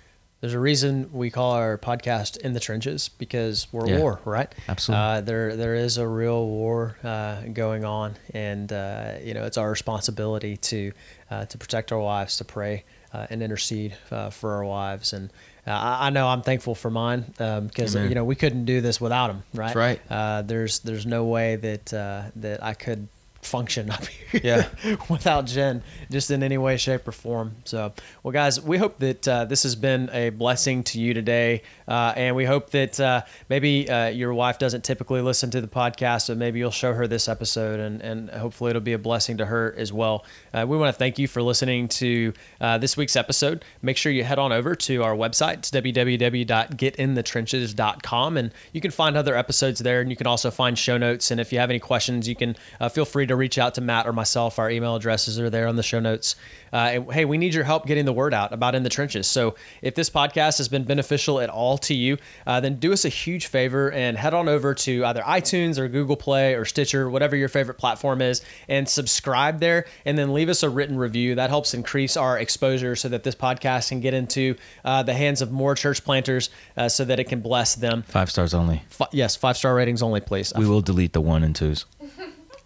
there's 0.44 0.52
a 0.52 0.60
reason 0.60 1.08
we 1.10 1.30
call 1.30 1.52
our 1.52 1.78
podcast 1.78 2.36
"In 2.36 2.52
the 2.52 2.60
Trenches" 2.60 3.08
because 3.08 3.66
we're 3.72 3.88
Yeah. 3.88 3.98
war, 3.98 4.20
right? 4.26 4.54
Absolutely. 4.68 5.02
Uh, 5.02 5.20
there 5.22 5.56
there 5.56 5.74
is 5.74 5.96
a 5.96 6.06
real 6.06 6.46
war 6.46 6.98
uh, 7.02 7.40
going 7.54 7.82
on, 7.86 8.16
and 8.34 8.70
uh, 8.70 9.12
you 9.22 9.32
know 9.32 9.44
it's 9.44 9.56
our 9.56 9.70
responsibility 9.70 10.58
to 10.58 10.92
uh, 11.30 11.46
to 11.46 11.56
protect 11.56 11.92
our 11.92 11.98
wives, 11.98 12.36
to 12.36 12.44
pray 12.44 12.84
uh, 13.14 13.26
and 13.30 13.42
intercede 13.42 13.96
uh, 14.10 14.28
for 14.28 14.52
our 14.52 14.64
wives, 14.66 15.14
and. 15.14 15.30
Uh, 15.66 15.70
I 15.70 16.06
I 16.08 16.10
know 16.10 16.28
I'm 16.28 16.42
thankful 16.42 16.74
for 16.74 16.90
mine 16.90 17.24
because 17.38 17.96
Amen. 17.96 18.10
you 18.10 18.14
know 18.14 18.24
we 18.24 18.34
couldn't 18.34 18.66
do 18.66 18.82
this 18.82 19.00
without 19.00 19.28
them, 19.28 19.44
right? 19.54 19.68
That's 19.68 19.76
right. 19.76 20.00
Uh, 20.10 20.42
there's 20.42 20.80
there's 20.80 21.06
no 21.06 21.24
way 21.24 21.56
that 21.56 21.90
uh, 21.94 22.24
that 22.36 22.62
I 22.62 22.74
could 22.74 23.08
function 23.44 23.90
up 23.90 24.06
here 24.06 24.40
Yeah. 24.42 24.96
without 25.08 25.46
Jen, 25.46 25.82
just 26.10 26.30
in 26.30 26.42
any 26.42 26.58
way, 26.58 26.76
shape, 26.76 27.06
or 27.06 27.12
form. 27.12 27.56
So, 27.64 27.92
well, 28.22 28.32
guys, 28.32 28.60
we 28.60 28.78
hope 28.78 28.98
that 28.98 29.28
uh, 29.28 29.44
this 29.44 29.62
has 29.62 29.76
been 29.76 30.10
a 30.12 30.30
blessing 30.30 30.82
to 30.84 31.00
you 31.00 31.14
today, 31.14 31.62
uh, 31.86 32.12
and 32.16 32.34
we 32.36 32.44
hope 32.44 32.70
that 32.70 32.98
uh, 33.00 33.22
maybe 33.48 33.88
uh, 33.88 34.08
your 34.08 34.34
wife 34.34 34.58
doesn't 34.58 34.84
typically 34.84 35.20
listen 35.20 35.50
to 35.50 35.60
the 35.60 35.68
podcast, 35.68 36.28
but 36.28 36.36
maybe 36.36 36.58
you'll 36.58 36.70
show 36.70 36.92
her 36.94 37.06
this 37.06 37.28
episode, 37.28 37.80
and 37.80 38.00
and 38.02 38.30
hopefully 38.30 38.70
it'll 38.70 38.82
be 38.82 38.92
a 38.92 38.98
blessing 38.98 39.36
to 39.38 39.46
her 39.46 39.74
as 39.76 39.92
well. 39.92 40.24
Uh, 40.52 40.64
we 40.68 40.76
want 40.76 40.92
to 40.92 40.98
thank 40.98 41.18
you 41.18 41.28
for 41.28 41.42
listening 41.42 41.88
to 41.88 42.32
uh, 42.60 42.78
this 42.78 42.96
week's 42.96 43.16
episode. 43.16 43.64
Make 43.82 43.96
sure 43.96 44.10
you 44.12 44.24
head 44.24 44.38
on 44.38 44.52
over 44.52 44.74
to 44.74 45.02
our 45.02 45.14
website, 45.14 45.54
it's 45.58 45.70
www.getinthetrenches.com, 45.70 48.36
and 48.36 48.52
you 48.72 48.80
can 48.80 48.90
find 48.90 49.16
other 49.16 49.36
episodes 49.36 49.80
there, 49.80 50.00
and 50.00 50.10
you 50.10 50.16
can 50.16 50.26
also 50.26 50.50
find 50.50 50.78
show 50.78 50.96
notes. 50.98 51.30
And 51.30 51.40
if 51.40 51.52
you 51.52 51.58
have 51.58 51.70
any 51.70 51.78
questions, 51.78 52.28
you 52.28 52.34
can 52.36 52.56
uh, 52.80 52.88
feel 52.88 53.04
free 53.04 53.26
to 53.26 53.33
reach 53.36 53.58
out 53.58 53.74
to 53.74 53.80
Matt 53.80 54.06
or 54.06 54.12
myself. 54.12 54.58
Our 54.58 54.70
email 54.70 54.96
addresses 54.96 55.38
are 55.38 55.50
there 55.50 55.66
on 55.66 55.76
the 55.76 55.82
show 55.82 56.00
notes. 56.00 56.36
Uh, 56.72 56.76
and, 56.76 57.12
hey, 57.12 57.24
we 57.24 57.38
need 57.38 57.54
your 57.54 57.64
help 57.64 57.86
getting 57.86 58.04
the 58.04 58.12
word 58.12 58.34
out 58.34 58.52
about 58.52 58.74
In 58.74 58.82
the 58.82 58.88
Trenches. 58.88 59.26
So 59.26 59.54
if 59.80 59.94
this 59.94 60.10
podcast 60.10 60.58
has 60.58 60.68
been 60.68 60.84
beneficial 60.84 61.40
at 61.40 61.48
all 61.48 61.78
to 61.78 61.94
you, 61.94 62.18
uh, 62.46 62.60
then 62.60 62.76
do 62.76 62.92
us 62.92 63.04
a 63.04 63.08
huge 63.08 63.46
favor 63.46 63.92
and 63.92 64.18
head 64.18 64.34
on 64.34 64.48
over 64.48 64.74
to 64.74 65.04
either 65.04 65.22
iTunes 65.22 65.78
or 65.78 65.86
Google 65.86 66.16
Play 66.16 66.54
or 66.54 66.64
Stitcher, 66.64 67.08
whatever 67.08 67.36
your 67.36 67.48
favorite 67.48 67.78
platform 67.78 68.20
is, 68.20 68.42
and 68.68 68.88
subscribe 68.88 69.60
there 69.60 69.86
and 70.04 70.18
then 70.18 70.32
leave 70.32 70.48
us 70.48 70.62
a 70.62 70.68
written 70.68 70.98
review. 70.98 71.36
That 71.36 71.50
helps 71.50 71.74
increase 71.74 72.16
our 72.16 72.38
exposure 72.38 72.96
so 72.96 73.08
that 73.08 73.22
this 73.22 73.34
podcast 73.34 73.90
can 73.90 74.00
get 74.00 74.14
into 74.14 74.56
uh, 74.84 75.02
the 75.04 75.14
hands 75.14 75.40
of 75.40 75.52
more 75.52 75.74
church 75.74 76.04
planters 76.04 76.50
uh, 76.76 76.88
so 76.88 77.04
that 77.04 77.20
it 77.20 77.24
can 77.24 77.40
bless 77.40 77.74
them. 77.76 78.02
Five 78.02 78.30
stars 78.30 78.52
only. 78.52 78.82
Fi- 78.88 79.08
yes, 79.12 79.36
five 79.36 79.56
star 79.56 79.74
ratings 79.74 80.02
only, 80.02 80.20
please. 80.20 80.52
We 80.56 80.66
will 80.66 80.80
delete 80.80 81.12
the 81.12 81.20
one 81.20 81.44
and 81.44 81.54
twos. 81.54 81.86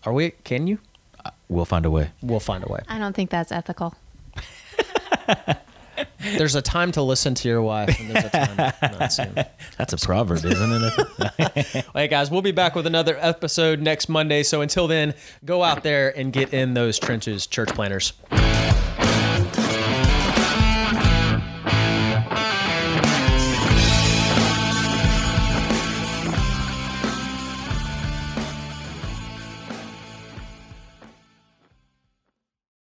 Are 0.05 0.13
we? 0.13 0.31
Can 0.45 0.67
you? 0.67 0.79
Uh, 1.25 1.31
we'll 1.49 1.65
find 1.65 1.85
a 1.85 1.91
way. 1.91 2.11
We'll 2.23 2.41
find 2.41 2.65
a 2.65 2.73
way. 2.73 2.81
I 2.89 2.99
don't 2.99 3.15
think 3.15 3.31
that's 3.31 3.53
ethical. 3.53 3.95
There's 6.21 6.55
a 6.55 6.63
time 6.63 6.93
to 6.93 7.03
listen 7.03 7.35
to 7.35 7.49
your 7.49 7.63
wife, 7.63 7.99
and 7.99 8.11
there's 8.11 8.25
a 8.25 8.31
time 8.31 8.57
not 8.57 9.11
to. 9.11 9.51
That's 9.79 9.93
a 9.93 9.97
proverb, 9.97 10.45
isn't 10.45 10.83
it? 10.83 11.09
Well, 11.39 12.03
hey 12.03 12.09
guys, 12.09 12.31
we'll 12.31 12.43
be 12.43 12.53
back 12.53 12.75
with 12.75 12.87
another 12.87 13.17
episode 13.21 13.81
next 13.81 14.09
Monday. 14.09 14.43
So 14.43 14.61
until 14.61 14.87
then, 14.87 15.15
go 15.45 15.63
out 15.63 15.83
there 15.83 16.17
and 16.17 16.33
get 16.33 16.53
in 16.53 16.75
those 16.75 16.99
trenches, 16.99 17.47
church 17.47 17.69
planters. 17.71 18.13